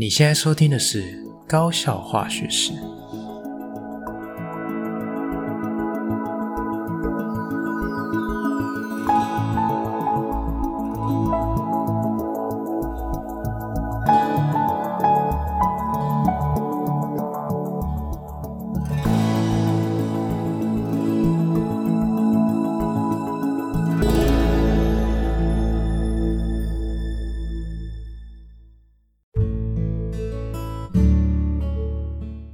[0.00, 1.02] 你现在收听的是
[1.48, 2.70] 《高效化学史》。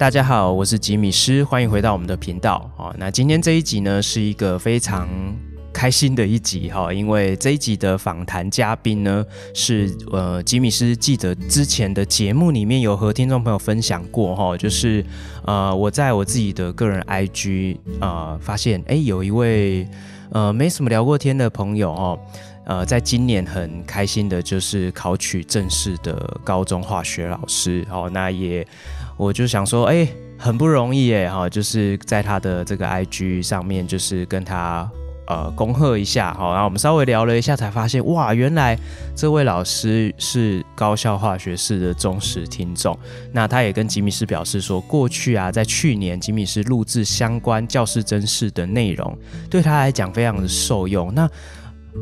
[0.05, 2.71] 大家好，我是吉米师，欢迎回到我们的频道。
[2.77, 5.09] 哦，那今天这一集呢，是一个非常
[5.73, 15.03] 开心的一集哈，因为这一集的访谈嘉宾呢，是呃吉米师记得之前的节目里面有和听众朋友分享过哈，就是
[15.47, 19.89] 呃我在我自己的个人 IG 呃发现，哎，有一位
[20.33, 22.19] 呃没什么聊过天的朋友哦，
[22.67, 28.67] 呃在今年很开心的就是考取正式的高中化学老师哦，那也。
[29.17, 30.07] 我就想说，哎，
[30.39, 34.91] 很不容易哎，哈，就是在他的这个 IG 上面，就是跟他
[35.27, 38.79] 呃恭贺一下，好，然后我们稍微聊了一下，才发现，哇，原来
[39.15, 42.99] 这位老师是高校化学式的忠实听众。
[43.33, 49.17] 那他也跟吉米斯表示说，过去啊，在去年吉米斯录制相关教师甄试的内容，
[49.49, 51.15] 对他来讲非常的受用。
[51.15, 51.29] 那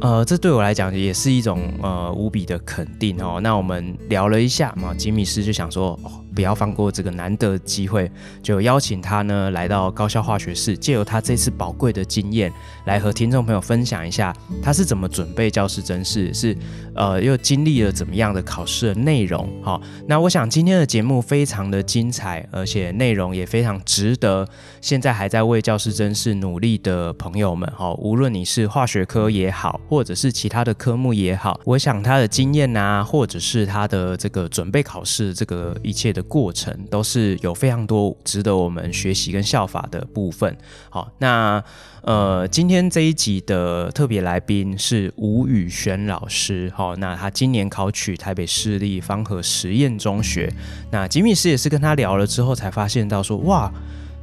[0.00, 3.38] 呃，这对我来讲也是一种呃无比的肯定哦。
[3.42, 6.00] 那我们聊了一下嘛，吉米斯就想说，
[6.34, 8.10] 不要放过这个难得机会，
[8.42, 12.52] 就邀请他呢来到高校化学室，借由他这次宝贵的经验，
[12.86, 16.56] 来和听众朋友分享一下他是怎么准备教师甄试，是
[16.94, 19.46] 呃又经历了怎么样的考试的内容。
[19.62, 24.48] 好，那我想今天的节目非常的精彩，而且内容也非常值得
[24.80, 27.70] 现在还在为教师甄试努力的朋友们。
[27.76, 36.21] 好，无论你是化学科也好，或者是其他的科目也好，我想他的经验啊，或者是他的这个准备考试这个一切的。
[36.22, 40.56] 过程都是有非常多值得我们学习跟效法的部分。
[40.88, 41.62] 好，那
[42.02, 46.72] 呃，今天这一集的特别来宾是吴宇轩老师。
[46.74, 50.52] 好，那他今年考取台北市立方和实验中学。
[50.90, 53.72] 那吉米师也是跟他聊了之后，才发现到说，哇。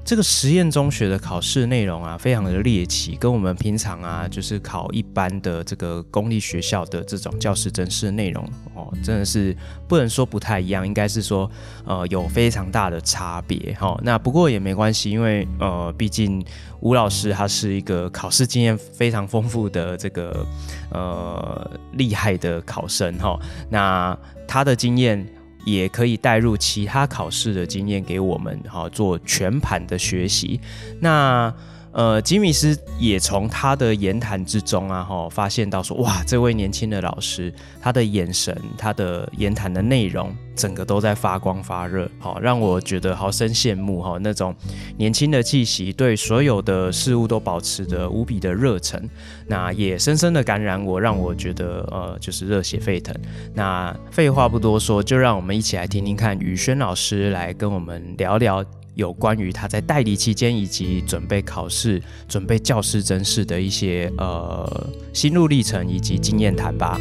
[0.05, 8.43] 这个实验中学的考试内容啊，非常的猎奇，跟我们平常啊，就是考一般的这个公立学校的这种教师甄试内容
[8.73, 9.55] 哦，真的是
[9.87, 11.49] 不能说不太一样，应该是说
[11.85, 14.01] 呃有非常大的差别哈、哦。
[14.03, 16.43] 那不过也没关系，因为呃，毕竟
[16.79, 20.43] 吴老师他是一个考试经验非常丰富的这个
[20.91, 23.39] 呃厉害的考生哈、哦。
[23.69, 24.17] 那
[24.47, 25.23] 他的经验。
[25.66, 30.59] 也可以带入其他考试的经验给我们，哈，做全盘的学习。
[31.02, 31.53] 那
[31.99, 44.55] 呃，吉米斯也从他的言谈之中啊，哈，发现到说，哇，这位年轻的老师，他的眼神，他的言谈的内容，整个都在发光发热，好，让我觉得好生羡慕哈，那种
[44.95, 49.09] 年轻的气息，对所有的事物都保持着无比的热忱，
[49.45, 53.13] 那也深深的感染我，让我觉得呃，就是热血沸腾。
[53.53, 58.63] 那废话不多说，就让我们一起来听听看宇轩老师来跟我们聊聊。
[58.99, 66.99] 有关于他在代理期间以及准备考试、准备教师甄试的一些呃心路历程以及经验谈吧。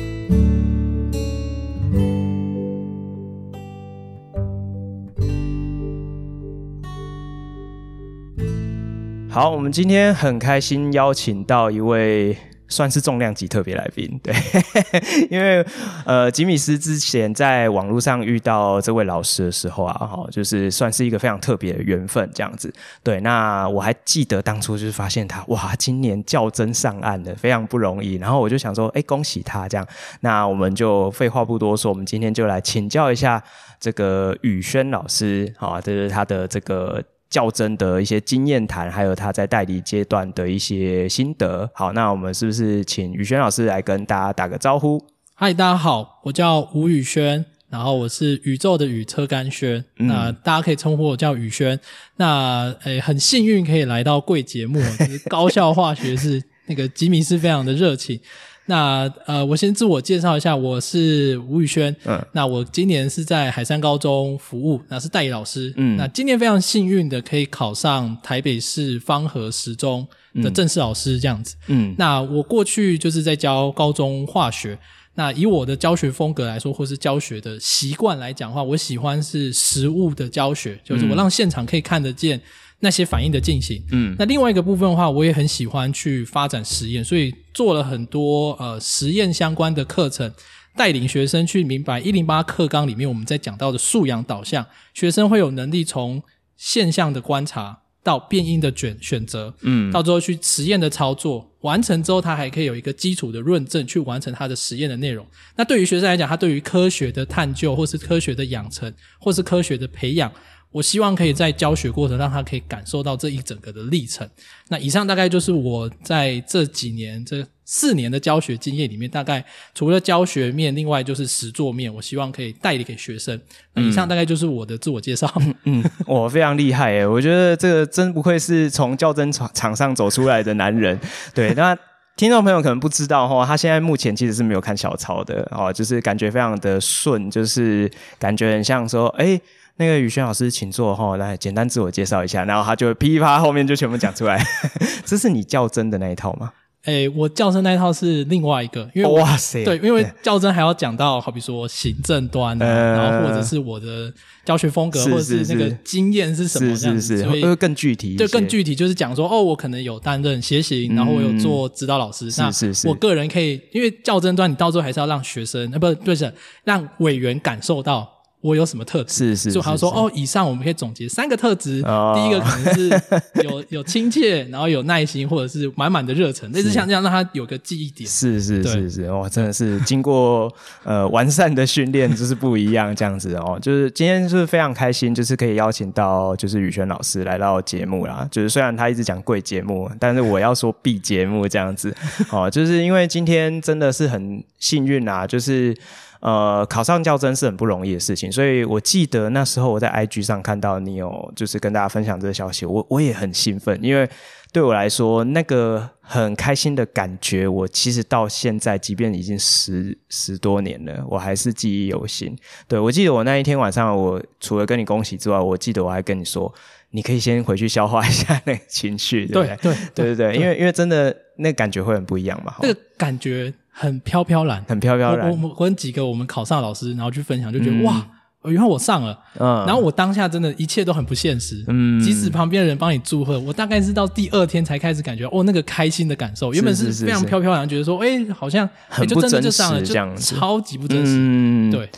[9.29, 12.37] 好，我们今天很开心邀请到一位。
[12.69, 14.35] 算是重量级特别来宾，对，
[15.31, 15.65] 因为
[16.05, 22.73] 呃，吉米斯之前在网络上遇到这位老师的时候啊，哈，就是算是一个非常特别的缘分这样子。
[23.03, 28.15] 对，那我还记得当初就是发现他，哇，今年较真上岸的，非常不容易。
[28.17, 29.87] 然后我就想说，哎，恭喜他这样。
[30.21, 33.43] 那我们就废话不多说，我们今天就来请教一下
[33.81, 37.03] 这个宇轩老师，好，这是他的这个。
[37.31, 41.71] 教甄的一些经验谈，还有他在代理阶段的一些心得。
[41.75, 45.03] 好，那我们是不是请宇轩老师来跟大家打个招呼？
[45.35, 49.85] 嗨，大家好，我叫吴宇轩，然后我是宇宙的宇，车干轩。
[49.99, 51.79] 嗯、那大家可以称呼我叫宇轩。
[52.17, 58.19] 那诶、欸，很幸运可以来到贵节目，就是高校化学是那个吉米是非常的热情。
[58.69, 61.95] 那呃，我先自我介绍一下，我是吴宇轩。
[62.05, 65.73] 嗯，那我今年是在海山高中服务，那是代理老师。
[65.79, 70.07] 嗯，那今年非常幸运的可以考上台北市方和十中
[70.43, 71.57] 的正式老师这样子。
[71.69, 74.79] 嗯，那我过去就是在教高中化学。
[75.15, 82.39] 那以我的教学风格来说，或是教学的习惯来讲的话，我喜欢是实物的教学，就是我让现场可以看得见。
[82.81, 90.33] 那些反应的进行，嗯，那另外一个部分的话，我也很喜欢去发展实验，所以做了很多呃实验相关的课程，
[90.77, 94.65] 带领学生去明白一零八课纲里面我们在讲到的素养导向，
[94.95, 96.23] 学生会有能力从
[96.57, 105.27] 现象的观察到变因的选选择，嗯，到最后去实验的操作，完成之后他还可以有一个基础的论证去完成他的实验的内容。
[105.57, 110.33] 那对于学生来讲，他对于科学的探究，或是科学的养成，或是科学的培养。
[110.71, 114.29] 我希望可以在教学过程让他可以感受到这一整个的历程。
[114.69, 119.45] 那以上大概就是我在这几年这四年的教学经验里面，大概
[119.75, 123.39] 除了教学面，另外就是实作面，我希望可以带领给学生。
[123.75, 125.31] 那以上大概就是我的自我介绍。
[125.65, 130.99] 嗯， 我非常厉害诶，我觉得这个真不愧是从较真场场上走出来的男人。
[131.35, 131.77] 对，那
[132.17, 139.41] 听众朋友可能不知道哈，他现在目前其实是没有看小抄的哦，就是感觉非常的顺，就是感觉很像说，诶
[139.79, 144.45] 那个宇轩老师，请坐哈，来简单自我介绍一下，然后他就噼啪后面就全部讲出来。
[145.07, 146.53] 这是你较真的那一套吗？
[146.85, 154.13] 诶、欸，我较真那一套是另外一个，因为哇塞，对，因为较真还要讲到，好比说行政端、啊呃，然后或者是我的
[154.45, 166.33] 教学风格，或者是那个经验是什么这样子，是是是，所以会更具体，对，更具体就是讲说，哦，我可能有担任协行，然后我有做指导老师，是是是，那我个人可以，因为较真端你到最后还是要让学生，呃，不，对，是
[166.65, 168.18] 让委员感受到。
[168.41, 169.35] 我有什么特质？
[169.35, 171.83] 是是，就好像说哦，以上我们可以总结三个特质。
[171.85, 178.09] 哦、第一个可能是有 有亲切，然后有耐心，或者是满满的热忱，类似像这样让他有个记忆点。
[178.09, 180.53] 是是是是，哇，真的是经过
[180.85, 183.59] 呃完善的训练，就是不一样这样子哦。
[183.61, 188.27] 就是今天就是非常开心，就是可以邀请到就是宇轩老师来到节目啦。
[188.31, 191.93] 就是虽然他一直讲贵节目，但是我要说 B 节目这样子
[192.31, 192.49] 哦。
[192.49, 195.77] 就是因为今天真的是很幸运啊，就是。
[196.21, 204.09] 呃，考上教甄是很不容易的事情，所以我记得那时候我在 IG 上看到你有就是跟大家分享这个消息，我我也很兴奋，因为
[204.53, 212.37] 对我来说那个很开心的感觉，我其实到现在，即便已经十十多年了，我还是记忆犹新。
[212.67, 216.53] 对，我记得我那一天晚上，我除了跟你恭喜之外，我记得我还跟你说，
[216.91, 219.57] 你可以先回去消化一下那个情绪，对不对？
[219.63, 223.53] 对对对对，因为因为真的那个感觉会很不一样嘛，那个感觉。
[223.81, 225.31] 很飘飘然，很飘飘然。
[225.31, 228.05] 我我跟几个我们考上的老师，然后去分享，就觉得、嗯、哇，
[228.47, 229.17] 原来我上了。
[229.39, 231.65] 嗯，然后我当下真的一切都很不现实。
[231.69, 236.53] 嗯，即使旁边的人帮你祝贺，我大概是到第二天才开始感觉哦，那个开心的感受。
[236.53, 241.13] 原本是非常飘飘然，觉得说，哎、欸，好像很不真实，欸、就真的就上了，这样子，超级不真实。
[241.17, 241.89] 嗯，对。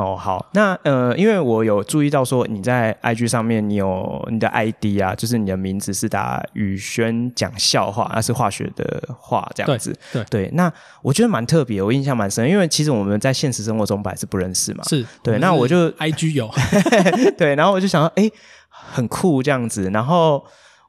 [0.00, 10.50] 哦，好，那呃，因为我有注意到说你在 IG 上面，你有你的 ID 啊，就是你的名字是打宇轩讲笑话，那是化学的话这样子，对对，对。
[10.54, 15.38] 那我觉得蛮特别，我印象蛮深，因为其实我们在现实生活中本来是不认识嘛，是对。
[15.38, 16.50] 那我就 IG 有，
[17.36, 18.30] 对，然后我就想到，哎，
[18.70, 20.42] 很酷这样子，然后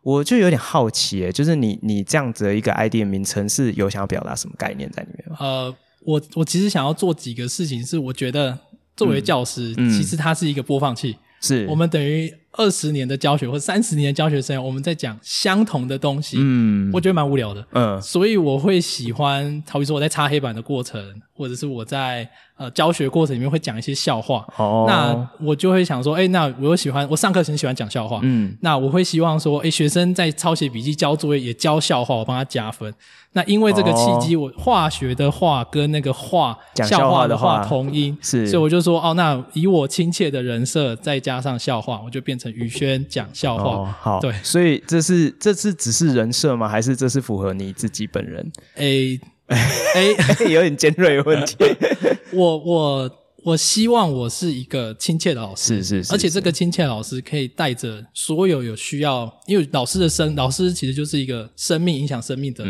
[0.04, 5.38] 我就有点好奇，哎，就是你你这样子的一个 ID 的名称是有想要表达什么概念在里面吗？
[5.42, 5.75] 呃，
[6.06, 8.58] 我我其实想要做几个事情，是我觉得。
[8.95, 11.65] 作为教师，嗯，其实它是一个播放器，是。
[11.67, 21.01] 我们等于二十年的教学或三十年的教学生涯，我们在讲相同的东西，嗯，我觉得蛮无聊的，嗯，所以我会喜欢，好比说我在擦黑板的过程，
[21.33, 22.29] 或者是我在。
[22.62, 32.94] 呃，教学过程里面会讲一些笑话，哦，那我就会想说，哎，那我又喜欢，我上课很喜欢讲笑话，嗯，那我会希望说，哎，学生在抄写笔记、交作业也教笑话，我帮他加分。
[33.34, 43.63] 那因为这个契机，我化学的化跟那个话讲笑话的话同音，是，所以我就说，哦，那以我亲切的人设再加上笑话，我就变成宇轩讲笑话。
[43.63, 46.68] 哦，好，对，所以这是这是只是人设吗？
[46.70, 48.51] 还是这是符合你自己本人？
[48.75, 49.20] 哎。
[49.96, 51.55] 哎、欸，有点尖锐的问题。
[52.31, 53.12] 我我
[53.43, 62.63] 我希望我是一个亲切的老师，是是，是，而且这个亲切的老师可以带着所有有需要，因为老师的生老师其实就是一个生命影响生命的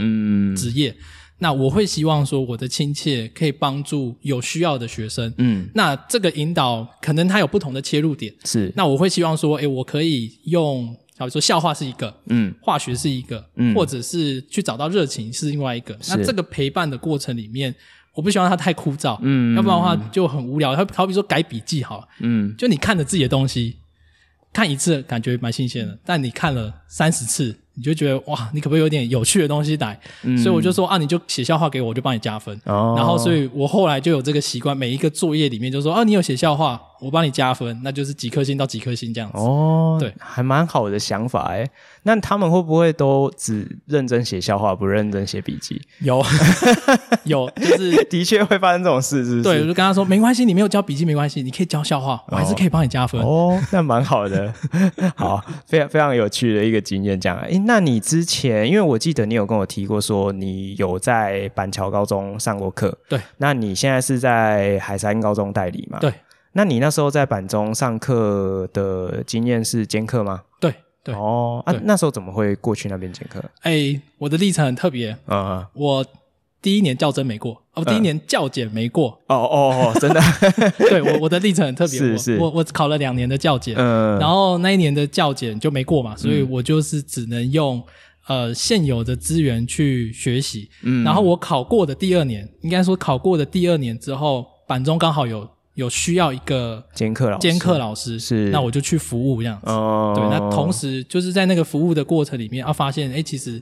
[0.56, 0.90] 职业。
[0.90, 0.96] 嗯、
[1.40, 5.34] 那我会希望说，我的亲切可以帮助有需要的学生。
[5.38, 8.34] 嗯，那这个引导可能他有不同的切入点。
[8.46, 10.98] 是，那我会希望说，哎、欸，我可以用。
[11.26, 15.98] 比如说笑话是一个，嗯，化学是一个，嗯，或者是去找到热情是另外一个。
[16.10, 17.74] 那这个陪伴的过程里面，
[18.14, 20.76] 我不希望它太枯燥，嗯，要不然的话就很无聊。
[20.76, 23.78] 它好比说改笔记好了，嗯，就你看着自己的东西，
[24.54, 27.56] 看一次感觉蛮新鲜的，但你看了三十次。
[27.74, 29.98] 你就觉得哇，你可不可以有点有趣的东西来？
[30.24, 32.54] 嗯，所以我就说啊，你就写笑话给我，我就帮你加分。
[32.66, 39.38] 哦，然后所以我后来就有这个习惯，每一个作业里面就说啊，你有写笑话，我帮你加分，那就是几颗星到几颗星这样子。
[39.38, 41.68] 哦，对，还蛮好的想法哎。
[42.04, 45.82] 那他们会不会都只认真写笑话，不认真写笔记？
[46.00, 46.24] 有，
[47.26, 49.44] 有，就是 的确会发生这种事，是不是？
[49.44, 53.22] 对，我就跟他说，没关系，你没有交笔记没关系，你可以交笑话，我还是可以帮你加分。
[53.22, 54.54] 哦，那蛮好的，
[55.16, 57.20] 好，非常非常有趣的一个经验。
[57.20, 66.00] 这样，哎，那你之前，因为我记得你有跟我提过，说你有在板桥高中上过课，对，那你现在是在海山高中代理嘛？
[66.00, 66.12] 对。
[66.54, 70.42] 那你那时候在板中上课的经验是兼课吗？
[70.60, 71.16] 对对。
[71.16, 73.44] 哦，啊，那时候怎么会过去那边兼课？
[73.62, 75.16] 哎，我的历程很特别。
[75.26, 76.06] 啊，我
[76.62, 80.22] 第一年教真没过，哦，第一年教检没过，哦哦哦，真的，
[80.78, 87.82] 对我我的历程很特别，是 是，我我考了两年的教检，嗯，然后那一年的教检就没过嘛，所以我就是只能用
[88.28, 95.48] 呃现有的资源去学习，嗯，然后我考过的第二年，应该说考过的第二年之后，板中刚好有。
[95.82, 99.70] 有需要一个兼课老师，兼课老师是，那我就去服务这样子。
[99.70, 103.62] 哦，对，那同时就是在那个服务的过程里面，啊发现，哎，其实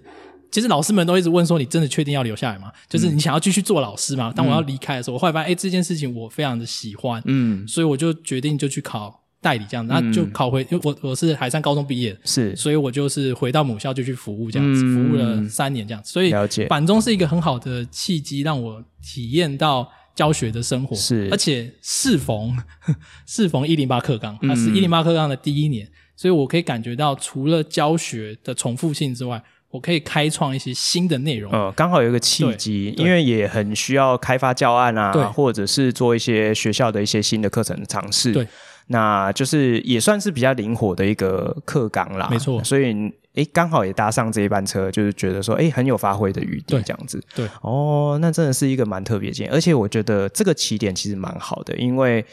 [0.52, 2.72] 其实老师们都一直问说，你真的确定要留下来吗？
[2.90, 4.34] 就是你想要继续做老师吗？
[4.36, 16.34] 当我要离开的时候，我后来发现，哎，这件事情我非常的喜欢，嗯，所以我就决定就去考代理这样子，那就考回，因为我我是海山高中毕业，是，所以我就是回到母校就去服务这样子，服务了三年这样子，所以
[16.68, 19.90] 板中是一个很好的契机，让我体验到。
[20.20, 22.54] 教学的生活是，而且适逢
[23.26, 31.50] 适逢一零八课纲，它是一零八课纲的第一年，嗯，所以我可以感觉到，除了教学的重复性之外，我可以开创一些新的内容。
[31.54, 38.34] 呃，刚好有一个契机，因为也很需要开发教案啊，或者是做一些学校的一些新的课程的尝试。
[38.34, 38.46] 对，
[38.88, 42.28] 那就是也算是比较灵活的一个课纲啦。
[42.30, 43.10] 没错，所以。
[43.36, 47.22] 诶，刚好也搭上这一班车，就是觉得说，哎，很有发挥的余地，这样子。
[47.36, 52.26] 对，哦，那真的是一个蛮特别的经验，而且我觉得这个起点其实蛮好的，因为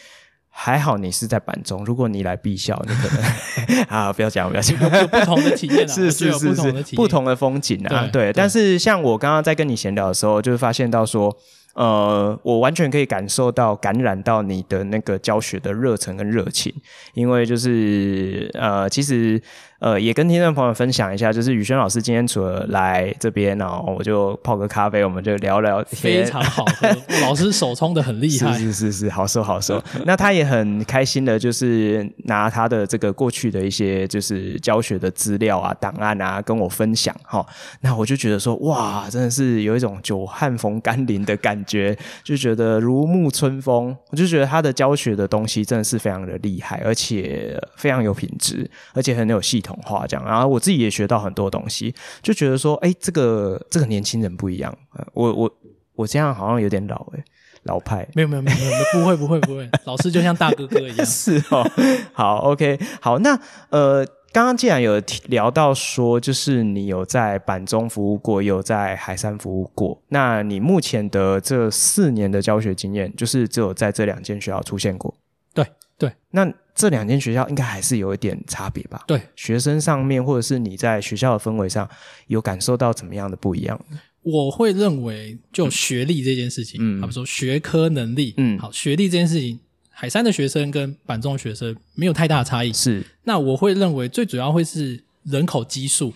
[0.49, 8.27] 还好你是在板中，如果你来敝校，你可能 啊，不要讲，不要讲，有不同的体验啊， 是是是是，不同的风景啊，对。
[8.27, 11.37] 对，但是像我刚刚在跟你闲聊的时候，就是发现到说。
[11.77, 16.73] 呃，我完全可以感受到感染到你的那个教学的热忱跟热情，
[17.13, 19.39] 因为就是呃，其实
[19.79, 26.89] 呃，也跟听众朋友分享一下，就是宇轩老师今天除了来这边，然后我就泡个咖啡，我们就聊聊天，非常好喝。
[27.21, 29.79] 老师手冲的很厉害，是是是是，好收好收。
[30.07, 37.47] 那他也很开心的，就是拿他的这个过去的一些就是教学的资料啊、档案啊跟我分享哈。
[37.83, 41.66] 那我就觉得说，哇，真的是有一种久旱逢甘霖的感觉。
[41.67, 50.25] 觉就觉得如沐春风，我就觉得他的教学的东西真的是非常的厉害，而且非常有品质，而且很有系统化这样。
[50.25, 54.75] 然后我自己也学到很多东西，就觉得说，哎，这个这个年轻人不一样。
[55.13, 55.51] 我我
[55.95, 57.25] 我这样好像有点老哎，
[57.65, 58.09] 老派。
[58.15, 61.05] 没有没有没有没有，不会不会不会，老师就像大哥哥一样。
[61.07, 61.69] 是哦，
[62.13, 63.39] 好 OK，好，那
[63.71, 64.07] 呃。
[64.37, 75.17] 刚刚既然有聊到说，就是你有在板中服务过，有在海山服务过，那你目前的这四年的教学经验，就是只有在这两间学校出现过？
[75.55, 75.65] 对
[75.97, 79.03] 对，那这两间学校应该还是有一点差别吧？
[79.07, 81.89] 对，学生上面或者是你在学校的氛围上，
[82.27, 83.81] 有感受到怎么样的不一样？
[84.21, 89.59] 我会认为，就学历这件事情，嗯，比如说学科能力，嗯，好，学历这件事情。
[89.99, 93.03] 海山的学生跟板中的学生没有太大的差异，是。
[93.25, 96.13] 那我会认为最主要会是人口基数，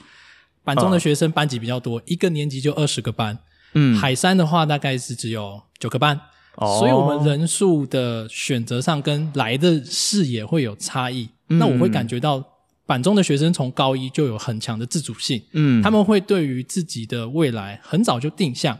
[0.63, 3.39] 板中的学生班级比较多，哦、一个年级就二十个班，
[3.73, 6.21] 嗯，海山的话大概是只有九个班，
[6.57, 11.31] 哦，所以我们人数的选择上跟来的视野会有差异。
[11.49, 12.45] 嗯、那我会感觉到
[12.85, 18.79] 板中的学生从高一就有很强的自主性，嗯，他们会对于自己的未来很早就定向。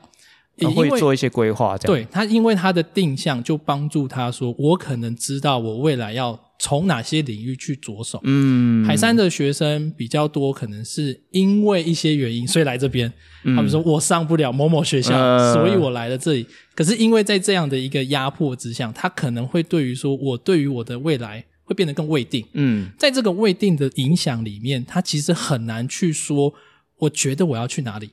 [0.69, 2.03] 会做一些规划，这样。
[2.03, 8.21] 对，他，因为他的定向就帮助他说，我可能知道我未来要从哪些领域去着手。
[8.25, 13.13] 嗯，海山的学生比较多，可能是因为一些原因，所以来这边。
[13.43, 16.47] 他们说我上不了某某学校，嗯，所以我来了这里。
[16.75, 22.45] 可是因为在这样的一个压迫之下，他可能会对于说我对于我的未来会变得更未定。
[22.53, 26.53] 嗯，在这个未定的影响里面，他其实很难去说，
[26.99, 28.11] 我觉得我要去哪里。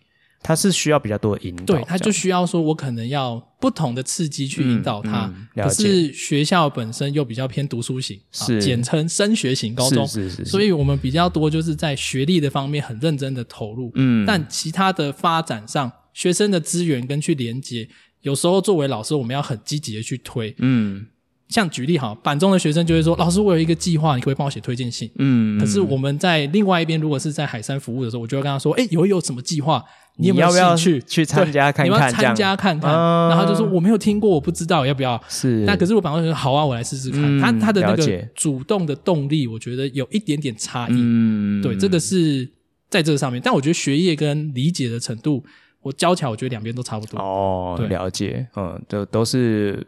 [0.47, 5.25] 他是需要比较多的引导，对，他就需要说，我可能要不同的刺激去引导他。
[5.25, 10.49] 嗯嗯、可是学校本身又比较偏读书型，是简称升学型高中，是是是，是。
[10.49, 17.89] 所以我们比较多就是在学历的方面很认真的投入，嗯，但其他的发展上，学生的资源跟去连接，
[18.21, 21.07] 有时候作为老师，我们要很积极的去推，嗯。
[21.49, 29.81] 像举例哈，板中的学生就会说：“老师，我有一个计划，你可不可以帮我写推荐信？”嗯，可是我们在另外一边，如果是在海山服务的时候，我就会跟他说：“哎，有有什么计划？
[30.17, 31.97] 你有没有兴趣去参加看看？
[31.97, 32.91] 你要参加看看。”
[33.29, 35.63] 然后就说：“我没有听过，我不知道要不要。”是。
[35.65, 40.93] 那可是我板中说：“好啊，我来试试看。”他他的那个主动的动力，我觉得有一点点差异。
[40.93, 42.49] 嗯，对，这个是
[42.89, 43.41] 在这个上面。
[43.43, 45.43] 但我觉得学业跟理解的程度，
[45.81, 47.19] 我教起来，我觉得两边都差不多。
[47.19, 48.47] 哦，了解。
[48.55, 49.85] 嗯，都都是。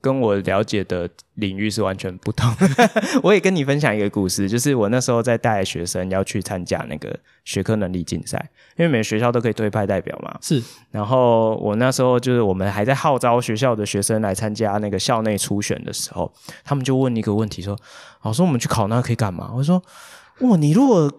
[0.00, 2.50] 跟我了解的领域是完全不同。
[3.22, 10.38] 我也跟你分享一个故事，就是我那时候在带学生要去参加那个学科能力竞赛，因为每个学校都可以推派代表嘛。
[10.40, 10.62] 是。
[10.90, 16.32] 然后我那时候就是我们还在号召学校的学生来参加那个校内初选的时候，
[16.64, 17.78] 他们就问一个问题说
[18.22, 19.82] ：“老师，我们去考那个可以干嘛？”我说
[20.40, 21.12] ：“哇，你如果……”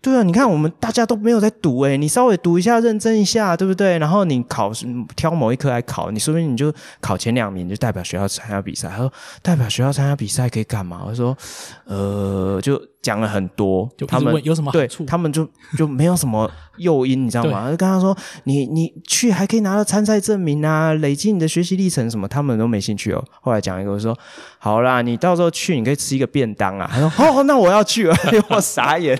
[0.00, 3.98] 对啊，你看我们大家都没有在读诶，你稍微读一下，认真一下，对不对？
[3.98, 4.70] 然后你考
[5.16, 8.88] 挑某一科来考，你说不定你就考前两名，就代表学校参加比赛。
[8.88, 9.12] 他说
[9.42, 11.02] 代表学校参加比赛可以干嘛？
[11.06, 11.36] 我说
[11.84, 12.80] 呃，就。
[13.00, 14.72] 讲了很多，就他们有什么？
[14.72, 17.70] 对，他们就就没有什么诱因，你知道吗？
[17.70, 23.24] 就跟他说，你你去还可以拿到参赛证明啊，累积你的学习历程什么，他们都没兴趣哦。
[23.40, 24.16] 后来讲一个，我说
[24.58, 26.90] 好啦，你到时候去，你可以吃一个便当啊。
[26.92, 28.16] 他说 哦，那我要去了，
[28.50, 29.18] 我傻眼。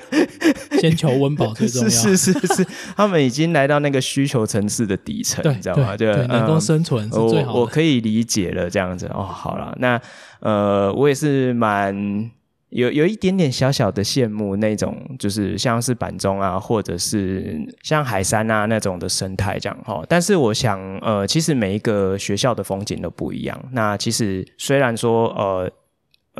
[0.80, 2.66] 先求温饱最重要， 是是是是，
[2.96, 5.96] 他们已经来到那个需求层次的底层，你知道吗？
[5.96, 7.52] 对，能够生存是最好的。
[7.52, 9.22] 我我可以理解了，这样子哦。
[9.22, 10.00] 好了，那
[10.40, 12.30] 呃，我也是蛮。
[12.70, 20.04] 有有一点点小小的羡慕那种，就是像是板中啊，或者是像海山啊那种的生态这样哈。
[20.08, 23.58] 但是我想，呃，其实每一个学校的风景都不一样。
[23.72, 25.70] 那其实虽然说，呃，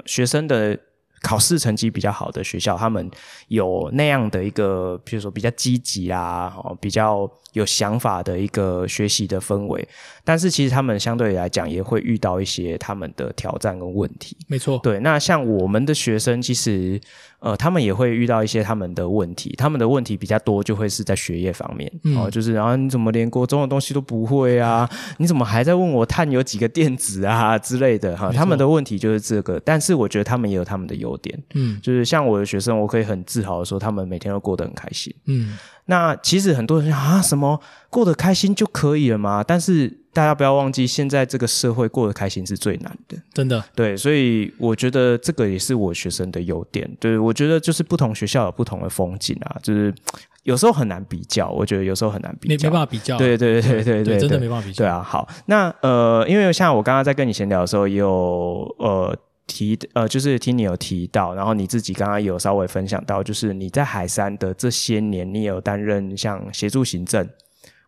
[0.06, 0.78] 学生的。
[1.22, 3.10] 考试成绩比较好的学校，他们
[3.48, 9.86] 有那样的一个，比如说比较积极啊，哦，比较有想法的一个学习的氛围。
[10.24, 14.36] 但是其实他们相对来讲也会遇到一些他们的挑战跟问题。
[14.46, 15.00] 没错，对。
[15.00, 17.00] 那像我们的学生，其实
[17.40, 19.52] 呃，他们也会遇到一些他们的问题。
[19.58, 24.88] 他们的问题比较多，就会是在学业方面，嗯、哦，就是然后你怎么连国中的东西都不会啊？
[25.16, 28.16] 你怎么还在问我碳有几个电子啊之类的？
[28.16, 29.58] 哈，他们的问题就是这个。
[29.64, 31.08] 但是我觉得他们也有他们的优。
[31.08, 35.56] 优点，嗯，就是像我的学生，我可以很自豪的说，他们每天都过得很开心，嗯。
[35.86, 39.42] 那其实很多人说啊，什么过得开心就可以了吗？
[39.42, 43.62] 但是大家不要忘记，现在这个社会过得开心是最难的，真的。
[43.72, 46.90] 对，所以我觉得这个也是我学生的优点。
[46.98, 49.94] 对，我觉得就是不同学校有不同的风景啊，就是
[50.42, 51.48] 有时候很难比较。
[51.50, 53.16] 我觉得有时候很难比较，没没办法比较。
[53.16, 54.84] 对对对对对对，真的没办法比较。
[54.84, 59.16] 对啊，好，那呃，因为像我刚刚在跟你闲聊的时候，也有呃。
[59.50, 67.26] 提呃，就是听你有提到，然后你自己刚刚有稍微分享到，就是你在海山的这些年，你有担任像协助行政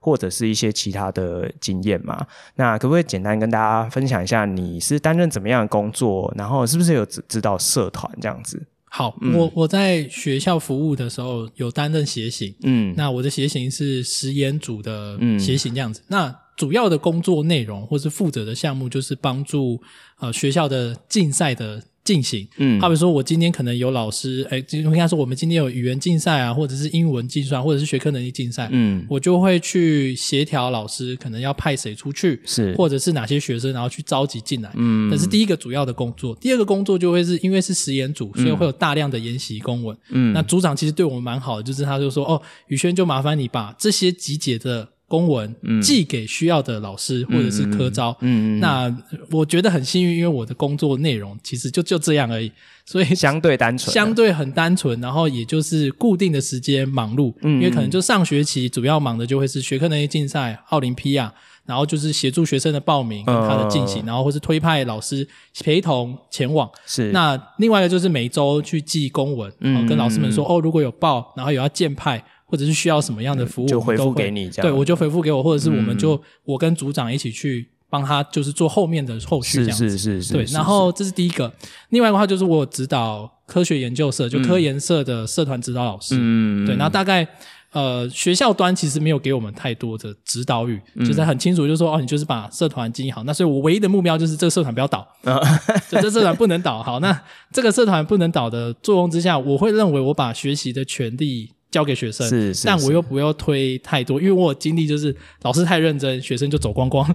[0.00, 2.26] 或者是一些其他的经验嘛？
[2.56, 6.32] 那可不可以简单跟大家分享一下，你是担任怎么样的工作？
[6.36, 8.60] 然后是不是有指知道社团这样子？
[8.92, 16.36] 好，嗯、我我在学校服务的时候有担任协行，嗯，那我的协行是实验组的协行这样子，嗯、那。
[16.56, 19.80] 主要的工作内容或是负责的项目，就是帮助
[20.18, 22.46] 呃学校的竞赛的进行。
[22.56, 28.68] 嗯，好比说我今天可能有老师，哎，应该说我们今天有语言竞赛啊，或者是英文计算，或者是学科能力竞赛。
[28.72, 34.70] 嗯，我就会去协调老师可能要派谁出去，是或者是哪些学生，然后去召集进来。
[34.76, 36.34] 嗯，这是第一个主要的工作。
[36.40, 39.96] 第二个工作就会是因为是实验组，所以会有大量的研习公文。
[40.10, 44.88] 嗯，那组长其实对我们蛮好的，就是他就说，哦，宇轩就麻烦你把这些集结的。
[45.10, 48.96] 公文寄给需要的老师或者是科招，嗯，嗯，那
[49.32, 52.52] 我觉得很幸运，因为我的工作内容其实就就这样而已，
[52.86, 61.34] 所以 相对单纯，相对很单纯，然后也就是固定的时间忙碌，嗯，因为可能就上学期主要忙的就会是学科能力竞赛、奥林匹亚，
[61.66, 65.26] 然后就是协助学生的报名跟他的进行，然后或是推派老师
[65.64, 67.10] 陪同前往，是。
[67.10, 72.24] 那另外一个就是每周去寄公文，嗯，跟老师们说哦，如果有报，然后有要见派。
[72.50, 74.62] 或者是需要什么样的服务，就回复给你这样。
[74.62, 79.88] 对，我就回复给我，或者是我们就、嗯、我跟组长一起去帮他，就是做后面的后续这样子。
[79.88, 80.32] 是是是是。
[80.32, 81.52] 对，然后这是第一个。
[81.90, 86.16] 另外一个话就是我有指导科学研究社，就科研社的社团指导老师。
[86.18, 86.66] 嗯。
[86.66, 87.26] 对，然后大概
[87.72, 93.22] 呃学校端其实没有给我们太多的指导语，嗯、就是很清楚，就是说哦，你就是把社团经营好。
[93.22, 95.40] 那所以我唯一的目标就是这个社团不要倒，就 哦、
[95.88, 96.82] 这社团不能倒。
[96.82, 97.20] 好，那
[97.52, 101.52] 这个社团不能倒的作用之下，我会认为我把学习的权利。
[101.70, 107.06] 交给学生，是是是，但我又不要推太多，因为我有经历就是老师太认真，学生就走光光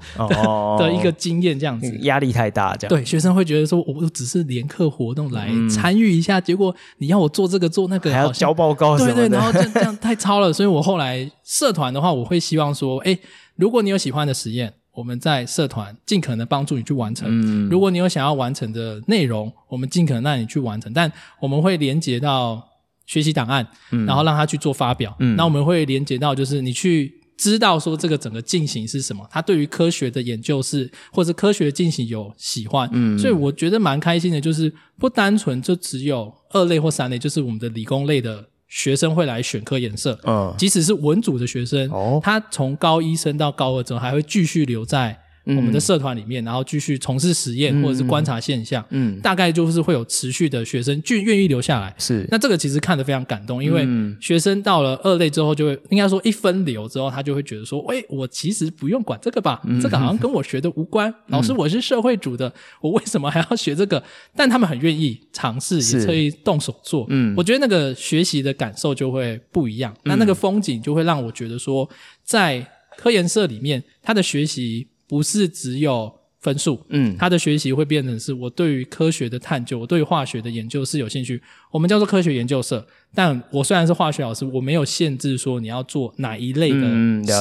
[0.77, 1.95] 的，一个经验，这样子。
[2.01, 2.89] 压力太大，这样。
[2.89, 13.17] 对学生会觉得说，我只是联课活动来参与一下，嗯、结果你要我做这个做那个，还要交报告，对对，然后这 这样太超了，所以我后来社团的话，我会希望说，哎，
[13.55, 14.73] 如果你有喜欢的实验。
[14.95, 17.27] 我们在社团尽可能帮助你去完成。
[17.29, 22.65] 嗯，如果你有想要完成的内容，我们尽可能让你去完成，但我们会连接到
[23.05, 25.15] 学习档案，嗯，然后让他去做发表。
[25.19, 27.21] 嗯，那我们会连接到就是你去。
[27.37, 45.19] 知道说这个整个进行是什么，他对于科学的研究是或者科学进行有喜欢，嗯，所以我觉得蛮开心的，就是不单纯就只有二类或三类，就是我们的理工类的学生会来选科研社，嗯，即使是文组的学生，哦，他从高一升到高二之后还会继续留在。
[45.45, 51.93] 我们的社团里面，然后继续从事实验或者是观察现象，嗯，大概就是会有持续的学生就愿意留下来。
[51.99, 53.87] 是，那这个其实看得非常感动，因为
[54.19, 61.13] 学生到了二类之后，就会应该说一分流之后，他就会觉得说，喂，我其实不用管这个吧，这个好像跟我学的无关。
[61.27, 64.01] 老师，我是社会主的，我为什么还要学这个？
[64.35, 67.05] 但他们很愿意尝试，也可以动手做。
[67.09, 71.87] 嗯，我觉得那个学习的感受就会不一样，那那个风景就会让我觉得说，
[72.23, 72.65] 在
[72.97, 74.87] 科研社里面，他的学习。
[75.07, 81.41] 不是只有分数，嗯，他的学习会变成是我对于科学的探究，我对于化学的研究是有兴趣。
[81.71, 86.87] 我们叫做科学研究社，但我虽然是化学老师，我没有限制说你要做哪一类的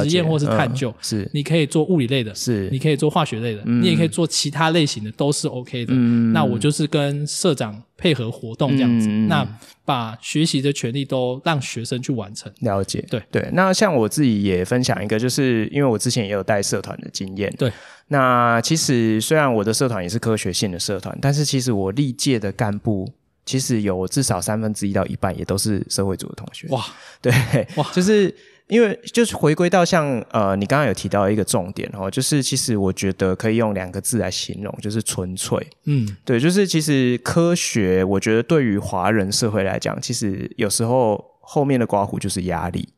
[0.01, 5.93] 实验或是探究，嗯、是你可以做物理类的，是你可以做化学类的，嗯、你也可以做其他类型的，都是 OK 的。
[5.95, 9.47] 嗯、那我就是跟社长配合活动这样子，嗯、那
[9.85, 12.51] 把学习的权利都让学生去完成。
[12.63, 13.49] 了解，对对。
[13.53, 17.71] 那像我自己也分享一个，就是因为我之前也有带社团的经验，对。
[18.09, 23.11] 那其实虽然我的社团也是科学性的社团，但是其实我历届的干部
[23.47, 26.69] 其实有至少三分之一到一半也都是社会组的同学。
[26.69, 26.85] 哇，
[27.21, 27.33] 对，
[27.77, 28.35] 哇，就是
[28.69, 35.67] 因为就是回归到像呃，你刚刚有提到一个重点哦，就是其实我觉得可以用两个字来形容，就是纯粹。
[35.85, 42.89] 嗯，对，就是其实科学，我觉得对于华人社会来讲，其实有时候后面的刮胡就是压力，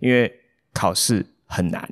[0.00, 0.32] 因为
[0.72, 1.88] 考试很难。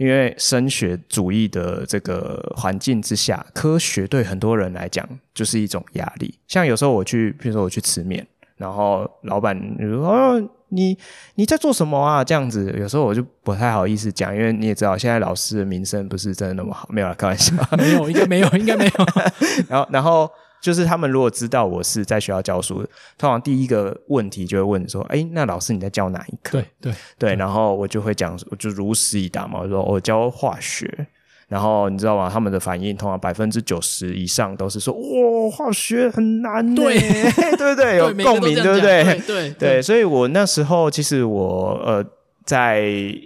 [0.00, 6.34] 因为升学主义的这个环境之下，科学对很多人来讲就是一种压力。
[6.48, 10.96] 像有时候我去，比如说我去吃面，然后老板就说：“哦，你
[11.34, 16.88] 你在做什么啊？”这样子，有时候我就不太好意思讲，因为你也知道，现在老师的名声不是真的那么好。
[16.90, 18.92] 没有啦，开玩笑， 没有，应该没有，应该没有。
[19.68, 20.30] 然后，然后。
[20.60, 31.06] 就是他们如果知道我是在学校教书，通常第一个问题就会问说：“哎，那老师你在教哪一科？”对对对，然后我就会讲，我就如实以答嘛，我说我教化学。
[31.48, 32.30] 然后你知道吗？
[32.32, 36.96] 他们的反应通常百分之九十以上都是说：“哇，化学很难。”对
[37.58, 39.02] 对对，有共鸣，对不对？
[39.02, 42.04] 对对对，所以我那时候其实我呃，
[42.44, 42.82] 在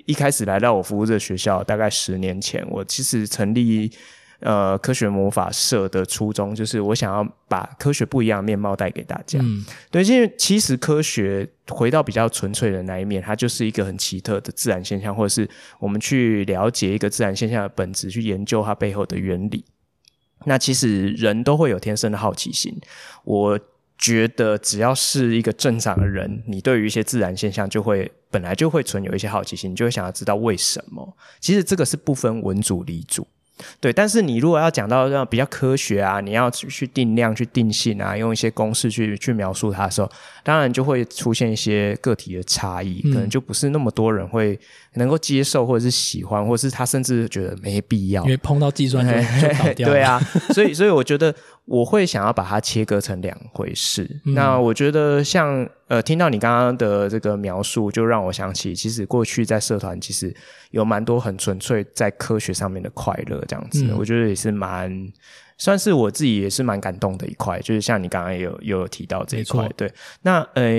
[0.06, 3.90] 一开始来到我服务这学校，大概十年前，我其实成立。
[4.44, 9.38] 呃，科学魔法社的初衷就是我想要把科学不一样的面貌带给大家。
[9.42, 19.64] 嗯，对，因为其实科学回到比较纯粹的那一面，它就是一个很奇特的自然现象，或者是我们去了解一个自然现象的本质，去研究它背后的原理。
[20.44, 22.78] 那其实人都会有天生的好奇心，
[23.24, 23.58] 我
[23.96, 31.16] 觉得只要是一个正常的人，你对于一些自然现象就会本来就会存有一些好奇心，你就会想要知道为什么。
[31.40, 33.26] 其实这个是不分文主理组。
[33.80, 40.10] 对，但是你如果要讲到这样比较科学啊，你要去定量、去定性啊，用一些公式去去描述它的时候，
[40.42, 44.58] 当然就会出现一些个体的差异，嗯、可能就不是那么多人会
[44.94, 49.12] 能够接受，或者是喜欢，或者是他甚至觉得没必要，因为碰到计算就
[49.48, 49.88] 就倒掉。
[49.88, 50.20] 对啊，
[50.52, 51.34] 所以所以我觉得。
[51.66, 54.20] 我会想要把它切割成两回事。
[54.26, 60.34] 嗯、那我觉得像呃，听到你刚刚的这个描述，就让我想起，其实过去在社团其实
[60.72, 64.92] 有蛮多很纯粹在科学上面的快乐，这样子，嗯、我觉得也是蛮
[65.56, 67.58] 算是我自己也是蛮感动的一块。
[67.60, 69.90] 就是像你刚刚也有也有提到这一块，对。
[70.20, 70.70] 那呃，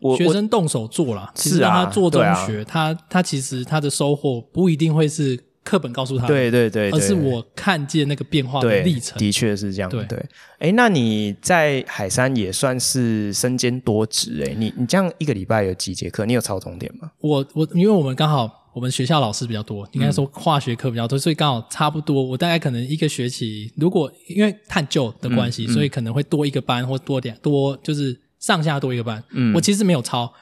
[0.00, 5.45] 我学生动手做了，其实让他做中学，啊、他他其实他的收获不一定会是。
[5.66, 9.90] 课本告诉他，对对对，而是我看见那个变化的历程，的确是这样。
[9.90, 10.24] 对，对，
[10.60, 16.24] 哎，那你在海山也算是身兼多职哎，你你这样一个礼拜有几节课？
[16.24, 17.10] 你有抄重点吗？
[17.20, 22.22] 我我因为我们刚好我们学校老师比较多，应该说化学课比较多，所以刚好差不多。
[22.22, 29.20] 我大概可能一个学期，如果因为探究的关系，所以可能会多一个班或多点多，就是上下多一个班。
[29.32, 30.32] 嗯，我其实没有抄。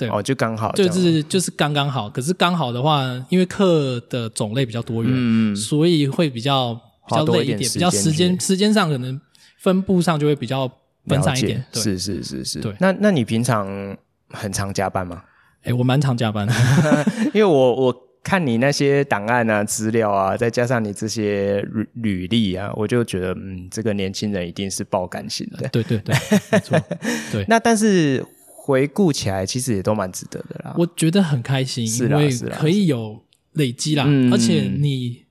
[0.00, 2.08] 对哦，就刚好，就是就是刚刚好。
[2.08, 6.74] 可是刚好的话，因为课的种类比较多元，嗯，所以会比较
[7.06, 9.20] 比较累一点，比较时间时间上可能
[9.58, 10.66] 分布上就会比较
[11.06, 11.62] 分散一点。
[11.70, 12.74] 对是是是是，对。
[12.80, 13.68] 那那你平常
[14.30, 15.22] 很常加班吗？
[15.64, 16.54] 哎，我蛮常加班的，
[17.34, 25.68] 因为我我看你那些档案啊、资料啊，再加上你这些履履历啊，我就觉得嗯，这个年轻人一定是爆感型的。
[25.68, 26.14] 对对对，
[26.50, 26.80] 没错。
[27.30, 28.24] 对，那但是。
[28.70, 30.74] 回顾起来，其实也都蛮值得的啦。
[30.78, 33.20] 我觉得很开心，因为可以有
[33.52, 34.04] 累积啦。
[34.32, 35.24] 而且你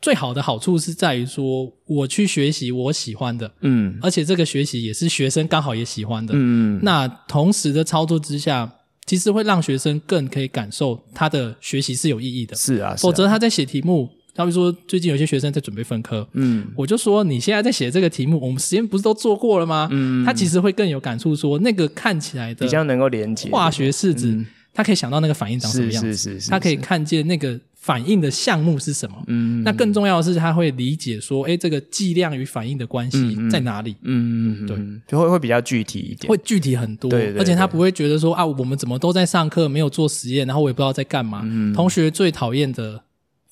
[0.00, 8.70] 最好的好处是在于说，我去学习我喜欢的，嗯，而且这个学习也是学生刚好也喜欢的，嗯，那同时的操作之下，
[9.06, 14.10] 其实会让学生更可以感受他的学习是有意义的，是啊，是啊，否则他在写题目。
[14.36, 19.88] 他比如说，最近有些学生在准备分科，嗯，我就说你现在在写这个题目，我们实验不是都做过了吗？
[19.90, 24.38] 嗯，他其实会更有感触，说那个看起来的比较能够连接化学式子，
[24.74, 33.96] 他可以想到那个反应长什么样子，是是是是，他可以看见那个反应的项目是什么，嗯，那更重要的是他会理解说，哎，这个剂量与反应的关系在哪里？
[34.02, 34.76] 嗯嗯，对，
[35.08, 41.40] 就会会比较具体一点，会具体很多，对，而且他不会觉得说啊，我们怎么都在上课，没有做实验，然后我也不知道在干嘛。
[41.74, 43.05] 同学最讨厌的。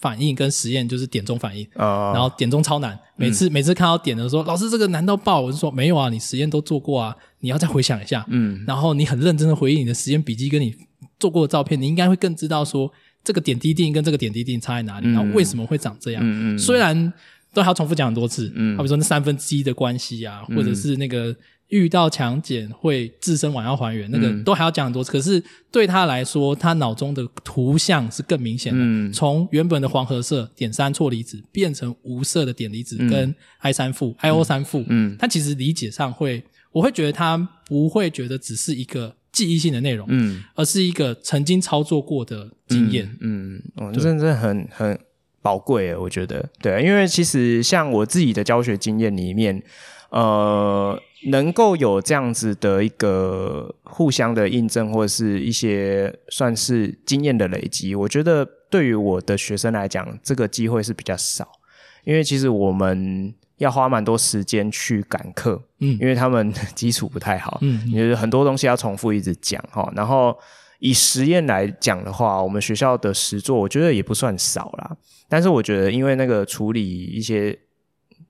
[0.04, 2.98] 反应跟实验就是点钟反应，uh, 然后点钟超难。
[3.16, 8.22] 每次、嗯、每次看到点的时候，老师这个难到爆，我就说没有啊，你实验都做过啊，你要再回想一下。
[8.28, 10.74] 嗯，然后你很认真的回忆你的实验笔记跟你
[11.18, 12.92] 做过的照片，你应该会更知道说
[13.24, 16.22] 这个点滴定跟这个点滴定差在哪里，嗯、然后为什么会长这样。
[16.22, 17.10] 嗯嗯，虽然
[17.54, 21.34] 都还要重复讲很多次，嗯，好比说那三分之一的关系啊，或者是那个。
[21.68, 28.78] 遇到强碱会自身往要还原，那个都还要讲很多可是对他来说，他脑中的图像是更明显的。
[28.80, 34.84] 嗯、从原本的黄褐色碘三错离子变成无色的碘离子跟 I 三负、嗯、IO 三负。
[34.88, 43.16] 嗯，他其实理解上会，我会觉得他不会觉得只是一个记忆性的内容，嗯，而是一个曾经操作过的经验。
[43.20, 44.96] 嗯，嗯，对真的很很
[45.42, 49.60] 宝贵，我觉得对，因为其实像我自己的教学经验里面，
[50.14, 50.98] 呃。
[51.28, 61.50] 能够有这样子的一个互相的印证，或者是一些算是经验的累积，我觉得对于我的学生来讲，这个机会是比较少，
[62.04, 69.90] 因为其实我们要花蛮多时间去赶课，嗯，因为他们基础不太好，嗯，就是很多东西要重复一直讲哈。
[69.96, 70.38] 然后
[70.78, 74.94] 以实验来讲的话，我们学校的实作我觉得也不算少啦，
[75.26, 77.58] 但是我觉得因为那个处理一些。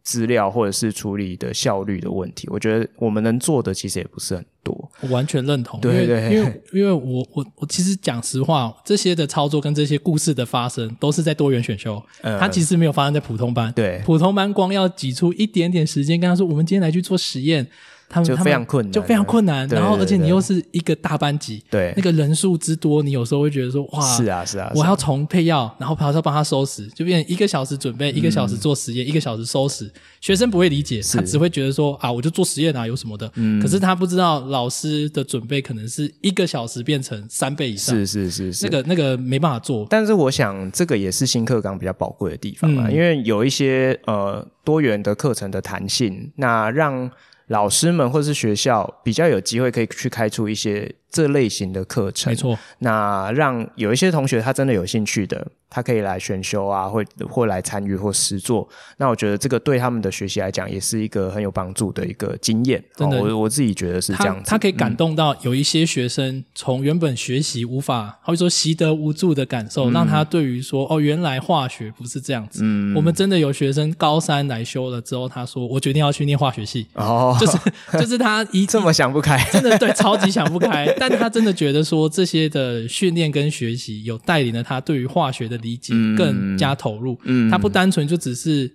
[0.04, 4.90] 资料或者是处理的效率的问题，我觉得我们能做的其实也不是很多。
[5.00, 13.72] 我完全认同，对对，因为因为我我我其实讲实话，这些的操作跟这些故事的发生都是在多元选修，嗯，它其实没有发生在普通班。
[13.72, 17.66] 对，普通班光要挤出一点点时间跟他说，我们今天来去做实验。
[18.14, 19.66] 他们就非常困难，就非常困难。
[19.66, 29.90] 然后，而且你又是一个大班级，对那个人数之多，你有时候会觉得说，哇，是啊，是啊，我要重配药，然后还要帮他收拾，就变成一个小时准备，一个小时做实验，一个小时收拾。
[30.20, 33.28] 学生不会理解，他只会觉得说，啊，我就做实验啊，有什么的？
[33.34, 33.60] 嗯。
[33.60, 39.84] 可是他不知道，老师的准备可能是一个小时变成三倍以上，是是是是，那个那个没办法做。
[39.90, 47.10] 但是我想，这个也是新课纲比较宝贵的地方嘛，因为有一些呃多元的课程的弹性，那让。
[47.48, 52.58] 老师们或是学校比较有机会可以去开出一些这类型的课程，没错。
[52.80, 58.68] 那让有一些同学他真的有兴趣的，他可以来选修啊，或或来参与或实做。
[58.96, 62.82] 那我觉得这个对他们的学习来讲，也是一个很有帮助的一个经验。
[62.96, 64.42] 真的，哦、我我自己觉得是这样子。
[64.44, 72.58] 他，他可以感动到有一些学生，从原本学习无法，或者说习得无助的感受，嗯、让他对于说哦，原来化学不是这样子。
[72.64, 76.88] 嗯，我们真的有学生高三来修了之后，他说我决定要去念化学系。
[76.94, 77.58] 哦，就是
[77.92, 80.86] 就是他一 这么想不开，真的对，超级想不开。
[81.08, 87.18] 但他真的觉得说，这些的训练跟学习有带领了他对于化学的理解更加投入。
[87.24, 88.70] 嗯，他不单纯就只是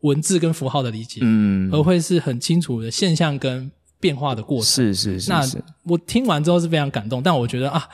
[0.00, 4.66] 文字跟符号的理解，嗯，而会是很清楚的现象跟变化的过程。
[4.66, 5.30] 是是是。
[5.30, 5.42] 那
[5.84, 7.88] 我听完之后是非常感动，但我觉得啊。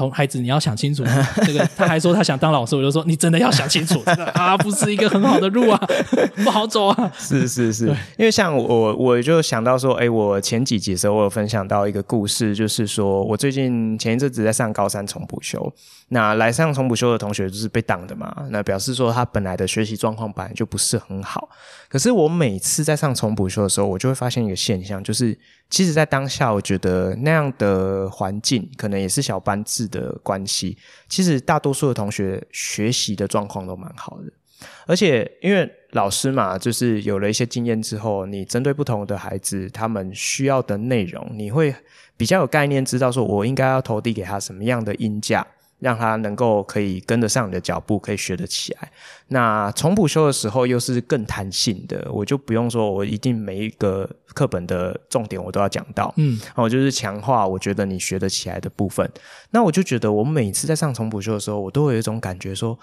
[0.00, 1.04] 同孩子，你要想清楚。
[1.44, 5.78] 这个他还说他想当老师，我就说你真的要想清楚，真 的啊，不是一个很好的路啊，
[6.42, 7.12] 不好走啊。
[7.18, 15.70] 是是是，因为像我，我就想到说，哎，我前几集的时候，我有分享到一个故事，就是说我最近前一阵子在上高三重补修，
[16.08, 21.50] 那来上重补修的同学就是被挡的嘛，那表示说他本来的学习状况本来就不是很好。
[21.90, 25.36] 可是我每次在上重补修的时候，我就会发现一个现象，就是
[25.70, 30.76] 其实，在当下，我觉得那样的环境可能也是小班制的关系。
[31.08, 34.32] 其实大多数的同学学习的状况都蛮好的，
[34.86, 41.72] 而且因为老师嘛，就是有了一些经验之后，你针对不同的孩子，他们需要的内容，你会
[42.16, 45.46] 比较有概念，知道说我应该要投递给他什么样的音价。
[45.80, 48.92] 让他能够可以跟得上你的脚步，可以学得起来。
[49.28, 56.12] 那重补修的时候又是更弹性的，我就不用说，我一定每一个课本的重点我都要讲到。
[56.18, 59.10] 嗯，我就是强化我觉得你学得起来的部分。
[59.50, 62.78] 那我就觉得，我每次在上重补修的时候，我都会有一种感觉说，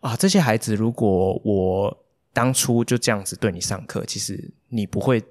[0.00, 1.96] 啊，这些孩子如果我
[2.32, 5.22] 当初就这样子对你上课，其实你不会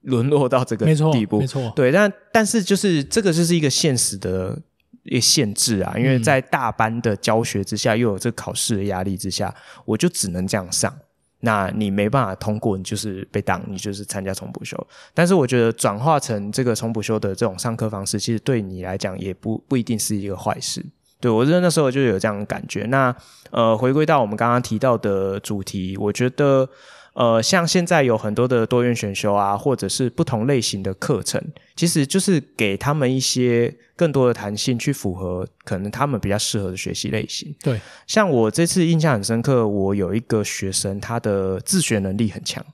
[0.00, 1.40] 沦落到这个地步。
[1.40, 1.72] 没错，没错。
[1.76, 4.58] 对，但但是就是这个就是一个现实的。
[5.04, 10.94] 一个限制啊，因为在大班的教学之下，嗯、又有这考试的压力之下，我就只能这样上。
[11.40, 14.76] 那你没办法通过，你就是被挡，你就是参加重补修。
[15.12, 20.84] 但是我觉得转化成这个重补修的这种上课方式，其实对你来讲也不不一定是一个坏事。
[21.20, 22.84] 对，我觉得那时候就有这样的感觉。
[22.84, 23.14] 那
[23.50, 26.68] 呃，回归到我们刚刚提到的主题，我觉得。
[27.14, 31.40] 呃，像现在有很多的多元选修啊，或者是不同类型的课程，
[31.76, 37.54] 其实就是给他们一些更多的弹性，去符合可能他们比较适合的学习类型。
[37.62, 42.64] 对，像我这次印象很深刻，我有一个学生，他的自学能力很强，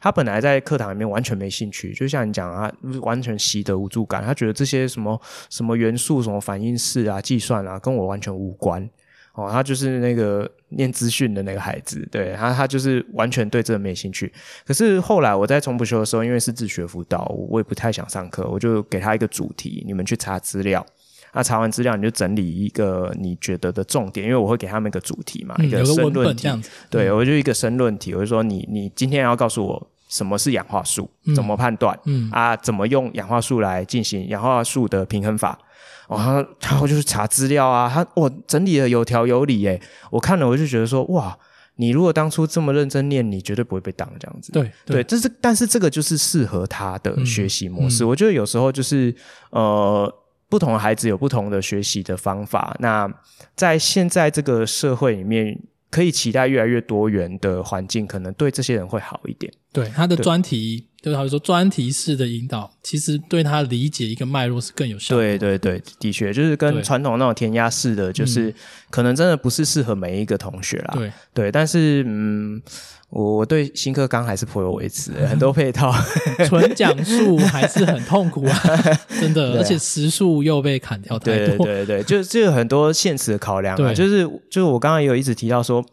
[0.00, 8.88] 他本来在课堂里面完全没兴趣，就像你讲啊，完全习得无助感，他觉得这些什么什么元素、什么反应式啊、计算啊，跟我完全无关。
[9.34, 14.30] 哦，他就是那个念资讯的那个孩子，对，他他就是完全对这个没兴趣。
[14.66, 20.84] 可是后来我在重补修的时候，因为是自学辅导，我也不太想上课，我就给他一个主题，你们去查资料。
[21.32, 26.46] 那查完资料，你就整理一个你觉得的重点，因为我会给他们一个主题嘛，嗯、一个申论题。
[26.46, 35.58] 嗯、对，我就一个申论题，我就说你你今天要告诉我什么是氧化数，嗯、怎么判断，嗯啊，怎么用氧化数来进行氧化数的平衡法。
[36.08, 41.38] 哦，他他就是查资料啊，他我整理的有条有理诶，我看了我就觉得说，哇，
[41.76, 44.52] 你如果当初这么认真念，你绝对不会被挡这样子。
[44.52, 48.02] 对对，这是但是这个就是适合他的学习模式。
[48.02, 49.14] 嗯嗯、我觉得有时候就是
[49.50, 50.12] 呃，
[50.48, 52.76] 不同的孩子有不同的学习的方法。
[52.80, 53.10] 那
[53.54, 55.58] 在现在这个社会里面，
[55.90, 59.52] 可以期待越来越多元的环境，可能对这些人会好一点。
[59.72, 60.88] 对他的专题。
[61.02, 65.20] 就是好比说专题式的引导，其实对他理解一个脉络是更有效的。
[65.20, 68.54] 对对对，的确就是跟传统那种填鸭式的，就是
[68.88, 70.94] 可能真的不是适合每一个同学啦。
[70.94, 72.62] 对对，但是嗯，
[73.10, 75.92] 我我对新课纲还是颇有微词，很多 配套，
[76.46, 78.60] 纯讲述还是很痛苦啊，
[79.20, 81.66] 真的，而且时数又被砍掉太多。
[81.66, 85.84] 对对对，就就有很多现实的考量啊，就是就是我刚刚也有一直提到说，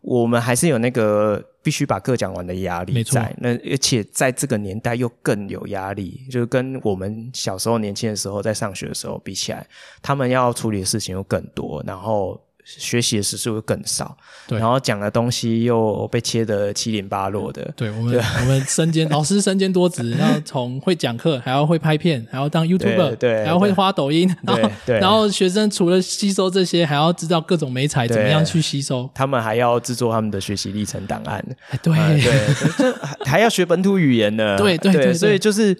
[0.00, 1.44] 我们还是有那个。
[1.62, 9.66] 必须把课讲完的压力在，那而且在这个年代又更有压力，就是跟我们小时候年轻的时候在上学的时候比起来，
[10.00, 12.40] 他们要处理的事情又更多，然后。
[12.78, 17.72] 学习的时数会更少，对，然后讲的东西又被切得七零八落的。
[17.76, 31.44] 对，我们 我们身兼老师身兼多职，要从会讲课，还要会拍片，还要当 YouTuber，对，还要会花抖音，然后然后学生除了吸收这些，还要知道各种美彩怎么样去吸收，他们还要制作他们的学习历程档案，
[31.82, 31.92] 对。
[32.20, 35.76] 对，还要学本土语言呢， 对对对，所以就是。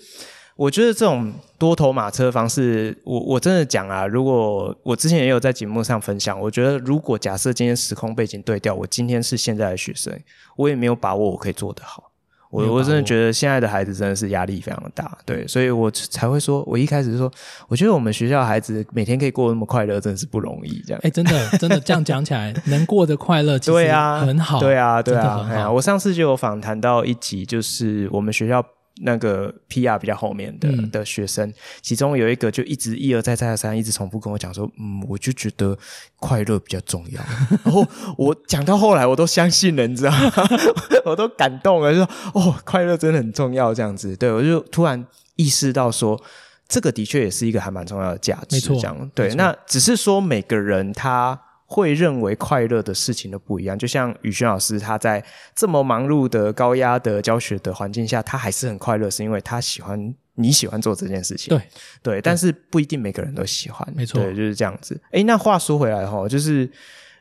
[0.60, 10.12] 我觉得这种多头马车方式，我我真的讲啊，如果我之前也有在节目上分享，我觉得如果假设今天时空背景对调，我今天是现在的学生，
[10.56, 12.10] 我也没有把握我可以做得好。
[12.50, 17.32] 我我真的觉得现在的孩子真的是压力非常的大，对，所以我才会说，我一开始就说，
[17.68, 20.82] 我觉得我们学校的孩子每天可以过那么快乐，真的是不容易。
[20.86, 28.62] 这样，哎，真的真的这样讲起来，能过得快乐， 对啊，很好，对啊，对啊，哎呀，我上次就有访谈到一集，就是我们学校。
[29.02, 35.76] 那个 PR 比较后面的、嗯、的学生，其中有一个就一直一而再再而三一直重复跟我讲说，嗯，我就觉得
[36.18, 37.22] 快乐比较重要。
[37.64, 37.86] 然后
[38.18, 40.32] 我讲到后来，我都相信了，你知道吗？
[41.06, 44.16] 我都感动了，就说哦，快乐真的很重要，这样子。
[44.16, 46.20] 对，我就突然意识到说，
[46.68, 48.60] 这个的确也是一个还蛮重要的价值。
[48.60, 51.40] 这样，对，那只是说每个人他。
[51.72, 61.56] 会认为快乐的事情都不一样，就像宇轩老师，他在这么忙碌的高压的教学的环境下，他还是很快乐，是因为他喜欢你喜欢做这件事情。
[61.56, 61.62] 对
[62.02, 63.86] 对，但是不一定每个人都喜欢。
[63.94, 65.00] 没错，对，就是这样子。
[65.12, 66.68] 诶，那话说回来哈，就是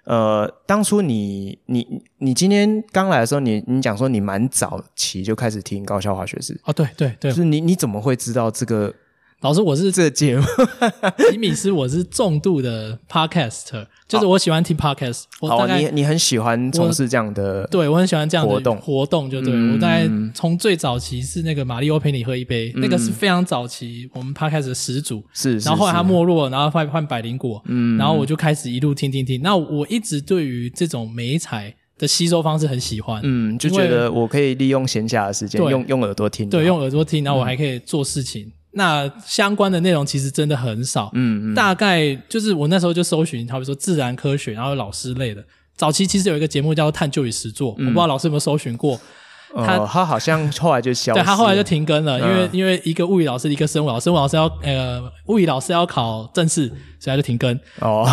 [0.06, 6.60] 呃，当初你你你今天刚来的时候，你你讲说你蛮早期就开始听高校化学式。
[6.64, 8.92] 哦，对对对，就是你你怎么会知道这个？
[9.42, 10.44] 老师，我是这个节目，
[11.32, 15.24] 吉米斯，我是重度的 podcaster，就是我喜欢听 podcast。
[15.40, 19.54] 好，你你很喜欢从事这样的，对我很喜欢这样的活动，活动就对。
[19.72, 25.58] 我大概从最早期是那个马力欧陪你喝一杯，那个是非常早期我们 podcast 的始祖，是。
[25.60, 29.42] 然后后来他没落，然后换换百灵果，嗯，然后我就开始一路听听听。
[29.42, 38.52] 那我一直对于这种美材的吸收方式很喜欢，嗯，就觉得我可以利用闲暇的时间用用耳朵听，对，用耳朵听，然后我还可以做事情。
[38.72, 45.44] 那相关的内容其实真的很少，嗯，嗯，大概就是我那时候就搜寻，好比说自然科学，然后老师类的。
[45.76, 49.00] 早期其实有一个节目叫做《探究与实作》，嗯，我不知道老师有没有搜寻过。
[49.56, 56.68] 他、呃、他好像后来就消，对，他后来就停更了，嗯、因为因为一个物理老师，一个生物老师，生物老师要呃物理老师要考正式，
[57.00, 57.60] 所以他就停更。
[57.80, 58.08] 哦，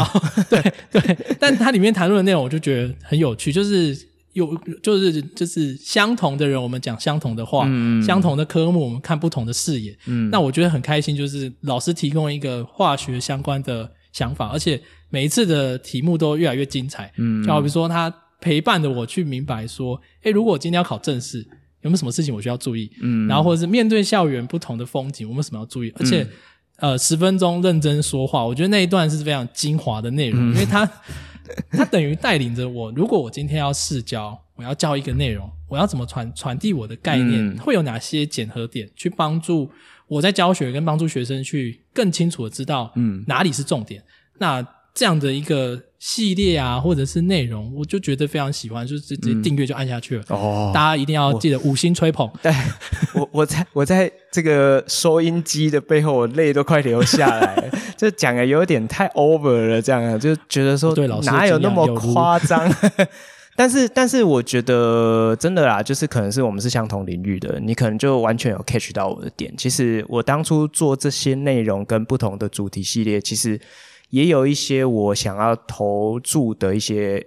[0.48, 4.15] 对对，但他里面谈论的内容我就觉得很有趣，就是。
[4.36, 9.96] 有就是就是相同的人，我们讲相同的话，嗯、相同的科目，我们看不同的视野。
[10.04, 17.10] 嗯，那我觉得很开心，就是老师提供一个化学相关的想法，而且每一次的题目都越来越精彩。
[17.16, 21.38] 嗯，就好比说他陪伴着我去明白说，诶，如果我今天要考正式，
[21.80, 22.90] 有没有什么事情我需要注意？
[23.00, 25.90] 嗯，然后或者是面对校园不同的风景，我们什么要注意？
[25.96, 26.22] 而且，
[26.80, 30.86] 嗯、呃，十分钟认真说话，我觉得那一段是非常精华的内容，嗯、因为他
[31.70, 32.90] 他等于带领着我。
[32.92, 37.54] 如果我今天要试教，我要教一个内容，我要怎么传传递我的概念？
[37.54, 39.70] 嗯、会有哪些检核点去帮助
[40.08, 44.00] 我在教学跟帮助学生去更清楚的知道，嗯，哪里是重点？
[44.00, 44.06] 嗯、
[44.38, 45.82] 那这样的一个。
[45.98, 50.24] 系列啊，或者是内容，我就觉得非常喜欢，就直接订阅就按下去了。
[50.28, 52.30] 嗯、哦，大家一定要记得五星吹捧。
[52.42, 52.52] 对，
[53.14, 62.70] 我我在我在这个收音机的背后，我泪都快流下来了， 就讲的有点太 over 了，这样就觉得说，对，老师哪有那么夸张？
[63.56, 69.50] 但是但是我觉得真的啦，就是可能是我们是相同领域的，你可能就完全有 catch 到我的点。
[69.56, 73.58] 其实我当初做这些内容跟不同的主题系列，其实。
[74.10, 77.26] 也有一些我想要投注的一些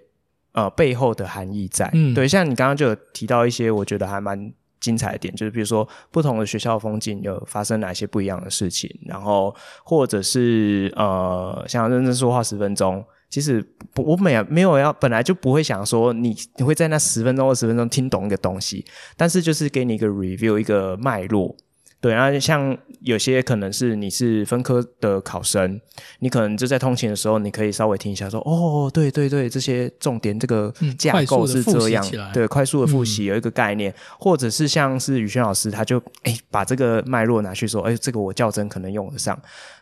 [0.53, 9.53] 呃背后的含义在，嗯，对，像你刚刚就有提到一些我觉得还蛮精彩的点，就是比如说不同的学校风景有发生哪些不一样的事情，然后
[9.84, 13.63] 或者是呃，想要认真说话十分钟，其实
[13.97, 18.86] 我没没有要本来就不会想说你你会在那十分钟二十分钟听懂一个东西，
[19.17, 21.55] 但是就是给你一个 review 一个脉络。
[22.01, 25.79] 对，然后像有些可能是你是分科的考生，
[26.19, 39.37] 你可能就在通勤的时候，你可以稍微听一下说，说哦，对对对，这些重点这个架构是这样，对，快速的复习有一个概念，嗯、或者是像是宇轩老师，他就哎把这个脉络拿去说，哎，这个我较真可能用得上。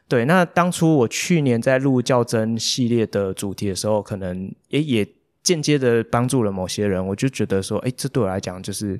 [0.07, 5.07] 对，那当初我去年在录较真系列的主题的时候，可能也也
[5.43, 8.99] 间接的帮助了某些人，我就觉得说，哎，这对我来讲就是。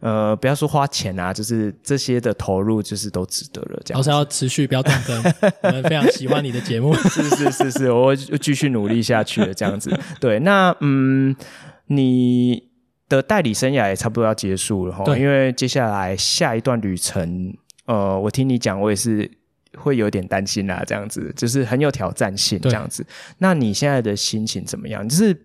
[0.00, 3.80] 呃，不要说花钱啊，就是这些的投入，就是都值得了。
[3.84, 5.16] 这样，老师要持续，不要断更。
[5.62, 9.52] 我们非常喜欢你的节目，是是是是，我会继续努力下去的。
[9.52, 11.36] 这样子， 对，那嗯，
[11.88, 12.62] 你
[13.08, 19.30] 的代理生涯也差不多要结束了哈，对因为接下来下一段旅程，呃，我听你讲，我也是
[19.76, 20.82] 会有点担心啦。
[20.86, 23.04] 这样子，就是很有挑战性，这样子。
[23.36, 25.06] 那你现在的心情怎么样？
[25.06, 25.36] 就是。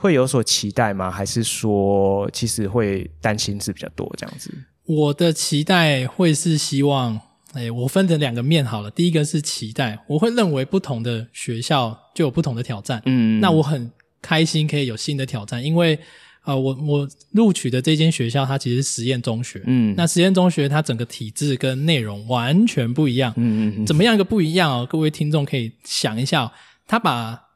[0.00, 1.10] 会有所期待吗？
[1.10, 4.50] 还是说其实会担心是比较多这样子？
[4.86, 7.20] 我的期待会是希望，
[7.52, 8.90] 哎，我分成两个面好了。
[8.90, 13.02] 第一个是期待，我会认为不同的学校就有不同的挑战。
[13.04, 13.92] 嗯，那我很
[14.22, 15.98] 开心可以有新的挑战，因为
[16.44, 19.62] 呃，我我录取的这间学校它其实是实验中学。
[19.66, 23.34] 嗯，那实验中学它整个体制跟内容完全不一样。
[23.36, 24.86] 嗯嗯嗯，怎么样一个不一样哦？
[24.90, 26.50] 各位听众可以想一下，
[26.86, 27.49] 他把。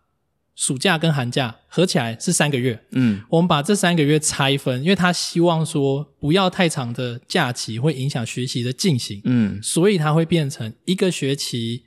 [0.55, 11.85] 暑假跟寒假合起来是三个月，嗯，我们把这三个月拆分，因为他希望说不要太长的假期会影响学习的进行，嗯，所以他会变成一个学期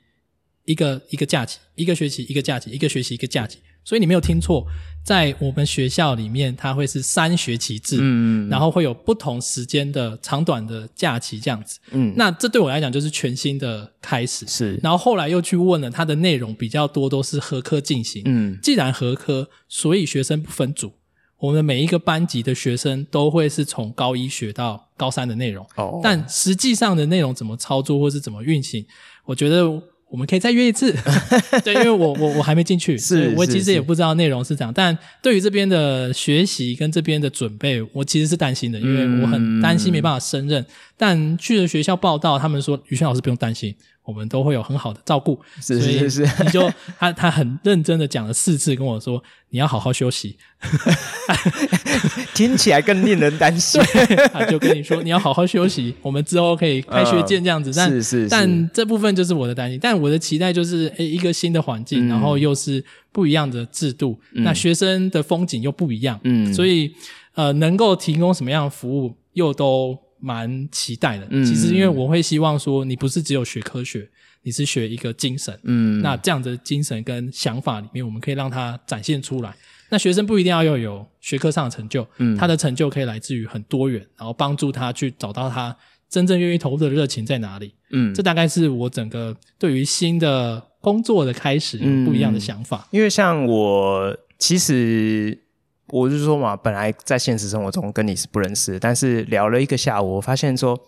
[0.66, 3.58] 一个一个假期，一个学期一个假期，一个学期一个假期。
[3.88, 4.66] 所以你没有听错，
[5.02, 14.78] 在我们学校里面，它会是三学期制，嗯，然后会有不同时间的长短的假期这样子，嗯，那这对我来讲就是全新的开始，是。
[14.82, 20.92] 然后后来又去问了，它的内容比较多都是合科进行，嗯，既然合科，所以学生不分组，
[21.38, 28.84] 我们的每一个班级的学生都会是从高一学到高三的内容，哦，但实际上的内容怎么操作或是怎么运行，
[29.24, 29.82] 我觉得。
[30.10, 30.94] 我们可以再约一次，
[31.62, 34.72] 对，因为我我我还没进去，是，我其实也不知道内容是怎样。
[34.74, 40.62] 但对于这边的学习跟这边的准备，我其实是担心的，因为我很担心没办法胜任。
[40.62, 43.74] 嗯、但去了学校报道，他们说宇轩老师不用担心。
[44.08, 50.38] 我们都会有很好的照顾，是是是，你就他他很认真的讲了四次跟我说，你要好好休息，
[52.34, 53.78] 听起来更令人担心。
[54.32, 57.70] 他就跟你说你要好好休息，我们之后可以开学见这样子。
[57.76, 62.82] 但是是，但这部分就是我的担心，但我的期待就是，诶，一个新的环境，然后又是
[63.12, 66.90] 不一样的制度，那学生的风景又不一样，嗯，所以
[67.34, 69.98] 呃，能够提供什么样的服务又都。
[70.20, 74.08] 蛮期待的，其实因为我会希望说，你不是只有学科学，
[74.42, 79.54] 你是学一个精神，嗯，那这样的精神跟想法里面，我们可以让它展现出来。
[79.90, 85.74] 那学生不一定要要有学科上的成就，嗯，他的成就可以来自于很多元，然后帮助他去找到他
[86.10, 92.86] 真正愿意投入的热情在哪里，嗯，这大概是我整个对于新的工作的开始不一样的想法。
[92.90, 95.44] 因为像我其实。
[95.90, 100.78] 我就说嘛，本来在现实生活中跟你是不认识，但是聊了一个下午，我发现说，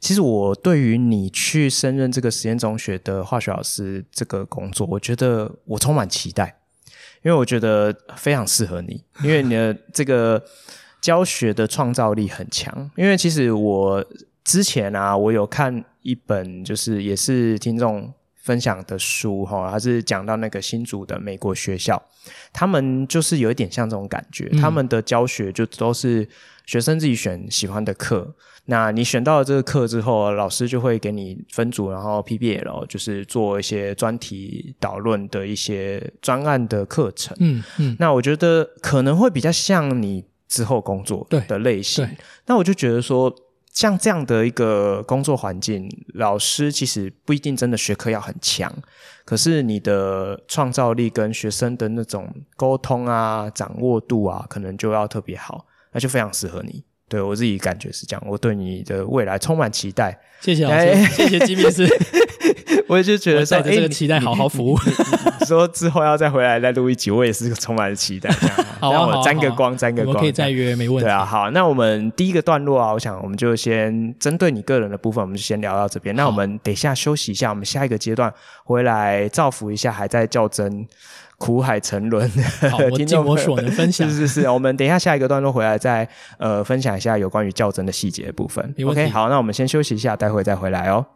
[0.00, 6.58] 其实我对于你去升任这个实验中学的化学老师这个工作，我觉得我充满期待，
[7.22, 10.42] 因为我觉得非常适合你，因为你的这个
[11.00, 12.90] 教学的创造力很强。
[12.96, 14.04] 因为其实我
[14.44, 18.12] 之前啊，我有看一本，就是也是听众。
[18.48, 22.02] 分享的书哈，他是讲到那个新竹的美国学校，
[22.50, 26.26] 他们就是有一点像这种感觉，嗯、他们的教学就都是
[26.64, 28.34] 学生自己选喜欢的课。
[28.64, 37.36] 那你选到了这个课之后，老师就会给你分组，然后 PBL 就是做一些专题导论的一些专案的课程。
[37.40, 42.08] 嗯嗯，那我觉得可能会比较像你之后工作的类型。
[42.46, 43.30] 那我就觉得说。
[43.78, 48.74] 像这样的一个工作环境，老师其实不一定真的学科要很强，
[49.24, 56.82] 可是你的创造力跟学生的那种沟通啊、掌握度啊，可能就要特别好，那就非常适合你。
[57.08, 60.18] 对，我自己感觉是这样，我对你的未来充满期待。
[60.40, 61.86] 谢谢老师，哎、谢谢吉米师。
[62.88, 64.76] 我也就觉得带着这个期待好好服务。
[65.48, 68.28] 你说之后要再回来再录一集，我也是充满了期待。
[68.78, 70.14] 好，让我沾个光，沾个光。
[70.14, 71.04] 我可以再约，没问题。
[71.04, 76.14] 对啊，好，那我们第一个段落啊，我想我们就先针对你个人的部分，我们就先聊到这边。
[76.14, 78.30] 那我们等一下休息一下，我们下一个阶段
[78.62, 80.86] 回来造福一下还在较真、
[81.38, 84.06] 苦海沉沦的好，我尽我所能分享。
[84.06, 88.74] 是是是，我们等一下下一个段落回来再呃分享一下有关于较真的细节的部分。
[88.86, 91.06] OK，好，那我们先休息一下，待会再回来哦。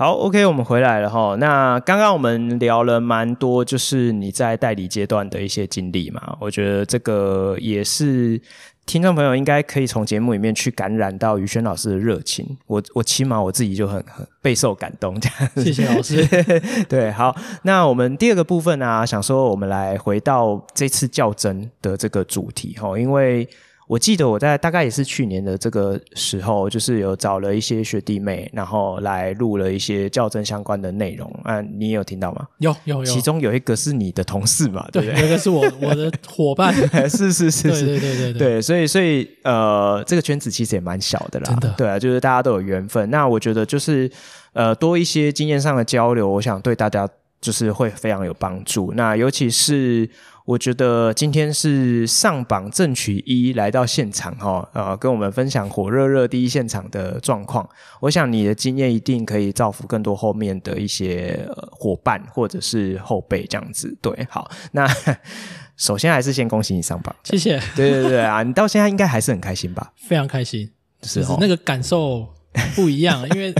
[0.00, 1.36] 好，OK，我们回来了哈。
[1.38, 6.38] 那刚刚我们聊了蛮多，就是你在代理阶段的一些经历嘛。
[6.40, 8.40] 我觉得这个也是
[8.86, 12.56] 听众朋友应该可以从节目里面去感染到宇轩老师的热情。
[12.66, 15.50] 我我起码我自己就很很备受感动，这样。
[15.56, 16.26] 谢谢老师。
[16.88, 23.46] 对，好，那我们第二个部分呢、啊，想说我们来回到这次较真的这个主题哈，因为。
[23.90, 31.28] 我记得我在大概也是去年的这个时候，就是有找了一些学弟妹，然后来录了一些校正相关的内容。
[31.42, 32.46] 啊，你也有听到吗？
[32.58, 34.88] 有有有，其中有一个是你的同事嘛？
[34.92, 35.20] 对，对不对？
[35.22, 36.72] 有一个是我我的伙伴，
[37.10, 43.10] 是是是是，对对对对对，对，所以所以呃，这个圈子其实也蛮小的啦，真的，对啊，就是大家都有缘分。
[43.10, 44.08] 那我觉得就是
[44.52, 47.08] 呃，多一些经验上的交流，我想对大家
[47.40, 48.92] 就是会非常有帮助。
[48.94, 50.08] 那尤其是。
[50.46, 57.68] 我觉得今天是上榜正取一来到现场哈，呃，跟我们分享火热热第一现场的状况。
[58.00, 63.96] 我想你的经验一定可以造福更多后面的一些伙伴或者是后辈这样子。
[64.02, 64.86] 对，好，那
[65.76, 67.60] 首先还是先恭喜你上榜，谢谢。
[67.76, 69.92] 对对对啊，你到现在应该还是很开心吧？
[70.08, 70.68] 非常开心，
[71.02, 72.26] 是那个感受
[72.74, 73.54] 不一样，因为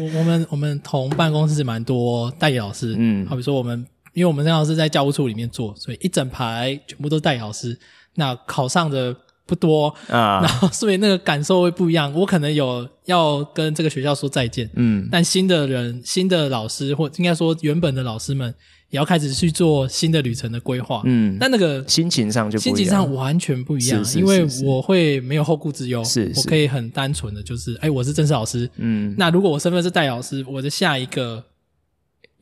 [0.00, 3.86] 我我们我们同办公室蛮多代理老师，嗯，好比说我们。
[4.12, 7.78] 因为我们正好是在教务处里面做，所以一整排全部都是代理老师。
[8.16, 9.14] 那考上的
[9.46, 12.12] 不多啊，然后所以那个感受会不一样。
[12.12, 18.52] 我可能有要跟这个学校说再见，嗯，但新的人、新的老师，或应该说原本的老师们，
[18.90, 31.44] 也要开始去做新的旅程的规划，嗯，但那个心情上就不一样，心情上完全不一样，是是是是，因为我会没有后顾之忧，是，是，我可以很单纯的就是，哎，我是正式老师，嗯，那如果我身份是代理老师，我的下一个。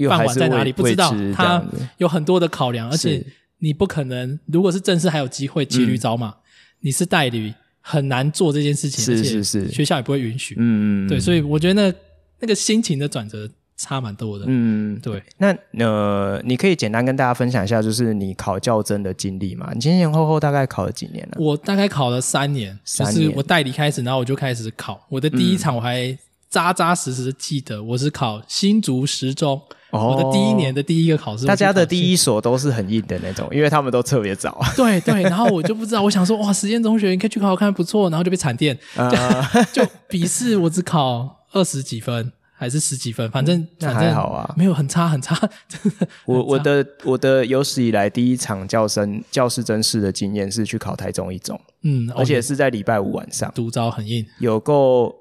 [0.06, 0.72] 饭碗在哪里？
[0.72, 1.64] 不知道，他
[1.96, 3.24] 有很多的考量，而且
[3.58, 6.34] 你不可能，如果是正式还有机会骑驴找马，
[6.80, 10.54] 你是代理很难做这件事情，是是是，学校也不会允许。
[10.58, 11.94] 嗯嗯，对，所以我觉得那
[12.40, 14.44] 那个心情的转折差蛮多的。
[14.46, 15.22] 嗯，对。
[15.38, 19.70] 那呃，你可以简单跟大家分享一下，就是你考教真的经历嘛？
[19.74, 21.36] 你前前后后大概考了几年了？
[21.38, 25.04] 我大概考了三年，就是我代理开始，然后我就开始考。
[25.08, 26.16] 我的第一场我还
[26.48, 29.60] 扎扎实实的记得，我是考新竹十中。
[29.90, 34.60] 我的第一年的第一个考试，大家的第一所都是很硬的那种，因为他们都特别早。
[34.76, 38.78] 对对，然后我就不知道，我想说哇，实验中学你可以去考考看，不错，然后就被惨电，
[39.72, 45.34] 就笔试我只考 二十几分，还是十几分，反正那还好啊，没有很差 很差。
[46.26, 55.14] 我我的我的有史以来第一场教生教师真试的经验是去考台中一中，嗯，而且是在礼拜五晚上，独招很硬，有够。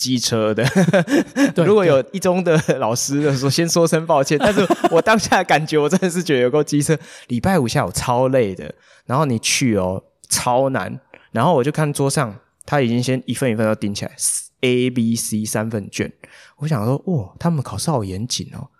[0.00, 0.64] 机车的，
[1.62, 4.38] 如果有一中的老师的说，先说声抱歉。
[4.38, 6.98] 但是我当下的感觉，我真的是觉得有够机车。
[7.28, 8.74] 礼拜五下午超累的，
[9.04, 10.98] 然后你去哦，超难。
[11.32, 12.34] 然后我就看桌上，
[12.64, 14.16] 他已经先一份一份都订起来
[14.62, 16.10] ，A、B、C 三份卷。
[16.56, 18.70] 我想说，哇，他们考试好严谨哦。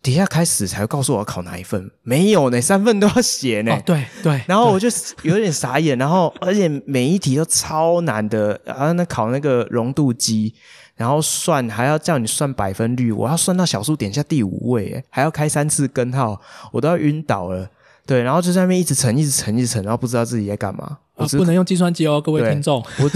[0.00, 3.72] 底下开始才告诉我要考哪一份，没有呢，三份都要写呢。
[3.72, 4.88] 哦、对对，然后我就
[5.22, 10.54] 有点傻眼，然后而且每一题都超难的，然后那考那个溶度机，
[10.94, 16.40] 然后算还要叫你算百分率，我要算到小数点下第五位，诶，还要开三次根号，
[16.72, 17.68] 我都要晕倒了。
[18.06, 20.96] 对，然后就在那边一直乘，一直乘，一直乘，然后不知道自己在干嘛。
[21.14, 22.82] 啊，不能用计算机哦，各位听众。
[23.00, 23.10] 我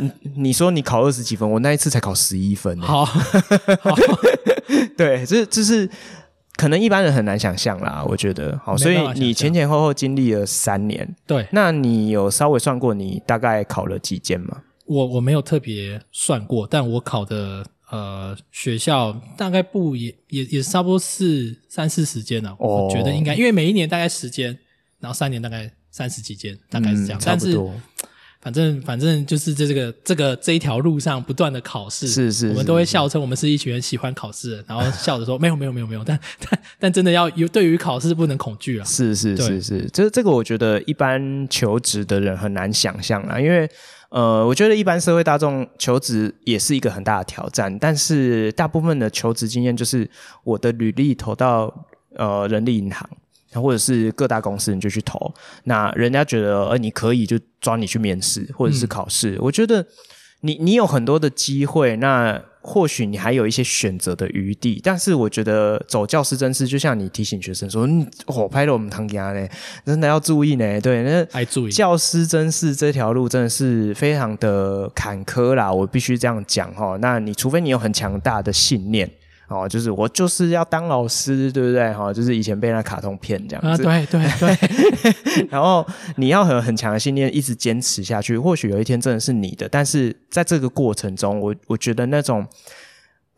[0.00, 2.80] 你， 你说你考二十几分，我那一次才考十一分。
[2.80, 3.18] 好，好
[4.96, 5.90] 对，这这是
[6.58, 8.60] 可能一般人很难想象啦，我觉得。
[8.62, 11.16] 好，所以你前前后后经历了三年。
[11.26, 14.62] 对，那你有稍微算过你大概考了几间吗？
[14.84, 17.64] 我我没有特别算过，但我考的。
[17.90, 24.58] 呃，学校大概不也也也差不多是三四十间呢，哦，我觉得应该，因为每一年大概十间，
[25.00, 27.18] 然后三年大概三十几间，大概是这样。
[27.18, 27.72] 嗯，差不多。
[27.72, 27.97] 但是
[28.40, 36.18] 反正反正就是在这个这个这一条路上不断的考试，是是，是，我们都会笑称我们是一群人喜欢考试的，然后笑着说 没有没有没有没有，但
[36.48, 38.84] 但但真的要有对于考试不能恐惧啊。
[38.84, 43.68] 是是是是，这这个我觉得一般求职的人很难想象啊，因为。
[44.10, 50.08] 呃，我觉得一般社会大众求职也是一个很大的挑战，但是大部分的求职经验就是
[50.44, 51.86] 我的履历投到
[52.16, 53.06] 呃人力银行，
[53.54, 55.34] 或者是各大公司，你就去投，
[55.64, 59.86] 那人家觉得呃你可以就抓你去面试或者是考试，嗯、我觉得
[60.40, 62.42] 你你有很多的机会，那。
[62.60, 69.48] 或许你还有一些选择的余地，但是我觉得走教师甄试，就像你提醒学生说：“嗯，我拍了我们堂家呢，
[69.86, 76.98] 真的要注意呢。”对，那还注意教师甄试这条路真的是非常的坎坷啦，我必须这样讲哈。
[77.00, 79.10] 那你除非你有很强大的信念。
[79.48, 81.90] 哦，就是我就是要当老师，对不对？
[81.94, 83.82] 哈，就是以前被那卡通骗这样子。
[83.82, 85.46] 啊，对对对。
[85.48, 85.86] 然后
[86.16, 88.36] 你要很很强的信念，一直坚持下去。
[88.36, 92.46] 或许有一天真的是你的，但是在这个过程中，我我觉得那种，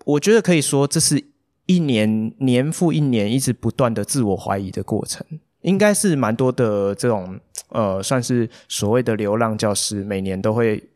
[0.04, 1.24] 我觉得可以说，这是
[1.66, 5.24] 一年年复一年一直不断的自我怀疑的过程，
[5.60, 7.38] 应该是蛮多的这种
[7.68, 10.89] 呃，算是所谓的流浪教师，每年都会。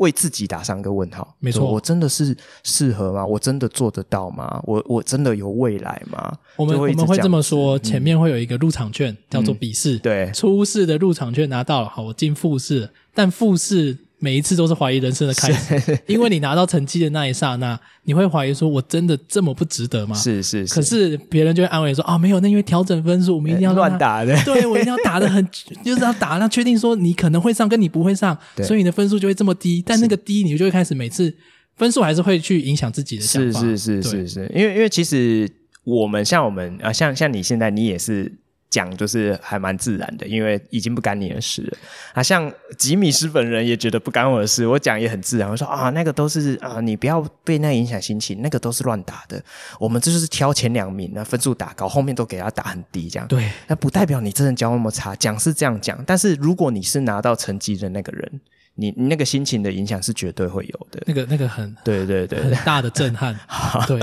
[0.00, 3.24] 为自己打上一个问号，没错，我真的是适合吗？
[3.24, 4.60] 我真的做得到吗？
[4.64, 6.32] 我我真的有未来吗？
[6.56, 13.96] 我们我们会这么说，嗯、前面会有一个入场券，叫做笔试，嗯、对，初试的入场券拿到了，好，我进复试，但复试。
[14.22, 20.74] 每一次都是怀疑人生的开始， 因为你拿到成绩的那一刹那，你会怀疑说：“我真的这么不值得吗？”是是是。
[20.74, 24.36] 可是别人就会安慰说：“啊，没有，那因为调整分数，我们一定要乱打的。
[24.44, 25.44] 对，我一定要打的很，
[25.82, 29.82] 就是要打，那确定说你可能会上，跟你不会上，所以你的分数就会这么低。
[29.86, 31.34] 但那个低，你就会开始每次
[31.76, 33.60] 分数还是会去影响自己的想法。
[33.60, 35.50] 是是是是是，因为因为其实
[35.84, 38.30] 我们像我们啊，像像你现在，你也是。
[38.70, 41.76] 讲就是还蛮自然的，因为已经不干你的事了
[42.14, 42.22] 啊。
[42.22, 45.50] 像吉米斯本人也觉得不干我的事，我讲也很自然。
[45.50, 49.42] 我说啊，那个都是啊，你不要被那影响心情，那个都是乱打的。
[49.80, 53.26] 我们这就是挑前两名，那分数打高，后面都给他打很低，这样。
[53.26, 55.16] 对，那不代表你真的教那么差。
[55.16, 58.40] 讲是这样讲，但是如果你是拿到成绩的那个人，
[58.76, 61.02] 你你那个心情的影响是绝对会有的。
[61.06, 63.36] 那个那个很对对对，很大的震撼。
[63.88, 64.00] 对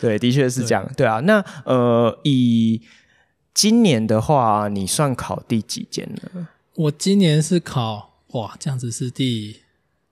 [0.00, 0.86] 对，的确是这样。
[0.96, 2.80] 对，对啊，那呃以。
[3.54, 6.48] 今年的话，你算考第几间了？
[6.74, 9.58] 我今年是考哇，这样子是第，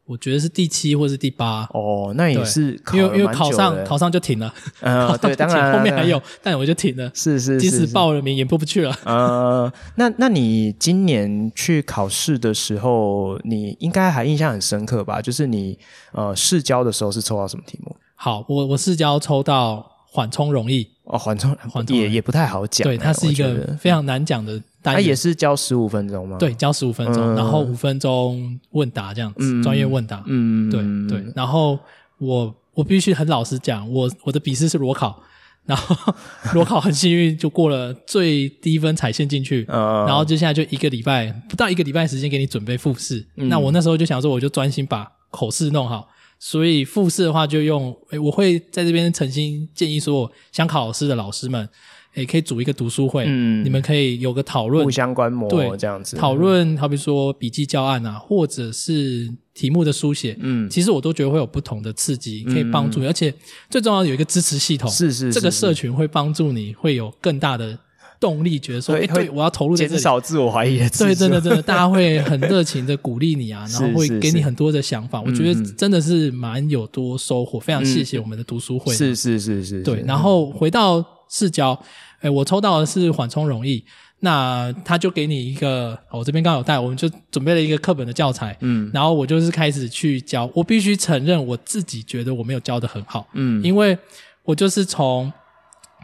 [0.07, 1.69] 我觉得是第七或是第八。
[1.75, 4.55] 哦，那也是考因为因为考上考上就停了。
[4.81, 7.11] 呃， 对，当然 后面还有，但我就停了。
[7.15, 8.97] 是是，即使报了名也过不去了。
[9.05, 15.21] 呃，那那你今年去考试的时候，你应该还印象很深刻吧？
[15.21, 15.77] 就是你
[16.13, 17.97] 呃试教的时候是抽到什么题目？
[18.15, 19.92] 好，我我试教抽到。
[20.15, 22.85] 缓冲容易哦，缓冲缓冲也也不太好讲。
[22.85, 24.63] 对，它是一个非常难讲的。
[24.83, 26.37] 它也是教十五分钟吗？
[26.39, 30.23] 对，教十五分钟，嗯、然后五分钟问答这样子，嗯、专业问答。
[30.27, 31.33] 嗯，对对。
[31.35, 31.79] 然后
[32.19, 35.23] 我我必须很老实讲，我我的笔试是裸考，
[35.65, 36.15] 然后
[36.53, 39.65] 裸考很幸运就过了最低分踩线进去。
[39.69, 43.25] 嗯、 然后接下来就一个礼拜不到一个礼拜时间给你准备复试。
[43.37, 46.07] 嗯、那我那时候就想说，我就专心把口试弄好。
[46.45, 51.69] 所以复试的话，就用诶，我会在这边诚心建议说，想考老师的老师们，
[52.15, 56.17] 诶，可以组一个读书会，嗯，你们可以有个讨论，互相观摩，对，这样子。
[56.17, 63.33] 讨论，好比说笔记教案啊，或者是题目的书写，嗯，其实我都觉得会有不同的刺激，可以帮助你，而且
[63.71, 67.79] 最重要的有一个支持系统，是是，这个社群会帮助你会有更大的。
[68.23, 70.89] 动力觉得说，哎，对，我要投入，减少自我怀疑的。
[70.91, 75.21] 对，真的，真的， 大家会很热情的鼓励你啊，然后会给你很多的想法。
[75.21, 78.95] 我觉得真的是蛮有多收获，非常谢谢我们的读书会。
[78.95, 79.83] 是是是是。
[79.83, 81.77] 对，然后回到视角，
[82.21, 83.85] 哎，我抽到的是缓冲容易，
[84.21, 90.49] 那他就给你一个，我这边刚好有带，我们就准备了一个课本的教材，嗯，然后我就是开始去教。
[90.55, 93.99] 我必须承认，我自己觉得我没有教的很好，嗯，因为
[94.45, 95.33] 我就是从。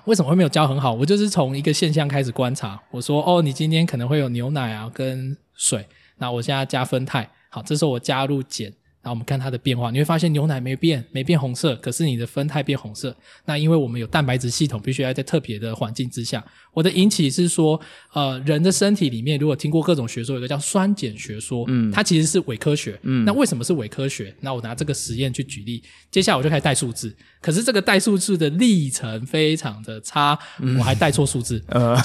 [0.08, 0.94] 为什么会没有教很好？
[0.94, 2.80] 我就是从一个现象开始观察。
[2.90, 5.86] 我说：“哦，你今天可能会有牛奶啊跟水，
[6.16, 7.26] 那我现在加酚酞。
[7.50, 13.14] 好，这时候我加入碱，然后我们看它的变化，你会发现牛奶没变，没变红色，可是你的酚酞变红色。
[13.44, 16.44] 那因为我们有蛋白质系统，必须要在特别的环境之下。
[16.74, 17.80] 我的引起是说，
[18.12, 24.34] 呃，人的身体里面，如果听过各种学说，有个叫酸碱学说，嗯，它其实是伪科学，嗯，那为什么是伪科学？
[24.40, 31.96] 那我拿这个实验去举例，接下来我就开始带数字，可是这个带数字的历程非常的差，嗯、我还带错数字， 呃，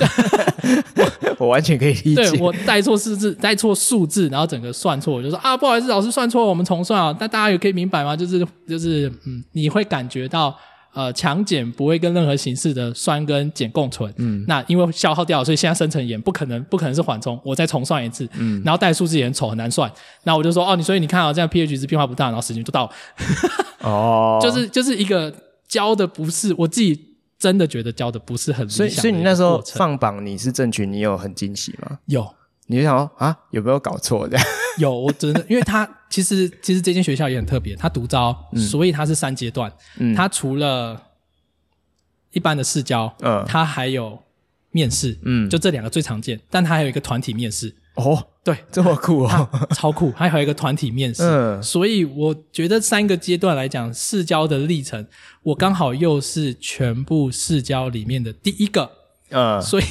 [0.96, 7.16] 我， 我完全可以理解，对我带错数字，带错数字，然后整个算错，我就说啊，不好意思，老师算错，我们重算啊。
[7.20, 8.16] 那大家也可以明白吗？
[8.16, 10.56] 就是就是，嗯，你会感觉到。
[10.96, 14.14] 呃，强碱不会跟任何形式的酸跟碱共存。
[14.18, 17.42] 嗯，那因为消耗掉了，所以现在生成盐不可能，不可能是缓冲。
[17.44, 18.30] 我再重算一次。
[18.38, 19.92] 嗯，然后带数字也很丑，很难算。
[20.22, 22.92] 那我就说，哦，你所以你看啊，这样 pH 值变化不大，然后时间就到了。
[23.80, 25.34] 哦， 就是就是一个
[25.68, 28.78] 教的不是我自己真的觉得教的不是很理想。
[28.78, 31.98] 所以所以你那时候放榜你是正取，你有很惊喜吗？
[32.06, 32.36] 有。
[32.68, 34.46] 你就想说啊，有没有搞错这样？
[34.78, 39.74] 有，我真的，因为他其实其实这间学校也很特别，它独招，嗯、所以它是三阶段。
[39.98, 41.02] 嗯，他除了
[42.34, 44.22] 一般的试教，嗯，它还有
[44.70, 47.76] 面试，嗯，就这两个最常见，但它还有一个团体面试。
[47.96, 50.12] 哦，对，这么酷哦，超酷！
[50.12, 55.08] 还有一个团体面试，嗯，所以我觉得三个阶段来讲，试教的历程，
[55.42, 58.92] 我刚好又是全部试教里面的第一个，
[59.32, 59.86] 嗯，所以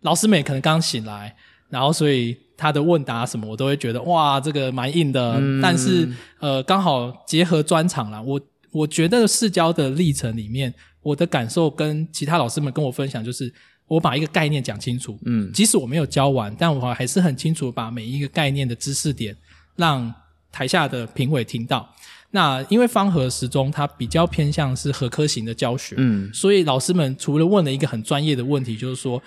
[0.00, 1.36] 老师们也可能刚醒来。
[1.68, 5.34] 然后，所以他的问答什么，我都会觉得哇，这个蛮硬的。
[5.38, 6.08] 嗯、但是，
[6.40, 8.40] 呃，刚好结合专场啦，我
[8.72, 13.54] 我觉得试教的历程里面，我的感受跟其他老师们跟我分享，就是
[13.86, 15.16] 我把一个概念讲清楚。
[15.24, 19.36] 嗯，即使我没有教完，但我还是很清楚把每一个概念的知识点
[19.76, 20.12] 让
[20.50, 21.88] 台下的评委听到。
[22.32, 29.22] 那因为方和时钟它比较偏向是合科型的教学，嗯，所以老师们除了问了一个很专业的问题，就是说。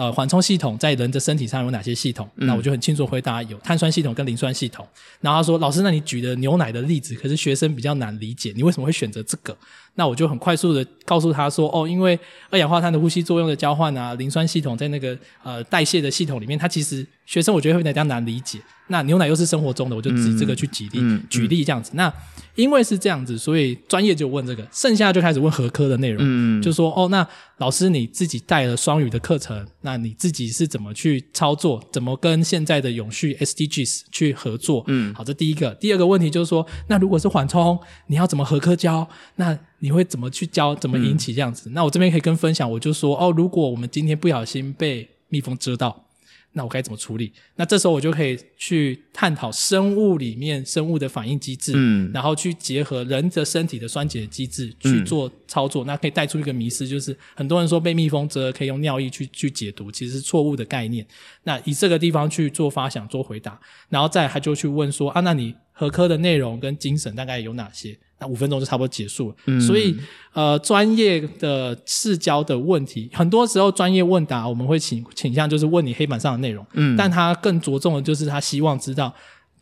[0.00, 2.26] 呃，缓冲系统在人的身体上有哪些系统？
[2.36, 4.88] 嗯、那我就很清楚回答，有碳酸系统跟磷酸系统。
[5.20, 9.54] 然后他说：“老师，那你举的牛奶的例子，可是学生比较难理解，你为什么会选择这个？”
[9.96, 18.58] 那我就很快速的告诉他说：“哦，因为二氧化碳的呼吸作用的交换啊，磷酸系统在那个呃代谢的系统里面，它其实学生我觉得会比较难理解。
[18.88, 21.92] 那牛奶又是生活中的，我就指这个去举例，嗯嗯、举例这样子。
[21.94, 22.12] 那
[22.56, 27.24] 因为是这样子，所以专业就问这个，剩下就开始问合科的内容，嗯、就说哦，那
[27.58, 31.80] 老师你自己带了双语的课程，那你自己是怎么去操作？
[31.92, 34.82] 怎么跟现在的永续 SDGs 去合作？
[34.88, 35.72] 嗯，好，这第一个。
[35.76, 37.78] 第二个问题就是说，那如果是缓冲，
[38.08, 39.08] 你要怎么合科教？
[39.36, 40.74] 那你会怎么去教？
[40.74, 41.70] 怎么引起这样子？
[41.70, 46.06] 嗯、那我这边可以跟分享，我就说哦，如果我们今天不小心被蜜蜂蛰到。
[46.52, 47.32] 那我该怎么处理？
[47.56, 55.84] 那这时候我就可以去探讨生物里面生物的反应机制，嗯，然后去结合人的身体的酸碱机制去做操作。
[55.84, 61.06] 嗯、那可以带出一个迷思，就是很多人说被蜜蜂蛰可以用尿液去去解毒，其实是错误的概念。
[61.44, 67.96] 那以这个地方去做发想、做回答，然后再他就去问说啊，那你合科的内容跟精神大概有哪些？
[68.20, 69.96] 那五分钟就差不多结束了，嗯、所以
[70.34, 79.12] 呃，专业的试教的问题，很多时候专业问答我们会倾倾向就是问你黑板上的内容，嗯，但他更着重的就是他希望知道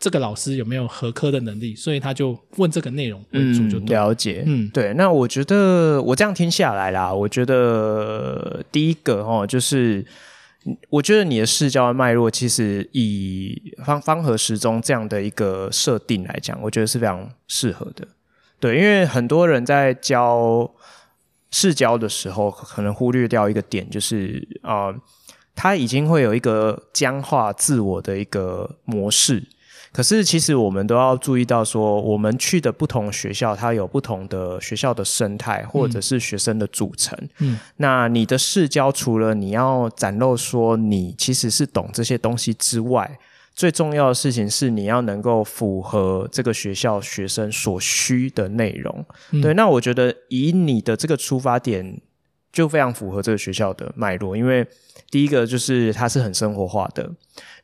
[0.01, 4.13] 这个老师有没有合科的能力，所以他就问这个内容为主就、嗯、了。
[4.13, 4.93] 解，嗯，对。
[4.95, 10.05] 那我觉得我这样听下来啦，我觉得第一个哦，就是
[10.91, 18.07] 我觉得你的视教的脉络，其实以方方和时钟这样的一个设定来讲，我觉得是非常适合的。
[18.61, 20.71] 对，因为很多人在教
[21.51, 24.95] 试教的时候，可能忽略掉一个点，就是啊、呃，
[25.55, 29.43] 他已经会有一个僵化自我的一个模式。
[29.91, 37.19] 可是，其实我们都要注意到，说我们去的不同学校，它有不同的学校的生态，或者是学生的组成。
[37.39, 43.19] 嗯，那你的视交，除了你要展露说你其实是懂这些东西之外，
[43.59, 49.05] 最重要的事情是你要能够符合这个学校学生所需的内容。
[49.33, 52.01] 嗯、对，那我觉得以你的这个出发点
[52.53, 54.65] 就非常符合这个学校的脉络，因为
[55.11, 57.11] 第一个就是它是很生活化的，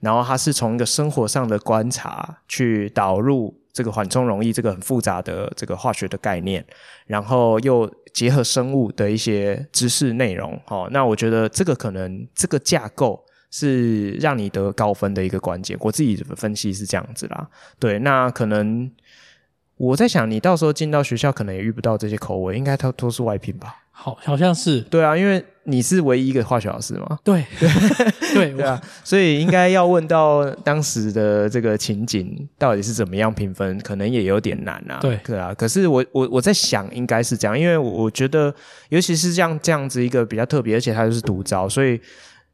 [0.01, 6.67] 然后它是从一个生活上的观察去导入这个缓冲溶液这个很复杂的这个化学的概念，
[7.07, 10.61] 然后又结合生物的一些知识内容。
[10.67, 13.24] 哦，那我觉得这个可能这个架构。
[13.57, 17.49] 是让你得高分的一个关键，我自己的分析是这样子啦。
[17.79, 18.91] 对，那可能
[19.77, 23.77] 我在想，你到时候进到学校，可能也遇不到这些口味，应该都都是外聘吧？
[23.93, 24.81] 好，好像是。
[24.81, 27.17] 对啊，因为你是唯一一个化学老师嘛。
[27.23, 27.71] 对对
[28.35, 34.99] 对对啊，所以应该要问到当时的这个情景到底是怎么样评分，可能也有点难啊。
[35.01, 38.53] 对对啊，可是我我我在想，应该是这样，因为我觉得，
[38.89, 42.01] 尤其是这样这样子一个比较特别，而且它就是独招，所以。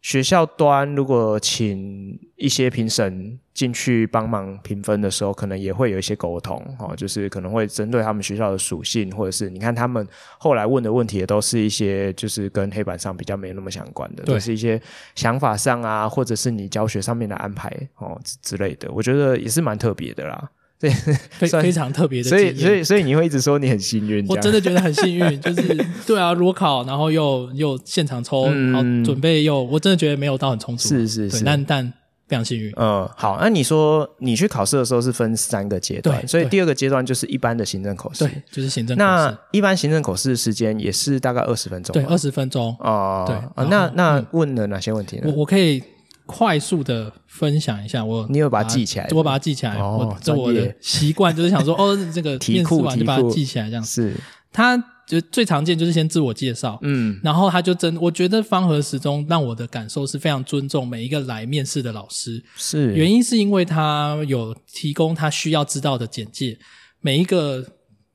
[0.02, 10.06] 学校端如果请一些评审进去帮忙评分的时候，可能也会有一些沟通哦，就是可能会针对他们学校的属性，或者是你看他们
[10.38, 14.80] 后来问的问题也都是一些就是跟黑板上比较没那么相关的，都是一些
[15.14, 20.50] 想法上啊，或者是你教学上面的安排哦之类的，我觉得也是蛮特别的啦。
[20.80, 20.90] 对，
[21.30, 25.62] 非非常特别的，所以所以所以你会一直说你很幸运，我真的觉得很幸运，就是
[26.06, 31.92] 对啊，裸考，然后又又现场抽，嗯、然后准备又，我真的觉得没有到很充足，是是是，但但
[32.26, 32.72] 非常幸运。
[32.76, 39.06] 嗯，好，那你说你去考试的时候是分三个阶段，所以第二个阶段就是一般的行政口试，对，就是行政口试。
[39.06, 42.74] 那一般行政口试的时间也是大概二十分钟，对，二十分钟。
[42.80, 45.24] 哦，对啊，那那问了哪些问题呢？
[45.26, 45.82] 我我可以。
[46.30, 49.74] 快速的分享一下，我你有把它记起来，我把它记起来。
[49.76, 54.14] 哦、我这我的习惯就是想说，哦，这个 面试完就把它记起来，这样是。
[54.52, 54.76] 他
[55.06, 62.94] 就最常见就是先自我介绍，嗯，然后他就真，我觉得方和始终让我的感受是非常尊重每一个来面试的老师，是。
[62.94, 66.58] 原因是因为他有提供他需要知道的简介，
[67.00, 67.64] 每一个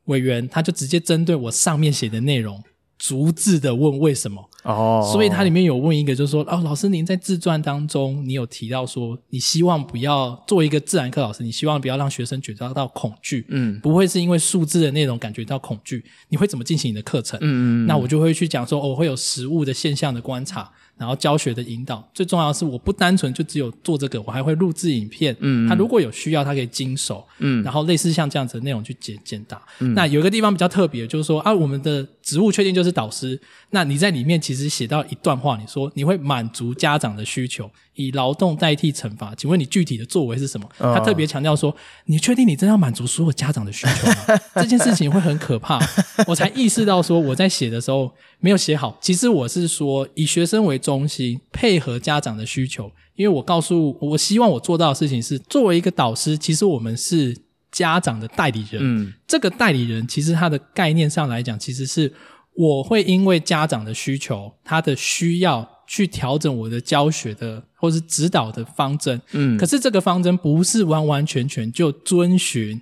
[0.05, 2.63] 委员他就直接针对我上面写的内容。
[2.97, 5.13] 逐字的问为什么哦，oh.
[5.13, 17.39] 所以它里面有问一个，就是说哦，老师您在自传当中，你有提到说，你希望不要作为一个自然课老师，你希望不要让学生觉得到恐惧，嗯，不会是因为数字的内容感觉到恐惧，你会怎么进行你的课程？
[17.41, 20.70] 嗯嗯，那我就会去讲说，哦，我会有实物的现象的观察。
[20.97, 25.36] 然后教学的引导，最重要的是我不单纯就只有做这个，我还会录制影片。
[25.41, 27.22] 嗯，他如果有需要，他可以经手。
[27.39, 29.61] 嗯，然后类似像这样子的内容去简简答。
[29.80, 33.38] 嗯，那有一个地方比较特别，就是说啊，我们的职务确定就是导师。
[33.72, 39.36] 那你在里面其实写到一段话，你说你会满足家长的需求，以劳动代替惩罚。
[39.36, 40.68] 请问你具体的作为是什么？
[40.78, 41.76] 他特别强调说，
[42.06, 44.39] 你确定你真要满足所有家长的需求吗？
[44.56, 45.80] 这件事情会很可怕。
[46.28, 48.97] 我才意识到说我在写的时候没有写好。
[49.01, 52.91] 其实我是说以学生为中心，配合家长的需求。
[53.16, 57.38] 因为我告诉我希望我做到的事情是，作为一个导师，其实我们是
[57.72, 58.82] 家长的代理人。
[58.82, 62.14] 嗯，这个代理人其实他的概念上来讲，其实是。
[62.56, 69.22] 我会因为家长的需求，他的需要去调整我的教学的或是指导的方针。
[69.34, 72.82] 嗯，可是这个方针不是完完全全就遵循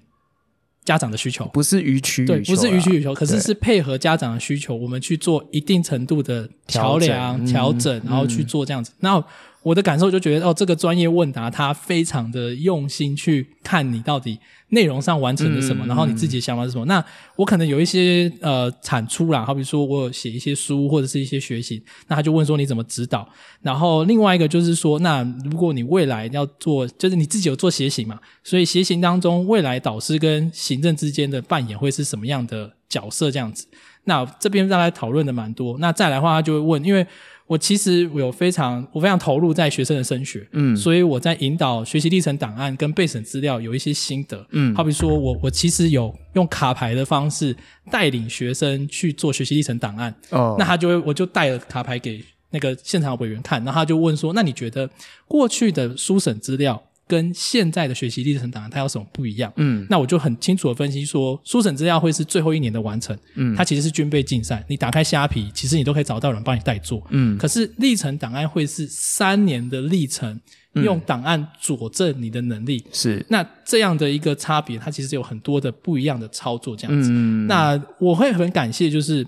[0.86, 8.92] 家长的需求，不是予取予求，对，不是予取予求，可是是配合家长的需求，我们去做一定程度的桥梁调整，然后去做这样子。
[9.00, 9.24] 那、嗯、
[9.64, 14.39] 我的感受就觉得，哦，这个专业问答他非常的用心去看你到底。
[14.70, 16.84] 内容上完成了什么，嗯、然后你自己的想法是什么？
[16.84, 17.05] 嗯、那
[17.36, 23.30] 我可能有一些呃产出啦，好比说我有写一些书或者是一些学习，那他就问说你怎么指导？
[23.61, 33.30] 然后另外一个就是说，那如果你未来要做，就是你自己有做协行嘛，所以协行当中未来导师跟行政之间的扮演会是什么样的角色？
[33.30, 33.68] 这样子，
[34.05, 35.78] 那这边大家讨论的蛮多。
[35.78, 37.05] 那再来的话，他就会问，因为。
[37.46, 47.56] 我其实我有非常我非常投入在学生的升学，嗯，所以我在引导学习历程档案跟备审资料有一些心得，嗯，好比说我我其实有用卡牌的方式
[47.91, 54.89] 带领学生去做学习历程档案，哦，那他就会我就带了卡牌给那个现场委员看，然后他就问说，那你觉得
[55.28, 56.82] 过去的书审资料？
[57.06, 59.51] 跟现在的学习历程档案它有什么不一样？
[59.58, 70.39] 嗯，那我就很清楚的分析说，书审资料会是最后一年的完成，嗯，它其实是军备竞赛，你打开虾皮，其实你都可以找到人帮你代做，嗯，可是历程档案会是三年的历程，
[70.76, 79.28] 用档案佐证你的能力，是、嗯，那这样的一个差别，它其实有很多的不一样的操作，这样子，嗯，那我会很感谢，就是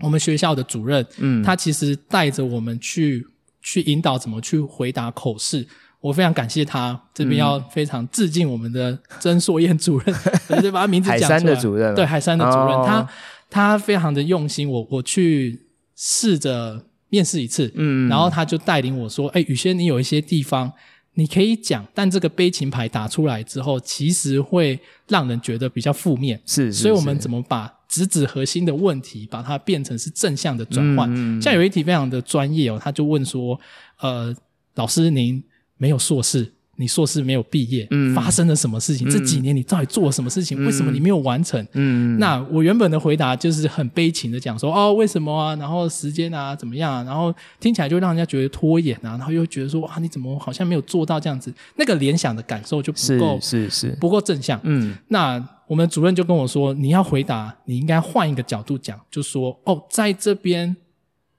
[0.00, 3.26] 我们学校的主任，嗯，他其实带着我们去
[3.62, 5.66] 去引导怎么去回答口试。
[6.00, 10.14] 我非常感谢他，这边要非常致敬我们的曾硕燕主任，
[10.48, 11.28] 我就把他名字讲出来。
[11.28, 13.08] 海山的主任，对，海山的主任，哦、他
[13.50, 14.70] 他非常的用心。
[14.70, 15.66] 我我去
[15.96, 20.70] 试着面试一次，嗯，然后他就带领我说：“哎，宇轩，你有一些地方
[21.14, 24.78] 你可以讲，但这个悲情牌打出来之后，其实会
[25.08, 26.40] 让人觉得比较负面。
[26.46, 31.10] 是，是，是，所以我们怎么把直指核心的问题，把它变成是正向的转换？
[31.12, 33.58] 嗯、像有一题非常的专业哦，他就问说：
[34.00, 34.32] 呃，
[34.76, 35.42] 老师您。”
[35.76, 39.08] 没有硕士，你硕士没有毕业，嗯，发生了什么事情？
[39.08, 40.62] 嗯、这几年你到底做了什么事情？
[40.62, 41.66] 嗯、为什么你没有完成？
[41.72, 45.56] 嗯，那我原本的回答就是很悲情的讲说，哦，为什么啊？
[45.56, 47.02] 然后时间啊，怎么样啊？
[47.04, 51.52] 然后听起来就让人家觉得拖延啊，然后又觉得说，哇，你怎么好像没有做到这样子？
[51.76, 54.60] 那个联想的感受就不够，是是，是不够正向。
[54.64, 60.76] 嗯，那我们主任就跟我说，你要回答，你应该换一个角度讲，就说，哦，在这边。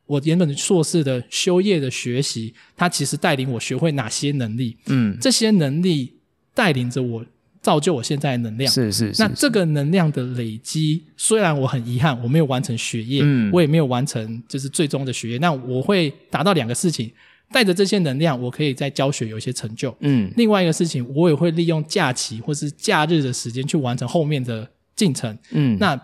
[0.08, 4.76] 我原本的硕士的修业的学习，它其实带领我学会哪些能力？
[4.88, 6.14] 嗯，这些能力
[6.55, 7.26] 带领着我
[7.62, 8.72] 造就我现在的能量。
[8.72, 9.22] 是是是。
[9.22, 15.38] 那这个能量的累积，虽然我很遗憾我没有完成学业，嗯，我也没有完成就是最终的学业。
[15.39, 17.12] 那我会达到两个事情：
[17.51, 19.93] 带着这些能量，我可以在教学有一些成就。
[19.99, 25.38] 嗯，另外一个事情，我也会利用假期或是假日的时间去完成后面的进程。
[25.51, 25.99] 嗯，那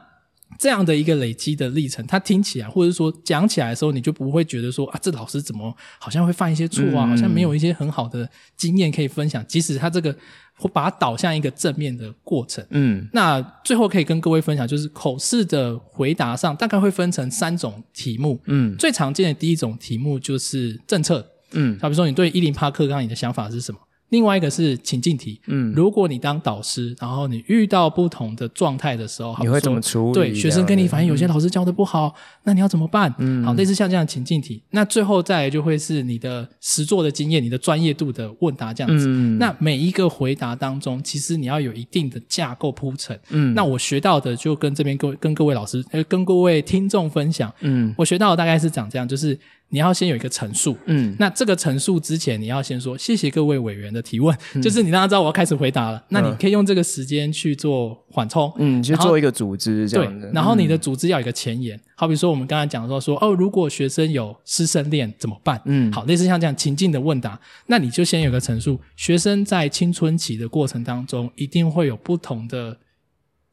[0.59, 9.45] 这样的一个累积的历程，他听起来或者说讲起来的时候，你就不会觉得说啊，这老师怎么好像会犯一些错啊，嗯、好像没有一些很好的经验可以分享。
[9.47, 10.15] 即使他这个
[10.57, 12.65] 会把它导向一个正面的过程。
[12.69, 18.39] 嗯，那最后可以跟各位分享，就是口试的回答上大概会分成三种题目。
[18.45, 21.25] 嗯，最常见的第一种题目就是政策。
[21.53, 23.79] 嗯，好比如说你对一零八课纲你的想法是什么？
[24.09, 30.13] 另外一个是情境题，嗯，如果你当导师，然后你遇到不同的状态的时候，你会怎么处理？
[30.13, 33.11] 对，学生跟你反映有些老师教的不好，嗯、那你要怎么办？
[33.17, 39.07] 嗯，好，类似像这样的情境题，那最后再来就会是你的实作的经验、你的专业度的问答这样子。
[39.07, 43.19] 嗯，那每一个回答当中，其实你要有一定的架构铺陈。
[43.29, 47.51] 嗯，那我学到的就跟这边各位跟各位老师呃跟各位听众分享。
[47.61, 49.39] 嗯，我学到的大概是长这样，就是。
[49.73, 55.97] 你要先有一个陈述，嗯，那这个陈述之前，你要先说谢谢各位委员的提问，嗯、就是你让他知道我要开始回答了。
[55.97, 60.27] 嗯、那你可以用这个时间去做缓冲，嗯，去做一个组织这样的。
[60.27, 65.59] 对，然后你的组织要有一个前言，嗯、好比说我们刚才讲说说哦，如果学生有师生恋怎么办？
[65.65, 72.77] 嗯，好，类似像这样情境的问答，那你就先有个陈述，学生在青春期的过程当中，一定会有不同的。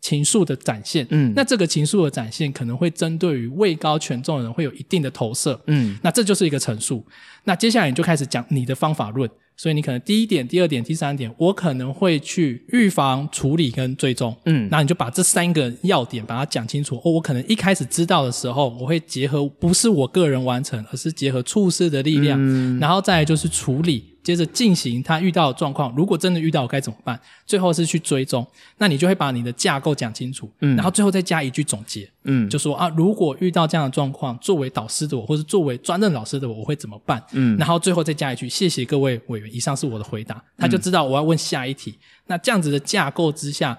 [0.01, 7.05] 情愫的展现，嗯，那这个情愫的展现可能会针对于位高权重的人会有一定的投射，嗯，那这就是一个陈述。
[7.44, 16.96] 那接下来你就开始讲你的方法论，所以你可能第一点、第二点、第三点，我可能会去预防、处理跟追踪，嗯，那你就把这三个要点把它讲清楚。
[17.05, 24.09] 哦，我可能一开始知道的时候，我会结合不是我个人完成，而是结合处事的力量，嗯，然后再来就是处理。
[24.22, 27.18] 接着进行他遇到的状况，如果真的遇到我该怎么办？
[27.46, 28.46] 最后是去追踪，
[28.78, 37.22] 那你就会把你的架构讲清楚，嗯，然后最后再加一句总结，嗯，就说啊，如果遇到这样的状况，作为导师的我，或是作为专任老师的我，我会怎么办？
[37.32, 41.92] 嗯，然后最后再加一句谢谢各位委员，以上是我的回答，他就知道我要问下一题。
[41.92, 43.78] 嗯，那这样子的架构之下，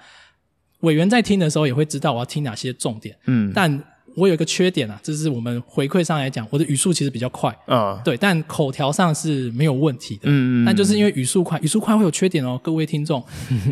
[0.80, 3.84] 委员在听的时候也会知道我要听哪些重点，嗯，但。
[4.16, 10.24] 我有一个缺点啊，就是我们回馈上来讲，我的语速其实比较快啊，对，但口条上是没有问题的。
[10.26, 10.66] 嗯嗯。
[10.66, 13.24] 但就是因为语速快，语速快会有缺点哦，各位听众。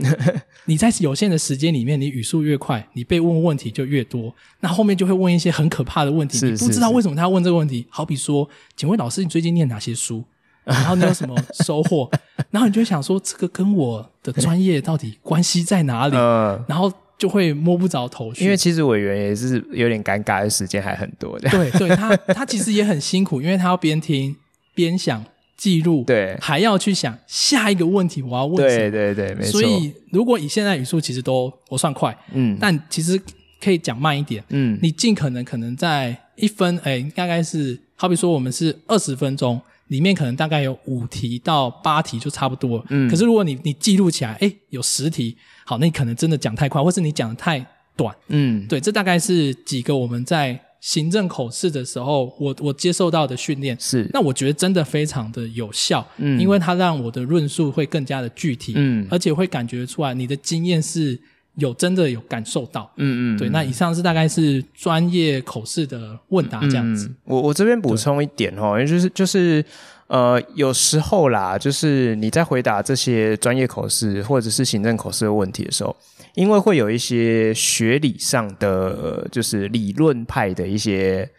[0.66, 7.86] 你在有限的时间里面，你语速越快，你被问问题就越多，那后面就会问一些很可怕的问题，你不知道为什么他要问这个问题。
[7.90, 10.24] 好比说，请问老师，你最近念哪些书？
[10.64, 12.10] 然后你有什么收获？
[12.52, 16.16] 然后你就会想说，这个跟我的专业到底关系在哪里？
[16.16, 16.64] 嗯。
[16.68, 16.92] 然后。
[17.20, 21.50] 就会摸不着头绪，因为其实委员也是有点尴尬的时间还很多的。
[21.50, 24.34] 对，对他他其实也很辛苦，因为他要边听
[24.74, 25.24] 边想
[25.58, 28.90] 记录，对，还要去想下一个问题我要问什么。
[28.90, 29.60] 对对对，没错。
[29.60, 33.22] 所以如果以现在语速其实都我算快，嗯，但其实
[33.62, 39.62] 可以讲慢一点，嗯，你尽可能可能在一分，哎，大概是好比说我们是二十分钟。
[39.90, 43.08] 里面可能大概有五题到八题就差不多，嗯。
[43.08, 47.64] 可是如果你你记录起来，哎，有十题，好，那你可能真的讲太快，或是你讲得太
[47.96, 48.66] 短，嗯。
[48.68, 54.10] 对，这大概是几个我们在行政口试的时候，我我接受到的训练是。
[54.14, 61.20] 那我觉得真的非常的有效，嗯，因为它让我的论述会更加的具体，嗯，而且会感觉出来你的经验是。
[61.60, 63.50] 有真的有感受到，嗯嗯，对。
[63.50, 67.08] 那以上是大概是专业口试的问答这样子。
[67.08, 69.64] 嗯、我我这边补充一点哈，对就是就是
[70.08, 75.96] 呃，有时候啦，就是你在回答这些专业口试或者是行政口试的问题的时候，
[76.34, 81.30] 因为会有一些学理上的，呃、就是理论派的一些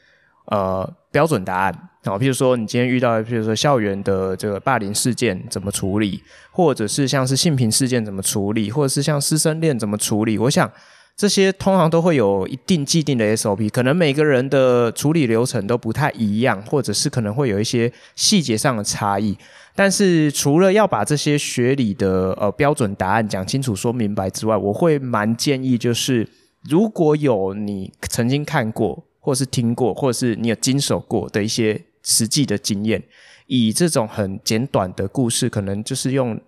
[0.46, 1.88] 呃标准答案。
[2.04, 10.70] 好，譬如说你今天遇到，譬如说校园的这个霸凌事件怎么处理，或者是像是性平事件怎么处理，或者是像师生恋怎么处理，我想
[11.14, 19.36] 这些通常都会有一定既定的 SOP，可能每个人的处理流程都不太一样，或者是可能会有一些细节上的差异。
[19.74, 26.26] 但是除了要把这些学理的呃标准答案讲清楚、说明白之外，我会蛮建议就是，
[26.68, 31.80] 如果有你曾经看过，或是听过，或者是你有经手过的一些。
[32.02, 33.00] 实际的经验，
[33.46, 36.40] 以这种很简短的故事，可能就是用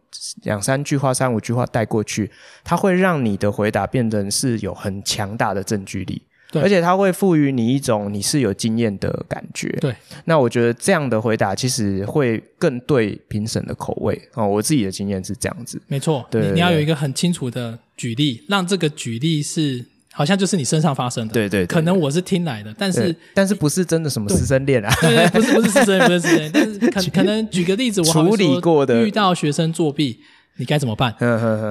[0.45, 2.31] 两三句话、三五句话带过去，
[2.65, 9.69] 它会让你的回答变成是有很强大的证据力，对，而且它会赋予你一种你是有经验的感觉。
[9.79, 14.49] 对，那我觉得这样的回答其实会更对评审的口味哦。
[14.49, 19.92] 我自己的经验是这样子，没错，对，你要有一个很清楚的举例，让这个举例是。
[20.13, 24.95] 好像就是你身上发生的，对对，可能我是听来的，但是但是不是真的什么师生恋啊？
[25.01, 30.21] 对 对，不是不是师生恋，不是师生恋，但是可 可能举个例子，我处理过的，遇到学生作弊，
[30.57, 31.15] 你该怎么办？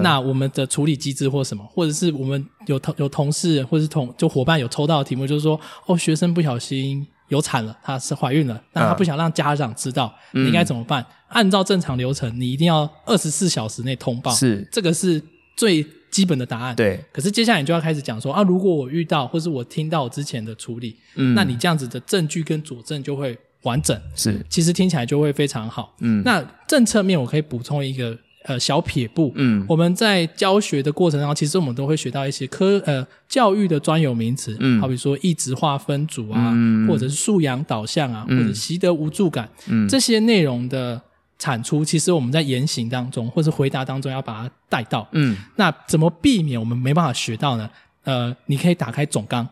[0.02, 11.06] 那我们的处理机制或什么，或者是我们有同有同事或者是同就伙伴有抽到的题目，就是说哦，学生不小心有产了，她是怀孕了，那她不想让家长知道，嗯、你应该怎么办？
[11.30, 14.68] 按照正常流程，你一定要二十四小时内通报，是。
[14.72, 15.22] 这个是
[15.56, 16.76] 最基本的答案。
[16.76, 25.96] 对，可是接下来你就要开始讲说啊，如果我遇到或是我听到我之前的处理，嗯，那你这样子的证据跟佐证就会完整，是，其实听起来就会非常好。
[26.02, 28.18] 嗯，那政策面我可以补充一个。
[28.46, 41.00] 呃，小撇步，嗯，我们在教学的过程当中，其实我们都会学到一些科呃教育的专有名词，嗯，好比说异质化分组啊，嗯、或者是素养导向啊，嗯、或者习得无助感，嗯，这些内容的
[41.42, 47.68] 产出，其实我们在言行当中或者回答当中要把它带到，嗯，那怎么避免我们没办法学到呢？
[48.04, 49.48] 呃，你可以打开总纲。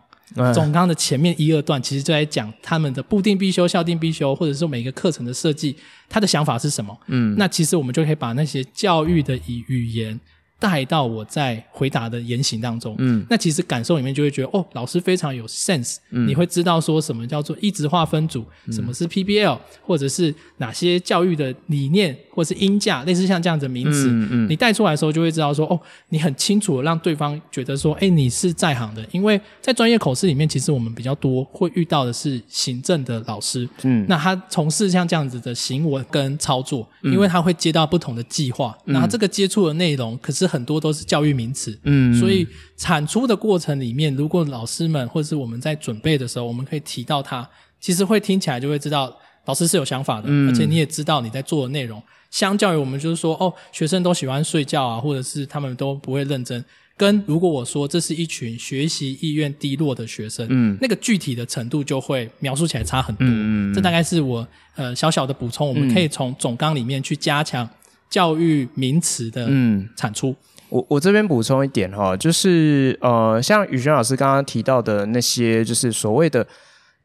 [0.54, 5.76] 总纲的前面一二段，其实就在讲他们的固定必修、校定必修，或者是每个课程的设计，
[6.08, 6.96] 他的想法是什么？
[7.08, 10.20] 嗯，那其实我们就可以把那些教育的语语言。
[10.60, 25.80] 带到我在回答的言行当中，嗯，那其实感受里面就会觉得，哦，老师非常有 sense，嗯，你会知道说什么叫做一直划分组，嗯、什么是 PBL，或者是哪些教育的理念，或者是鹰架，类似像这样子的名词，嗯嗯，你带出来的时候就会知道说，哦，
[26.10, 40.50] 你很清楚的让对方觉得说，哎，你是在行的，因为在专业口试里面，其实我们比较多会遇到的是行政的老师，嗯，那他从事像这样子的行文跟操作，因为他会接到不同的计划，嗯、然后这个接触的内容可是。
[40.50, 47.48] 很多都是教育名词，嗯，所以产出的过程里面，如果老师们或者是我们在准备的时候，我们可以提到它，
[47.80, 49.16] 其实会听起来就会知道
[49.46, 52.02] 老师是有想法的，嗯，而且你也知道你在做的内容。
[52.32, 56.64] 相较于我们就是说，哦，学生都喜欢睡觉啊，或者是他们都不会认真，
[56.98, 63.26] 跟如果我说这是一群学习意愿低落的学生，嗯，那个具体的程度就会描述起来差很多。
[63.28, 67.70] 嗯，这大概是我呃小小的补充，我们可以从总纲里面去加强。
[68.10, 69.48] 教育名词的
[69.96, 70.36] 产出，嗯、
[70.70, 76.44] 我我这边补充一点哈，就是呃，像宇轩老师刚刚提到的那些，就是所谓的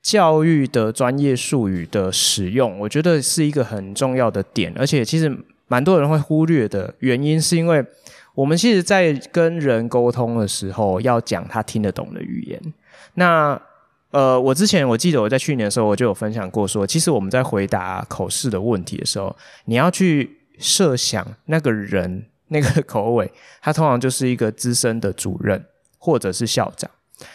[0.05, 5.37] 教育的专业术语的使用，我觉得是一个很重要的点，而且其实
[5.67, 7.85] 蛮多人会忽略的原因，是因为
[8.37, 12.61] 我们其实，在跟人沟通的时候，要讲他听得懂的语言。
[13.15, 13.61] 那
[14.11, 19.35] 呃，我之前我记得我在去年的时候，我就有分享过说，其实我们在回答口试的问题的时候，
[19.65, 20.39] 你要去。
[20.57, 23.29] 设想那个人那个口尾，
[23.61, 25.61] 他通常就是一个资深的主任
[25.99, 26.89] 或者是校长，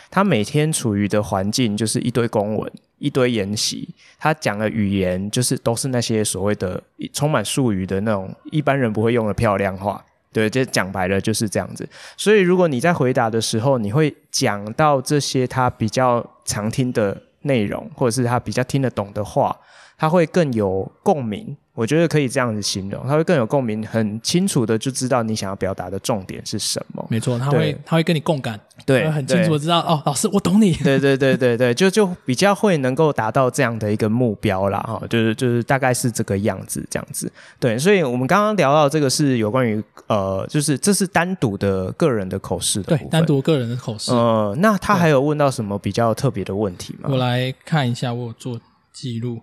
[0.10, 3.88] 他每天处于的环境就是一堆公文、一堆研习，
[4.20, 6.82] 他讲的语言就是都是那些所谓的
[7.14, 11.88] 充满术语的那种一般人不会用的漂亮话，对，这讲白了就是这样子。
[12.18, 19.58] 所以如果你在回答的时候，你会讲到这些他比较常听的内容，或者是他比较听得懂的话，
[19.98, 21.56] 他会更有共鸣。
[21.74, 27.08] 我觉得可以这样子形容，他会更有共鸣，很清楚的就知道你想要表达的重点是什么。
[27.10, 28.60] 没错，他会他会跟你共感，
[28.94, 30.74] 对，很清楚的知道哦，老师我懂你。
[30.84, 37.32] 对对对对对，就就比较会能够达到这样的一个目标啦，哈，就是就是大概是这个样子，这样子。
[37.60, 44.12] 对，所以我们刚刚聊到这个是有关于呃，就是这是单独的个人的口试的，对，单独个人的口试。
[44.12, 47.10] 呃，那他还有问到什么比较特别的问题吗？
[47.12, 48.60] 我来看一下，我有做
[48.92, 49.42] 记录，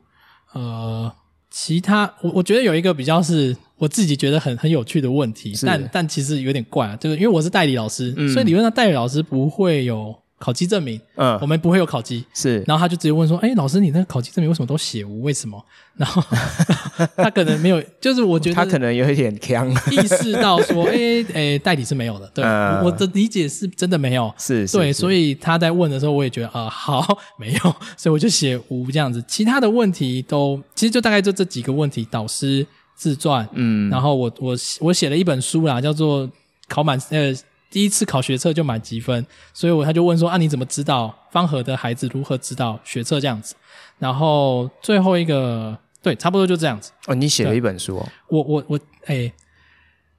[0.52, 1.12] 呃。
[1.48, 5.66] 其他，我我觉得有一个比较是我自己觉得很很有趣的问题，是。
[5.66, 15.22] 但但其实有点怪啊，就是因为我是代理老师，嗯、所以理论上代理老师不会有考级证明，嗯，我们不会有考级，是，然后他就直接问说，哎，老师，你那个考级证明为什么都写无？
[15.22, 15.62] 为什么？
[15.96, 16.22] 然后
[17.16, 27.60] 他可能没有，就是我觉得他可能有一点呛，意识到说，哎哎，代理是没有的，对，嗯、我的理解是真的没有，是，是对，所以他在问的时候，我也觉得啊、呃，好， 没有，
[27.96, 32.66] 所以我就写无这样子，其他的问题都其实就大概就这几个问题，导师
[32.96, 36.28] 自传，嗯，然后我我我写了一本书啦，叫做
[36.66, 37.32] 考满呃。
[37.68, 43.56] 第一次考学测就满积分，所以我他就问说啊，你怎么知道方和的孩子如何知道学测这样子？
[43.98, 46.92] 然后最后一个对，差不多就这样子。
[47.06, 48.08] 哦，你写了一本书哦。
[48.28, 49.30] 我我我，哎，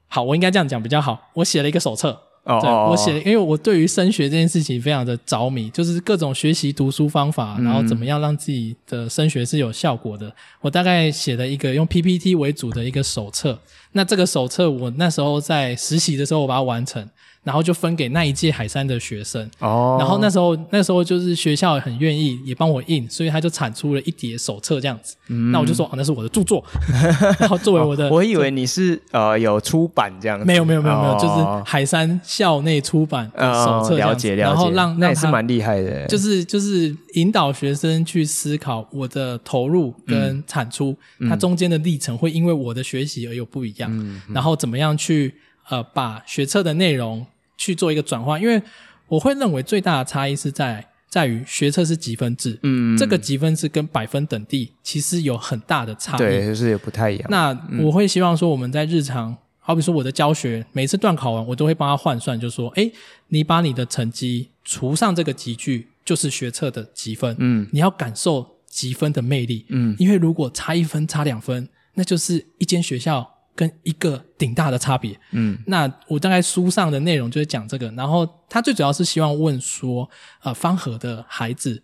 [0.08, 1.32] 好，我应该这样讲比较好。
[1.36, 2.22] 我写了一个手册。
[2.48, 10.34] 哦，对，我写，因为我对于升学这件事情非常的着迷，就是各种学习读书方法，然后怎么样让自己的升学是有效果的。
[10.62, 13.60] 我大概写了一个用 PPT 为主的一个手册。
[13.92, 17.08] 那这个手册我那时候在实习的时候我把它完成。
[17.48, 19.50] 然后就分给那一届海山的学生。
[19.60, 19.96] 哦。
[19.98, 25.16] 然后那时候那时候就是学校很愿意也帮我印，所以他就产出了一叠手册这样子。
[25.30, 25.50] 嗯。
[25.54, 26.62] 那我就说，哦，那是我的著作。
[27.40, 30.44] 然后作为我的，我以为你是呃有出版这样子。
[30.44, 34.14] 没有没有没有没有，就是海山校内出版的手册这样子。
[34.14, 34.42] 了解了解。
[34.42, 36.06] 然后让那也是蛮厉害的。
[36.08, 40.94] 就是就是引导学生去思考我的投入跟产出，
[41.30, 43.90] 它中间的历程会因为我的学习而有不一样。
[43.94, 44.22] 嗯。
[44.34, 45.36] 然后怎么样去
[45.70, 47.26] 呃把学测的内容。
[47.58, 48.62] 去做一个转换，因为
[49.08, 57.28] 我会认为最大的差异是在在于学测是积分制，嗯，这个积分制跟百分等地其实有很大的差异，对，就是也不太一样。
[57.30, 62.92] 那我会希望说我们在日常，嗯、好比说我的教学，每次段考完，我都会帮他换算，就说，哎，
[63.30, 73.37] 你把你的成绩除上这个集距，就是学测的积分，嗯，你要感受积分的魅力，嗯，因为如果差一分、差两分，那就是一间学校。
[73.58, 80.08] 跟一个顶大的差别，嗯，那我大概书上的内容就是讲这个，然后他最主要是希望问说，
[80.44, 81.82] 呃，方和的孩子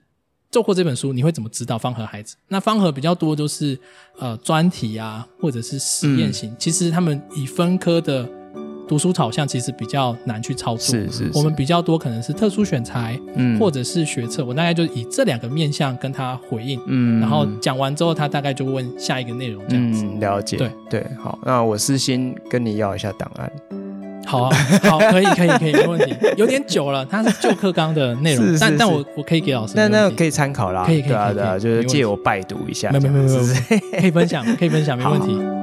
[0.51, 2.35] 做过这本书，你会怎么知道方和孩子？
[2.49, 3.77] 那方和比较多都是
[4.19, 8.29] 呃专题啊，或者是实验型，嗯、其实他们以分科的。
[8.87, 20.71] 读书草像其实比较难去操作，是是，是，我们比较多可能是特殊选材，嗯，或者是学测，我大概就以这两个面向跟他回应，嗯，然后讲完之后，他大概就问下一个内容这样子，嗯，了解，对。
[20.89, 23.51] 对，好，那我私心跟你要一下档案，
[24.27, 28.59] 好啊，好，可以可以可以，没问题，有点久了，它是旧课纲的内容， 是是是。
[28.59, 35.35] 但但我我可以给老师，那那可以参考啦，可以可以，对啊对啊，就是借我拜读一下，没没没没没，可以分享可以分享，没问题。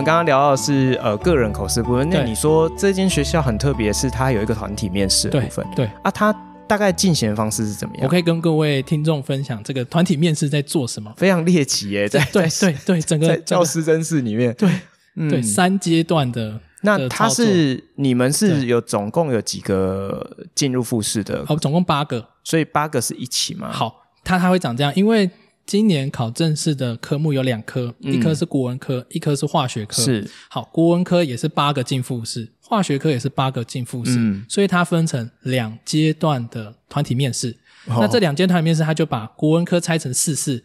[0.00, 6.32] 们刚刚聊到的是呃个人口试部分，那你说这间学校很特别，是它有一个团体面试的部分，对，对啊，它
[6.66, 8.04] 大概进行的方式是怎么样？
[8.04, 14.70] 我可以跟各位听众分享这个团体面试在做什么，非常猎奇耶，在对对对，整个在教师真试里面，对、
[15.16, 21.44] 嗯、对三阶段的，那他是你们是有总共有几个进入复试的？
[21.48, 23.70] 哦，总共八个，所以八个是一起吗？
[23.70, 23.94] 好，
[24.24, 25.30] 它它会长这样，因为。
[25.70, 30.02] 今年考正式的科目有两科，嗯、一科是国文科，一科是化学科。
[30.02, 37.56] 是好，国文科也是八个进复试，化学科也是八个进复试，嗯、所以它分成两阶段的团体面试。
[37.86, 40.64] 哦、那这两阶段面试，它就把国文科拆成四试，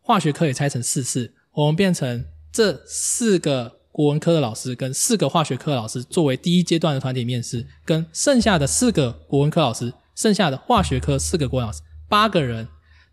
[0.00, 12.66] 化学科也拆成四试，我们变成这四个国文科的老师跟四个化学科的老师作为第一阶段的团体面试，跟剩下的四个国文科老师，剩下的化学科四个国文老师，八个人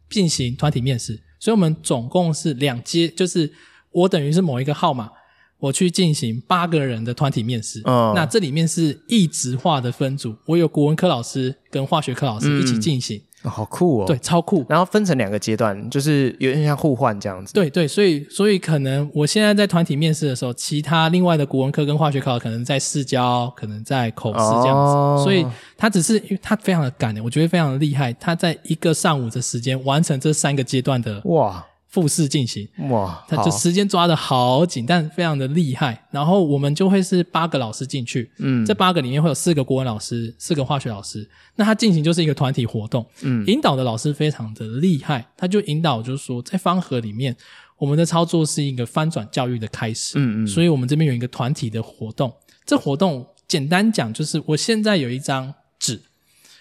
[0.10, 1.24] 进行团体面试。
[1.46, 3.54] 所以我们总共是两阶，就是
[3.92, 5.12] 我等于是某一个号码，
[5.60, 7.84] 我去进行八个人的团体面试。
[7.86, 13.18] 嗯，那这里面是一直化的分组，我有国文科老师跟化学科老师一起进行。
[13.18, 14.06] 嗯好酷哦！
[14.06, 14.66] 对，超酷。
[14.68, 17.54] 然后分成两个阶段，就是有点像互换这样子。
[17.54, 24.94] 对对，所以所以可能我现在在团体面试的时候，其他另外的国文科跟化学考可能在试教，可能在口试这样子。
[24.94, 25.46] 哦、所以
[25.78, 28.12] 他只是因为他非常的赶，我觉得非常的厉害。
[28.14, 31.66] 他在一个上午的时间完成这三个阶段的哇。
[31.96, 36.06] 复试进行哇，他就时间抓的好紧，但非常的厉害。
[36.12, 41.26] 然后我们就会是八个老师进去，嗯，这八个里面会有四个国文老师，四个化学老师。
[41.56, 47.34] 那他进行就是一个团体活动，嗯，引导的老师非常的厉害，他就引导就是说，在方盒里面，
[47.78, 52.34] 我们的操作是一个翻转教育的开始，嗯嗯，所以我们这边有一个团体的活动。
[52.66, 56.02] 这活动简单讲就是，我现在有一张纸，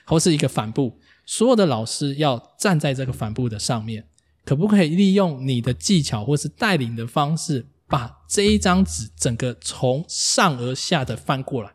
[0.04, 4.04] 或是一个帆布，所有的老师要站在这个帆布的上面。
[4.44, 11.72] 可不可以利用你的技巧或是带领的方式，把这一张纸整个从上而下的翻过来？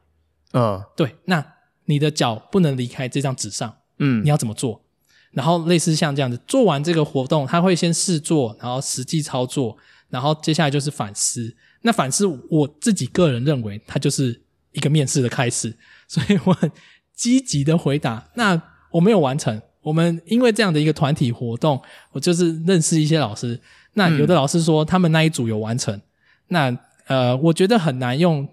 [0.53, 1.15] 嗯，对。
[1.25, 1.45] 那
[1.85, 3.77] 你的脚不能离开这张纸上。
[3.97, 4.83] 嗯，你要怎么做？
[5.31, 9.77] 然后类似像这样子，做完这个活动，他会先试做，然后实际操作，
[10.09, 11.55] 然后接下来就是反思。
[11.81, 14.41] 那反思，我自己个人认为，它就是
[14.71, 15.77] 一个面试的开始。
[16.07, 16.71] 所以我很
[17.13, 18.29] 积极的回答。
[18.35, 19.61] 那我没有完成。
[19.81, 21.81] 我们因为这样的一个团体活动，
[22.11, 23.59] 我就是认识一些老师。
[23.93, 26.01] 那有的老师说他们那一组有完成，嗯、
[26.47, 26.77] 那
[27.07, 28.47] 呃，我觉得很难用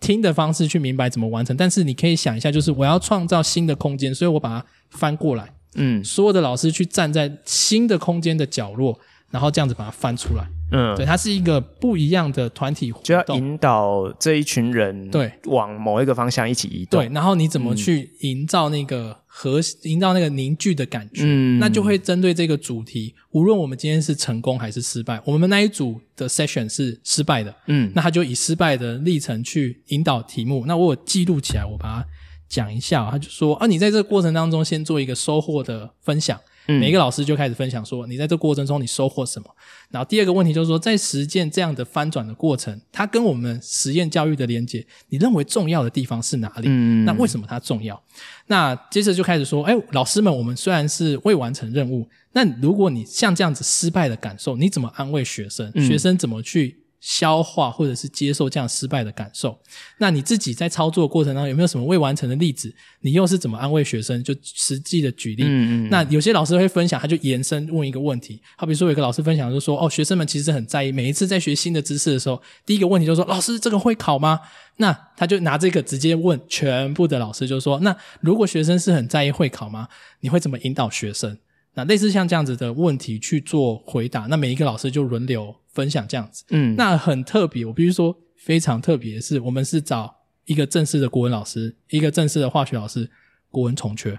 [0.00, 1.56] 听的方式去明白怎么完成。
[1.56, 5.52] 但是你可以想一下，就是我要创造新的空间，所以我把它翻过来。
[5.74, 8.98] 嗯，所有的老师去站在新的空间的角落，
[9.30, 10.46] 然后这样子把它翻出来。
[10.72, 17.00] 嗯，对，它是一个不一样的团体活动，就要引导这一群人对往某一个方向一起移动。
[17.00, 21.22] 对，然后你怎么去营造那个和营造那个凝聚的感觉？
[21.24, 30.64] 嗯，那就会针对这个主题，无论我们今天是成功还是失败，我们那一组的 session 是失败的，嗯，那他就以失败的历程去引导题目。
[30.66, 32.06] 那我有记录起来，我把它
[32.48, 33.10] 讲一下。
[33.10, 36.38] 他就说啊，你在这个过程当中先做一个收获的分享。
[36.78, 39.48] 每一个老师就开始分享说，你在这过程中你收获什么？
[39.90, 46.64] 然后第二个问题就是说，在实践这样的翻转的过程，它跟我们实验教育的连接，你认为重要的地方是哪里？
[46.66, 48.00] 嗯，那为什么它重要？
[48.46, 55.72] 那接着就开始说，哎，老师们，我们虽然是未完成任务，那如果你像这样子失败的感受，你怎么安慰学生？
[55.80, 59.58] 学生怎么去消化或者是接受这样失败的感受。
[59.98, 62.72] 那你自己在操作过程当中有没有什么未完成的例子？
[63.00, 64.22] 你又是怎么安慰学生？
[64.22, 65.42] 就实际的举例。
[65.44, 65.88] 嗯嗯。
[65.90, 68.40] 那有些老师会分享，他就延伸问一个问题。
[68.56, 74.40] 好比说，有一个老师分享就说：“哦，学生们其实很在意，每一次在学新的知识的时候，第一个问题就是说，老师这个会考吗？”
[74.76, 79.88] 那他就拿这个直接问全部的老师，就说：“那如果学生是很在意会考吗？
[80.20, 81.38] 你会怎么引导学生？”
[81.80, 86.44] 那类似像这样子的问题去做回答，那每一个老师就轮流分享这样子。
[86.50, 93.10] 嗯，那很特别，我必须说非常特别的是，我们是找一个正式的国文老师，一个正式的化学老师，
[93.50, 94.18] 国文重缺。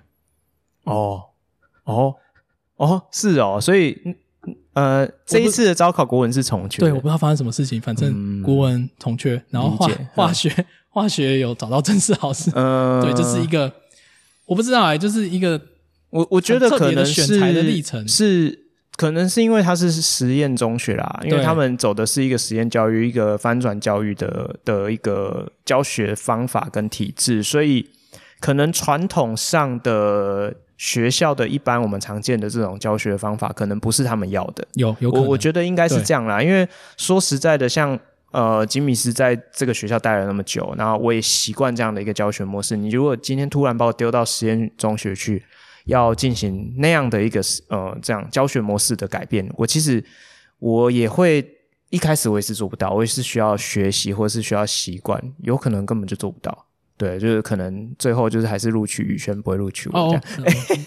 [0.86, 1.24] 哦，
[1.84, 2.16] 哦，
[2.78, 3.98] 哦，是哦，所以
[4.74, 6.80] 呃，这一次的招考国文是重缺。
[6.80, 12.52] 对，我不知道发生什么事情，反正国文重缺，嗯、然后化化学、嗯、化学有找到正式老师。
[12.56, 13.72] 嗯，对，这、就是一个
[14.46, 15.62] 我不知道哎、欸，就是一个。
[16.12, 18.60] 我我觉得可能是选材的历程是
[18.96, 27.90] 可能是因为它是实验中学啦，因为他们走的是一个实验教育、一个翻转教育的的一个教学方法跟体制，所以
[28.40, 34.68] 可能传统上的学校的一般我们常见的这种教学方法，可能不是他们要的。
[34.74, 36.68] 有有可能，我我觉得应该是这样啦，因为
[36.98, 37.98] 说实在的，像
[38.32, 42.76] 呃吉米斯在这个学校待了那么久，然后我也习惯这样的一个教学模式。
[42.76, 45.44] 你如果今天突然把我丢到实验中学去，
[45.86, 50.03] 要进行那样的一个呃这样教学模式的改变，我其实
[50.60, 51.48] 我也会
[51.90, 56.66] 一开始我也是做不到，我也是需要学习或是需要习惯，有可能根本就做不到。
[56.98, 60.22] 对，就是可能最后就是还是录取宇轩，不会录取我这样。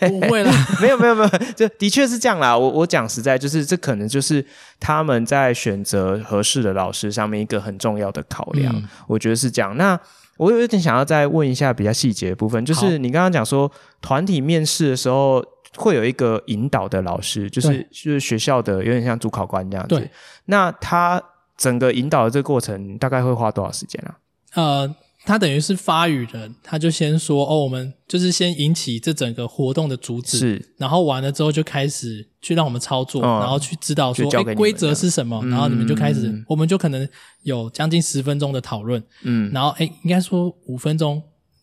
[0.01, 2.57] 哦，不会啦， 没有没有没有，就的确是这样啦。
[2.57, 4.47] 我我讲实在，就是这可能就是
[4.79, 8.73] 他们在选择合适的老师上面一个很重要的考量。
[8.77, 9.77] 嗯，我觉得是这样。
[9.77, 10.01] 那
[10.36, 13.70] 我有点想要再问一下比较细节的部分，就是你刚刚讲说
[14.01, 15.44] 团体面试的时候
[15.77, 19.97] 会有一个引导的老师，就是就是学校的有点像主考官这样子。
[19.97, 20.11] 对，
[20.47, 21.23] 那他
[21.56, 24.16] 整个引导的这个过程大概会花多少时间啊？
[24.55, 24.94] 呃。
[25.25, 37.09] 他等于是发语人，他就先说哦，我们就是先引起这整个活动的主旨，是，然后完了之后就开始去让我们操作，嗯、然后去指导说，哎，规则是什么，嗯、然后你们就开始，嗯、我们就可能
[37.43, 41.23] 有将近十分钟的讨论，嗯，然后哎，应该说五分钟，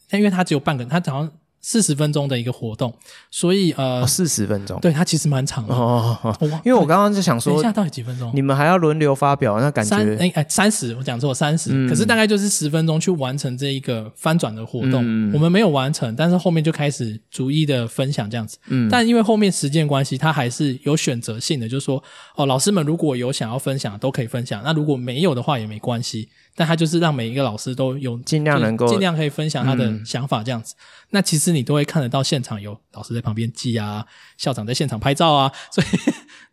[0.10, 1.32] 但因为他只有半个，他好像。
[1.62, 2.94] 四十分钟的一个活动，
[3.30, 6.18] 所以呃，四十分钟，对，它其实蛮长的哦。
[6.66, 8.32] 因为我刚刚就想说，等一下到底几分钟？
[8.34, 11.88] 你们还要轮流发表，那感觉哎哎，三十，我讲错，三十。
[11.88, 15.02] 可是大概就是十分钟去完成这一个翻转的活动。
[15.34, 18.58] 我们没有完成，但是后面就开始逐一的分享这样子。
[18.68, 22.04] 嗯，但因为后面时间关系，它还是有选择性的，就是说
[22.36, 24.62] 哦，老师们如果有想要分享，都可以分享。
[24.64, 26.30] 那如果没有的话，也没关系。
[26.56, 30.76] 但他就是让每一个老师都有尽量能够尽量可以分享他的想法这样子。
[30.78, 34.06] 嗯、那其实你都会看得到现场有老师在旁边记啊，
[34.38, 35.88] 校长在现场拍照啊， 所以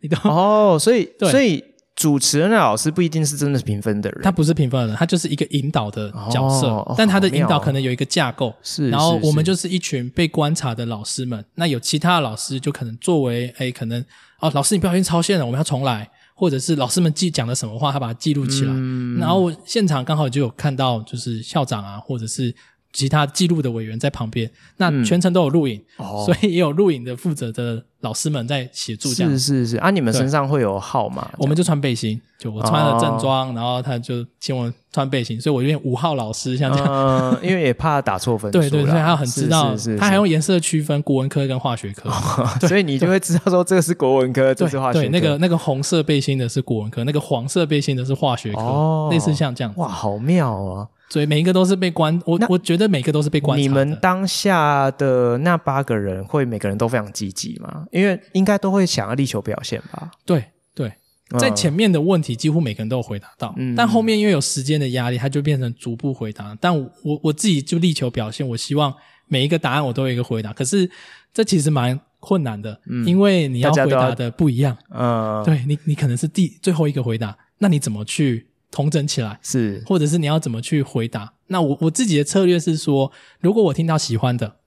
[0.01, 1.63] 你都哦，所以对所以
[1.95, 6.67] 主持人的老师不一定是真的是评分的人，他不是评分的人，他就是一个引导的角色。
[6.67, 11.43] 哦、但他的引导可能有一个架构，是、哦，然后我们就是一群被观察的老师们。
[11.55, 14.01] 那有其他的老师就可能作为哎，可能
[14.39, 16.09] 哦，老师你不小心超线了，我们要重来。
[16.39, 22.55] 或者是老师们记讲了什么话，他把它记录起来，嗯、然后现场刚好就有看到，就是校长啊，或者是。
[22.91, 29.13] 其他记录的委员在旁边，那全程都有录影，嗯哦、所以也有录影的负责的老师们在协助。
[29.13, 31.29] 这样是是是，啊，你们身上会有号码？
[31.37, 36.87] 我们就穿背心，就我穿了正装，哦、然后他就请我穿背心，所以我有点五号老师像这样。
[36.89, 38.57] 嗯，因为也怕打错分数。
[38.59, 45.05] 对对对，他很知道，是是是是他还用颜色区分国文科跟化学科，哦、 所以你就会知道说这个是国文科，这是化学科。
[45.05, 49.71] 对，那个那个红色背心的是国文科，那个黄色背心的是化学科，哦、类似像这样。
[49.77, 50.87] 哇，好妙啊！
[51.09, 53.61] 所以每一个都是被关，我那我觉得每个都是被观察。
[53.61, 57.85] 你们当下的那八个人会每个人都非常积极吗？
[57.91, 60.11] 因为应该都会想要力求表现吧？
[60.23, 60.43] 对
[60.75, 60.91] 对，
[61.39, 66.55] 在前面的问题几乎每个人都有回答到，嗯、但后面因为有时间的压力，它就变成逐步回答。
[66.61, 68.93] 但我我，我自己就力求表现，我希望
[69.27, 70.53] 每一个答案我都有一个回答。
[70.53, 70.89] 可是
[71.33, 74.77] 这其实蛮困难的，嗯、因为你要回答的不一样。
[74.91, 78.45] 嗯，对你你可能是第最后一个回答，那你怎么去？
[78.71, 81.33] 统整起来是，或者是你要怎么去回答？
[81.47, 84.57] 那我我自己的策略是说，如果我听到喜欢的，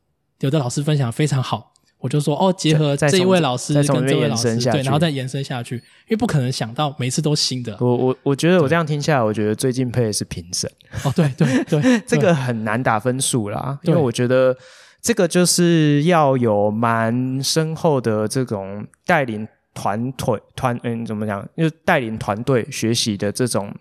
[0.41, 7.77] 有的老师分享非常好，我就说哦，结合这一位老师跟这位老师，对，然后再延伸下去，因为不可能想到每次都新的。
[7.79, 10.69] 我我我觉得我这样听下来，我觉得最敬佩的是评审。
[11.05, 14.57] 哦，对对 对，这个很难打分数啦，因为我觉得
[15.01, 21.49] 这个就是要有蛮深厚的这种带领团队团嗯，怎么讲？
[21.57, 23.73] 就带领团队学习的这种。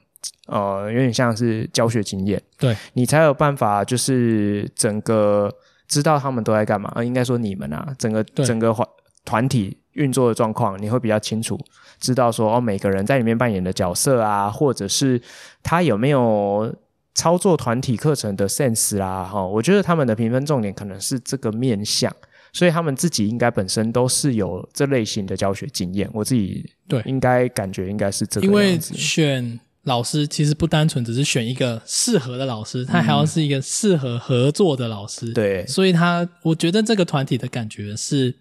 [0.48, 5.50] 呃，有点像是教学经验，对，你才有办法，就是整个
[5.88, 6.92] 知道他们都在干嘛。
[6.96, 8.88] 呃，应该说你们啊，整个整个团
[9.24, 11.58] 团体运作的状况，你会比较清楚，
[12.00, 15.22] 知道说哦，每个人在里面扮演的角色啊，或者是
[15.64, 16.76] 他有没有
[17.16, 22.14] 操作团体课程的 sense 啦，哈，我觉得他们的评分重点可能是这个面向，
[22.52, 29.60] 所以他们自己应该本身都是有这类型的教学经验，我自己对应该感觉应该是这个样子，因为选。
[29.84, 35.34] 老师其实不单纯只是选一个适合的老师，他还要是一个适合合作的老师。
[35.34, 38.36] 对，所以他我觉得这个团体的感觉是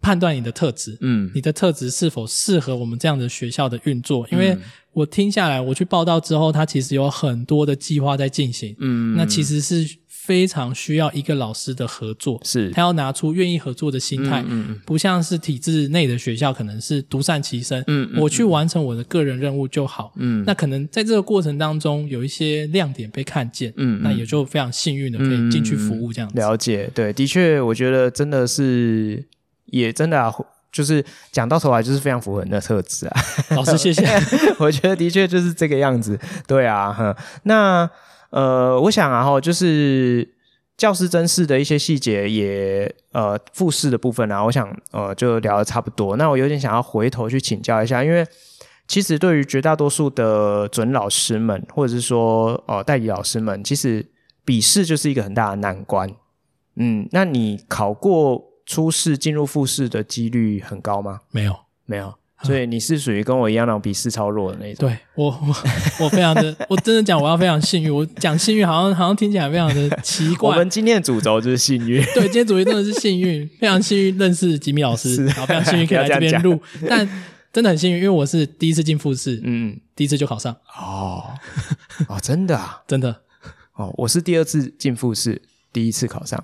[0.00, 4.26] 判断你的特质，嗯，你的特质是否适合我们这样的学校的运作。
[4.32, 4.56] 因为
[4.92, 9.98] 我听下来，我去报道之后，他其实有很多的计划在进行，嗯，那其实是。
[10.24, 12.70] 非常需要一个老师的合作，是。
[12.70, 26.38] 他要拿出愿意合作的心态，嗯嗯，不像是体制内的学校，可能是独善其身，嗯，我去完成我的个人任务就好，嗯，那可能在这个过程当中有一些亮点被看见，嗯，那也就非常幸运的可以进去服务这样子。
[26.38, 29.24] 了解，对，的确，我觉得真的是
[29.66, 30.32] 也真的啊，
[30.70, 33.20] 就是讲到头来就是非常符合你的特质啊，
[33.56, 34.06] 老师谢谢，
[34.60, 36.16] 我觉得的确就是这个样子，
[36.46, 37.12] 对啊，哼，
[37.42, 37.90] 那。
[38.32, 40.26] 呃，我想啊，哈，就是
[40.76, 46.16] 教师真试的一些细节也呃复试的部分啊，我想呃就聊的差不多。
[46.16, 48.26] 那我有点想要回头去请教一下，因为
[48.88, 54.04] 其实对于绝大多数的准老师们，或者是说呃代理老师们，其实
[54.46, 56.10] 笔试就是一个很大的难关。
[56.76, 61.20] 嗯，那你考过初试进入复试的几率很高吗？
[61.30, 61.54] 没有，
[61.84, 62.14] 没有。
[62.42, 64.88] 所以你是属于跟我一样那种笔试超弱的那种。
[64.88, 67.94] 对我，我我非常的，我真的讲我要非常幸运。
[67.94, 70.50] 我讲幸运，好像好像听起来非常的奇怪。
[70.52, 72.02] 我们今天的主轴就是幸运。
[72.14, 76.60] 对，今天主题真的是幸运，非常幸运认识吉米老师，然后非常幸运可以来这边录。
[76.88, 77.08] 但
[77.52, 80.52] 真的很幸运，因为我是第一次进复试，嗯，第一次就考上。
[80.76, 81.24] 哦
[82.08, 83.20] 哦，真的啊， 真的。
[83.74, 85.40] 哦，我是第二次进复试，
[85.72, 86.42] 第一次考上。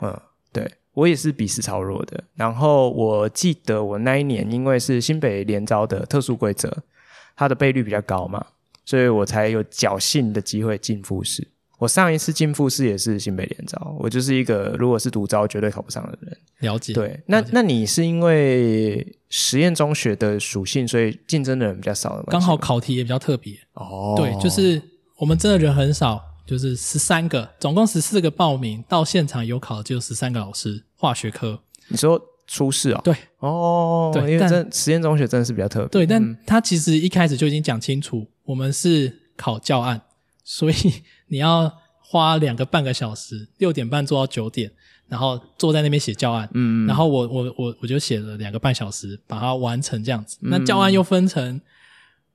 [0.00, 0.20] 嗯，
[0.52, 0.70] 对。
[0.98, 6.76] 我也是笔试超弱的，然后我记得我那一年因为是新北联招的特殊规则，
[7.36, 8.44] 它的倍率比较高嘛，
[8.84, 11.46] 所以我才有侥幸的机会进复试。
[11.78, 16.36] 我上一次进复试也是新北联招，我就是一个如果是独招绝对考不上的人。
[16.58, 16.92] 了解。
[16.92, 22.26] 对，那那你是因为实验中学的属性，所以竞争的人比较少的吗？
[22.30, 23.56] 刚好考题也比较特别。
[23.74, 24.14] 哦。
[24.16, 24.82] 对，就是
[25.18, 26.20] 我们真的人很少。
[26.48, 31.60] 就是十三个，总共十四个报名，到现场有考的就十三个老师，化学科。
[31.88, 33.00] 你说初试啊？
[33.04, 35.88] 对，哦，对，因为这实验中学真的是比较特别。
[35.88, 40.00] 对，但他其实一开始就已经讲清楚，我们是考教案，
[40.42, 40.74] 所以
[41.26, 41.70] 你要
[42.00, 44.72] 花两个半个小时，六点半做到九点，
[45.06, 46.48] 然后坐在那边写教案。
[46.54, 50.38] 嗯，然后我我我我就写了两个半小时，把它完成这样子。
[50.40, 51.60] 那教案又分成，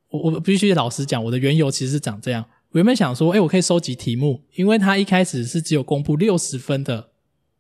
[0.10, 2.46] 我我必须老实讲，我的缘由其实是长这样。
[2.74, 7.10] 我原本想说，哎、欸，我可以收集题目，因为他一开始是只有公布六十分的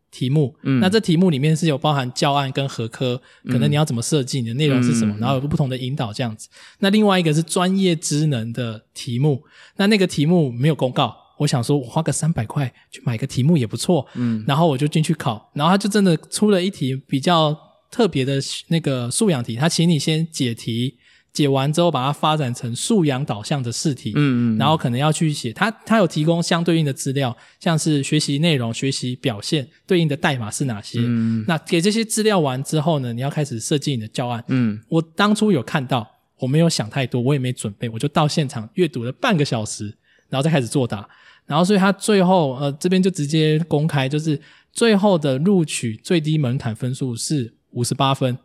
[0.09, 6.49] 题目，嗯，那这题目里面是有包含教案跟核科，可能你要怎么设计，你的内容是什么，嗯、然后有个不同的引导这样子。
[6.79, 9.43] 那另外一个是专业知能的题目，
[9.77, 17.55] 那那个题目没有公告，我想说我花个三百块去买个题目也不错，嗯，然后我就进去考，然后他就真的出了一题比较
[17.91, 20.97] 特别的那个素养题，他请你先解题。
[21.33, 36.07] 解完之后，把它发展成素养导向的试题，嗯嗯，然后可能要去写，它它有提供相对应的资料，像是学习内容、学习表现对应的代码是哪些，嗯，那给这些资料完之后呢，你要开始设计你的教案，嗯，我当初有看到，
[36.37, 39.85] 我没有想太多，我也没准备，我就到现场阅读了半个小时，
[40.29, 41.09] 然后再开始作答，
[41.47, 44.39] 然后所以他最后呃这边就直接公开，就是
[44.71, 48.37] 最后的录取最低门槛分数是五十八分，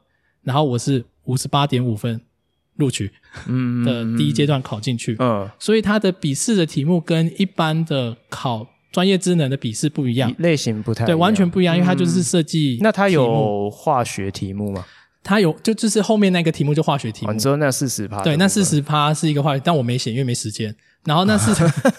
[0.43, 2.19] 然后我是五十八点五分。
[2.79, 3.09] 录取
[3.47, 12.79] 嗯的第一阶段考进去，嗯，所以它的笔试的题目跟一般的考专业职能的笔试不一样，类型不太对，完全不一样，因为它就是设计。
[12.81, 14.85] 那它有化学题目吗？
[15.23, 17.33] 它有，就就是后面那个题目就化学题目。
[17.33, 18.23] 你说那四十趴？
[18.23, 20.75] 对，那四十趴是一个化学，但我没写，因为没时间。
[21.09, 21.55] 然后那是，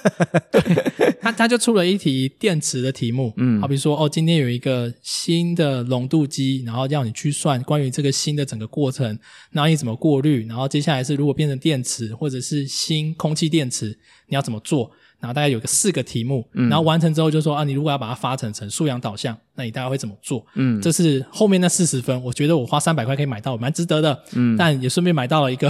[0.52, 9.18] 对，他他就出了一题电池的题目，嗯，好比说哦，今天有一个新的浓度机，然后要你去算关于这个新的整个过程，
[9.50, 14.92] 然后你怎么过滤，然后接下来是如果变成电池或者是新空气电池，你要怎么做？
[15.20, 20.46] 然后大概有个四个题目，嗯，然后完成之后就说啊，你如果要把它发展成素养导向，那你大概会怎么做？
[20.54, 25.68] 嗯，这是后面那四十分，我觉得我花三百块可以买到，蛮值得的，嗯，但也顺便买到了一个。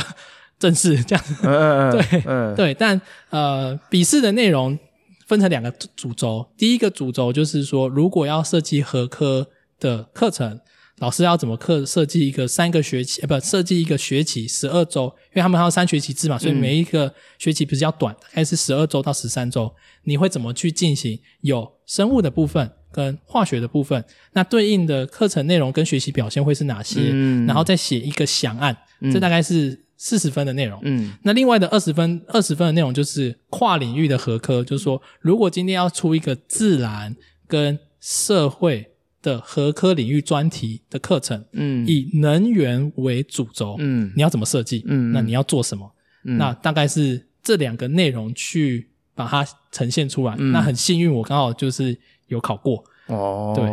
[0.60, 4.77] 正式这样子，嗯、 对，嗯、对，但呃，笔试的内容
[5.26, 6.45] 分成两个主轴。
[6.57, 9.48] 第一个主轴就是说，如果要设计合科
[9.80, 10.60] 的课程，
[10.98, 19.73] 老师要怎么课设计一个三个学期，呃，不，设计一个学期十二周，因为他们还有三学期制嘛，所以每一个学期比较短，大概是十二周到十三周。
[20.03, 21.18] 你会怎么去进行？
[21.40, 24.03] 有生物的部分，跟化学的部分，
[24.34, 26.99] 那对应的课程内容跟学习表现会是哪些？
[27.14, 30.80] 嗯，然后再写一个详案，嗯，这大概是四十分的内容。
[30.84, 37.13] 嗯，那另外的二十分，二十分的内容就是跨领域的合科，就是说，如果今天要出一个自然
[37.45, 38.89] 跟社会
[39.21, 44.84] 的合科领域专题的课程，嗯，以能源为主轴，嗯，你要怎么设计？
[44.88, 45.91] 嗯，那你要做什么？
[46.23, 50.34] 嗯，那大概是这两个内容去把它呈现出来。
[50.39, 51.97] 嗯，那很幸运，我刚好就是
[52.27, 52.81] 有考过。
[53.07, 53.65] 哦，对，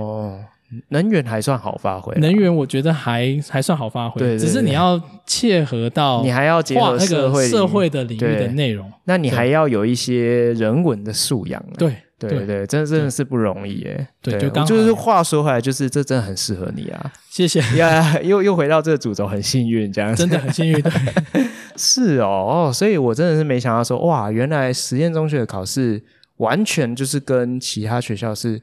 [0.89, 2.15] 能源还算好发挥。
[2.21, 11.63] 能源我觉得还还算好发挥，对，只是你要切合到你还要结合那个社会的领域的内容，那你还要有一些人文的素养。
[11.79, 11.95] 对。
[12.19, 14.09] 对对对，真的真的是不容易耶。
[14.23, 17.13] 对，对就刚就是话说回来，就是这真的很适合你啊！
[17.29, 17.61] 谢谢。
[17.77, 20.23] 呀，又又回到这个主轴，很幸运这样子。
[20.23, 20.81] 真的很幸运。
[20.81, 20.91] 对，
[21.77, 26.03] 是哦，所以我真的是没想到说，哇，原来实验中学的考试
[26.39, 28.63] 完全就是跟其他学校是。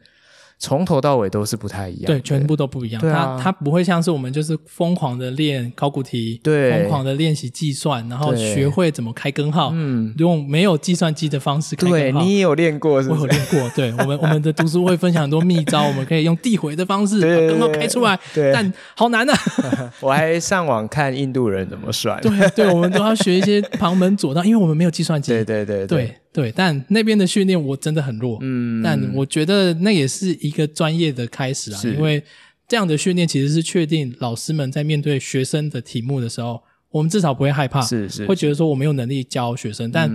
[0.59, 3.01] 从头到尾都是不太一样，对，全部都不一样。
[3.01, 12.19] 它它不会像是我们就是疯狂的练考古题，对，疯狂的练习计算，然后学会怎么开根号，嗯，用没有计算机的方式开根号。
[12.19, 13.21] 对，你也有练过是不是？
[13.21, 13.69] 我有练过。
[13.75, 19.37] 对，我们 我们的读书会分享很多秘招，我们可以用递回的方式把根号开出来，对，但好难啊！
[19.99, 22.19] 我还上网看印度人怎么算。
[22.21, 25.31] 对对，我们都要学一些旁门左道，因为我们没有计算机。
[25.31, 25.97] 对对对对。
[26.05, 26.17] 对，
[26.51, 28.39] 但那边的训练我真的很弱。
[28.41, 32.23] 嗯，但我觉得那也是一个专业的开始啊，因为
[32.67, 40.09] 这样的训练其实是确定老师们在面对学生的题目的时候，我们至少不会害怕，是是，是，会觉得说我没有能力教学生，但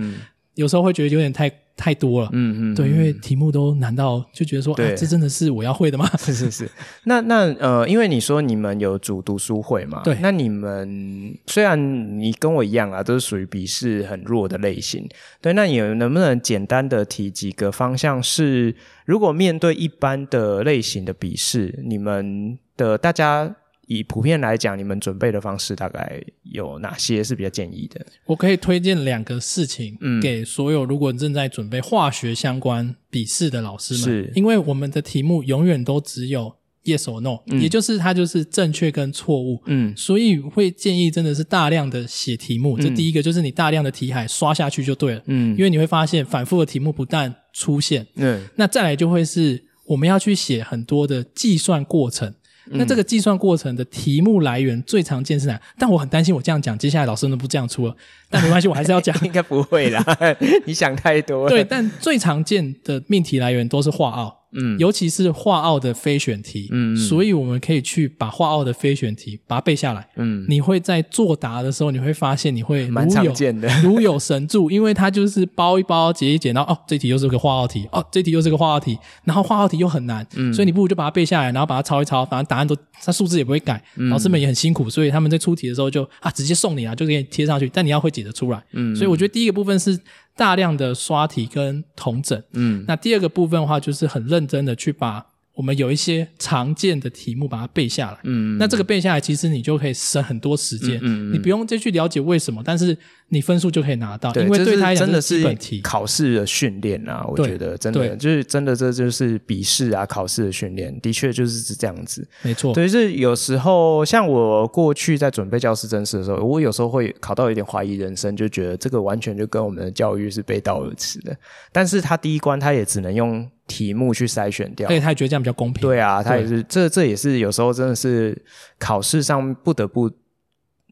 [0.55, 1.51] 有时候会觉得有点太。
[1.81, 6.05] 太多了，嗯嗯，对，因为题目都难到就觉得说，对啊，这真的是我要会的吗？
[6.17, 6.69] 是 是是。
[7.05, 15.07] 那那呃，因为你说你们有组读书会嘛，对，那你们虽然你跟我一样啊，都是属于笔试很弱的类型，
[15.39, 23.55] 对，那你能不能简单的提几个方向是，如果面对一般的类型的笔试，你们的大家。
[23.89, 28.05] 以普遍来讲，你们准备的方式大概有哪些是比较建议的？
[28.25, 52.31] 我可以推荐两个事情，嗯，给所有如果正在准备化学相关笔试的老师们，是，因为我们的题目永远都只有 yes or no，嗯，也就是它就是正确跟错误，嗯，所以会建议真的是大量的写题目，嗯，这第一个就是你大量的题海刷下去就对了，嗯，因为你会发现反复的题目不但出现，嗯，那再来就会是我们要去写很多的计算过程。
[52.71, 55.59] 那这个计算过程的题目来源最常见是哪？
[55.77, 57.95] 但我很担心我这样讲，接下来老师都不这样出了。
[58.29, 59.15] 但没关系，我还是要讲。
[59.25, 60.03] 应该不会啦，
[60.65, 61.49] 你想太多了。
[61.49, 64.38] 对，但最常见的命题来源都是画奥。
[64.53, 89.99] 嗯，尤其是画奥的非选题，嗯，所以我们可以去把画奥的非选题把它背下来，嗯，你会在作答的时候，你会发现你会 蛮常见的， 如有神助，因为它就是包一包，解一解，然后哦，这题又是个画奥题，哦，这题又是个画奥题，然后画奥题又很难，嗯，所以你不如就把它背下来，然后把它抄一抄，反正答案都，它数字也不会改，老师们也很辛苦，所以他们在出题的时候就啊，直接送你啊，就给你贴上去，但你要会解得出来，嗯，所以我觉得第一个部分是。
[90.39, 95.25] 大量的刷题跟统整，嗯，那第二个部分的话，就是很认真的去把。
[95.55, 98.17] 我们有一些常见的题目，把它背下来。
[98.23, 100.97] 嗯，那这个背下来，其实你就可以省很多时间。
[101.03, 102.97] 嗯，你不用再去了解为什么，但是
[103.29, 104.33] 你分数就可以拿到。
[104.35, 105.43] 因为对他真的是
[105.81, 112.27] 考试的训练啊，我觉得真的就是真的，这就是笔试啊，考试的训练，的确就是这样子。
[112.41, 121.35] 没错，对，是有时候像我过去在准备教师真试的时候，我有时候会考到有点怀疑人生，就觉得这个完全就跟我们的教育是背道而驰的。
[121.71, 123.49] 但是他第一关，他也只能用。
[123.69, 125.79] 题目去筛选掉，而且他也觉得这样比较公平。
[125.79, 128.35] 对啊，他也是，这这也是有时候真的是
[128.79, 130.09] 考试上不得不，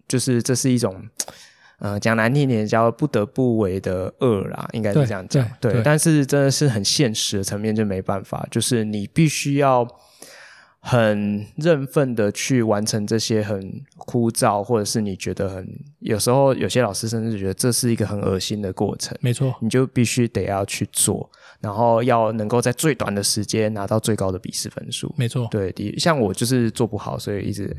[0.08, 0.96] 就是这是一种，
[1.80, 5.48] 呃，讲难听点叫不得不为的恶啦，应该是这样讲。
[5.62, 9.88] 对，对，但是真的是很现实的层面就没办法，就是你必须要
[10.80, 15.68] 很认份的去完成这些很枯燥，或者是你觉得很
[16.00, 19.16] 有时候有些老师甚至觉得这是一个很恶心的过程。
[19.22, 21.30] 没错，你就必须得要去做。
[21.60, 25.48] 然后要能够在最短的时间拿到最高的笔试分数，没错。
[25.50, 27.76] 对，像我就是做不好，所以一直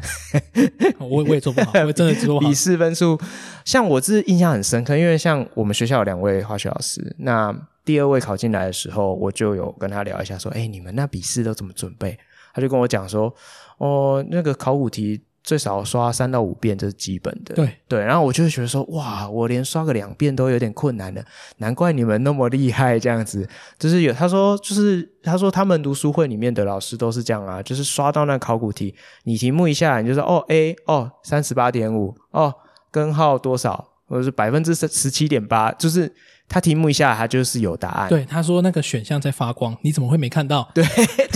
[0.98, 2.48] 我我也做不好， 我真的做不好。
[2.48, 3.18] 笔试分数，
[3.64, 12.18] 像我是印象很深刻，因为像我们学校有两位化学老师，那第二位考进来的时候，我就有跟他聊一下，说：“哎，你们那笔试都怎么准备？”
[12.52, 13.32] 他就跟我讲说
[13.78, 17.54] ：“哦，那个考古题。”最少刷三到五遍，这是基本的。
[17.54, 21.24] 对对，然后我就会觉得说，哇，我连刷个两遍都有点困难了，
[21.58, 23.48] 难怪你们那么厉害，这样子。
[23.78, 28.94] 就是有他说，就是他说他们读书会里面的老师都是这样啊，就是刷到那考古题，
[29.24, 32.54] 你题目一下来，你就说哦 A 哦三十八点五哦
[32.90, 36.12] 根号多少，或者是百分之十十七点八，就是
[36.48, 38.08] 他题目一下，他就是有答案。
[38.08, 40.68] 对，他说那个选项在发光，你怎么会没看到？
[40.74, 40.84] 对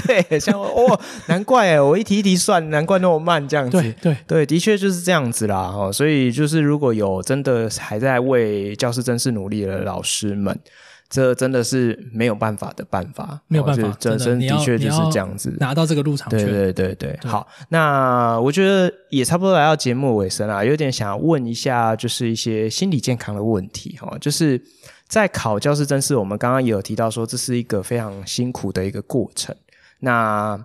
[0.25, 3.81] 对，像哦，难怪哎，我一题一题算，难怪那么慢这样子。
[3.81, 5.57] 对对对，的确就是这样子啦。
[5.57, 10.59] 哦，所以就是如果有真的还在为教师甄试努力的老师们。
[11.15, 16.43] 这真的是没有办法的办法，没有办法，真的的确就是这样子，拿到这个入场券。
[16.43, 24.59] 对对对对，对好，那我觉得也差不多来到节目尾声啦，有点想要问一下，就是一些心理健康的问题哈，就是
[25.13, 29.55] 在考教师甄试，我们刚刚也有提到说，这是一个非常辛苦的一个过程。
[30.01, 30.59] 那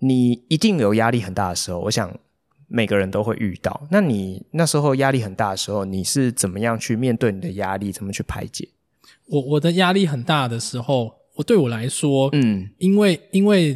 [0.00, 2.14] 你一定有压力很大的时候，我想
[2.66, 3.88] 每个人都会遇到。
[3.90, 8.68] 那你那时候压力很大的时候，你是怎么样去面对你的压力，怎么去排解？
[9.24, 13.74] 我我的压力很大的时候，我对我来说，嗯，因为因为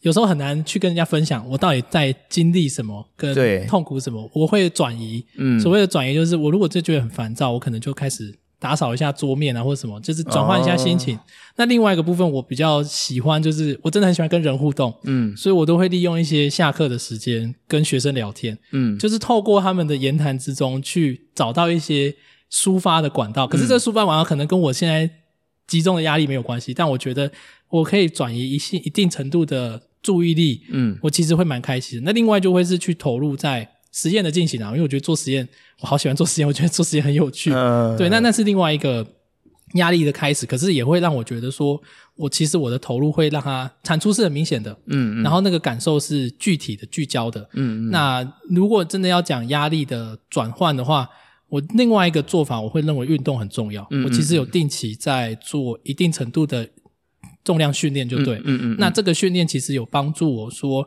[0.00, 3.32] 有时候很难去跟人家分享我到底在经历什么，跟
[3.68, 11.16] 痛苦什么，我会转移，嗯，所谓的转移就是我如果就觉得很烦躁，我可能就开始打扫一下桌面啊，或者什么，就是转换一下心情。
[11.16, 11.20] 哦、
[11.56, 22.14] 那另外一个部分，我比较喜欢，就是我真的很喜欢跟人互动，嗯，所以我都会利用一些下课的时间跟学生聊天，嗯，就是透过他们的言谈之中去找到一些。
[22.50, 25.10] 抒发的管道，可是这抒发管道可能跟我现在
[25.66, 27.30] 集中的压力没有关系，但我觉得
[27.68, 32.04] 我可以转移一些一定程度的注意力，嗯，我其实会蛮开心的。
[32.06, 35.48] 那另外就会是去投入在实验的进行啊，因为我觉得做实验，
[35.80, 39.06] 我好喜欢做实验，我觉得做实验很有趣，嗯，对，那那是另外一个
[39.74, 41.80] 压力的开始，可是也会让我觉得说，
[42.16, 51.08] 我其实我的投入会让它产出是很明显的，嗯，然后那个感受是具体的、聚焦的，嗯，那如果真的要讲压力的转换的话。
[51.50, 53.82] 我另外一个做法，我会认为运动很重要。
[53.84, 56.68] 嗯嗯，我其实有定期在做一定程度的
[57.42, 58.36] 重量训练，就对。
[58.36, 58.76] 嗯嗯，嗯。
[58.78, 60.86] 那这个训练其实有帮助我说，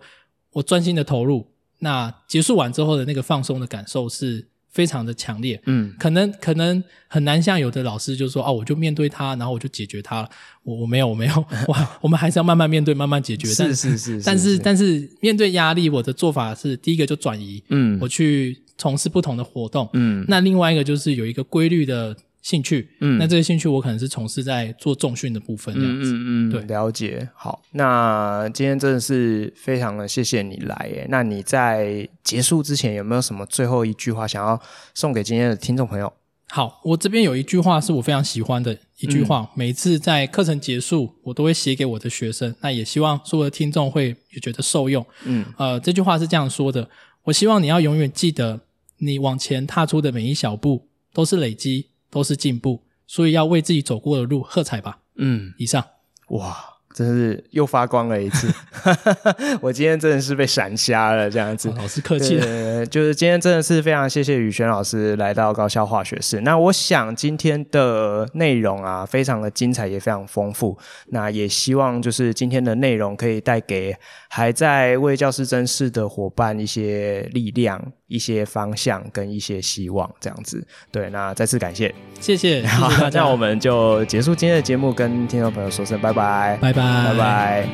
[0.51, 1.47] 我专心的投入，
[1.81, 5.61] 那结束完之后的那个放松的感受是非常的强烈。
[5.65, 5.93] 嗯。
[5.99, 10.29] 可能可能很难像有的老师就说哦，我就面对它，然后我就解决它了。
[10.63, 13.47] 我我没有我没有，我 我们还是要慢慢面对，慢慢解决。
[13.47, 14.21] 是是是。
[14.23, 17.63] 但是但是面对压力，我的做法是第一个就转移。
[17.69, 17.99] 嗯。
[18.01, 18.63] 我去。
[18.77, 27.29] 从事不同的活动，嗯，那另外一个就是有一个规律的兴趣，嗯，那这些兴趣我可能是从事在做重训的部分这样子，嗯嗯，对，了解。
[27.35, 31.05] 好，那今天真的是非常的谢谢你来耶。
[31.09, 34.59] 那你在结束之前有没有什么最后一句话想要
[34.95, 36.11] 送给今天的听众朋友？
[36.49, 45.05] 好，我这边有一句话是我非常喜欢的一句话，嗯、每次在课程结束，我都会写给我的学生，那也希望所有的听众会也觉得受用。
[45.25, 46.89] 嗯，呃，这句话是这样说的：
[47.25, 48.61] 我希望你要永远记得。
[49.03, 54.99] 你往前踏出的每一小步都是累积，都是进步，所以要为自己走过的路喝彩吧。
[55.15, 55.83] 嗯，以上。
[56.27, 56.67] 哇。
[56.93, 58.53] 真是又发光了一次，
[59.63, 61.73] 我今天真的是被闪瞎了这样子。
[61.77, 66.41] 老师客气了，就是今天真的是非常谢谢宇轩老师来到高校化学室。
[66.41, 70.77] 那我想今天的内容啊，非常的精彩，也非常丰富。
[71.07, 73.95] 那也希望就是今天的内容可以带给
[74.29, 80.61] 还在为教师甄试的伙伴一些力量、一些方向跟一些希望，这样子。
[80.91, 82.91] 对，那再次感谢，谢谢， 好。
[83.11, 86.83] 那我们就结束今天的节目，跟听众朋友说声拜拜，拜拜。
[87.05, 87.69] 拜拜。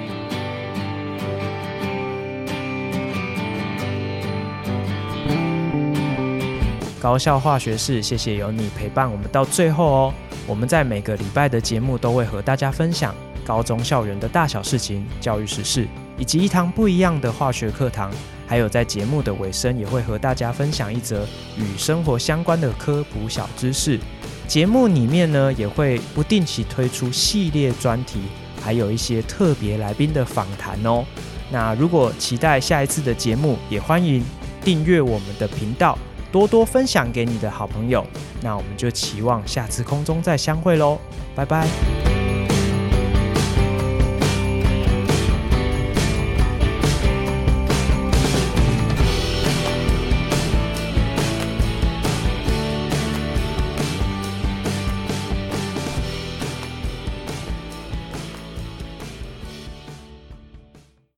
[6.99, 10.14] 高校化学室，谢谢有你陪伴我们到最后哦。
[10.45, 13.15] 我们在每个礼拜的节目都会和大家分享
[13.45, 15.88] 高中校园的大小事情、教育时事，
[16.18, 18.11] 以及一堂不一样的化学课堂。
[18.48, 23.99] 还有在节目的尾声，也会和大家分享一则与生活相关的科普小知识。
[24.48, 28.22] 节目里面呢，也会不定期推出系列专题。
[28.60, 31.06] 还有一些特别来宾的访谈哦。
[31.49, 34.22] 那如果期待下一次的节目，也欢迎
[34.61, 35.98] 订阅我们的频道，
[36.32, 38.06] 多多分享给你的好朋友。
[38.41, 40.98] 那我们就期望下次空中再相会喽，
[41.36, 42.16] 拜拜。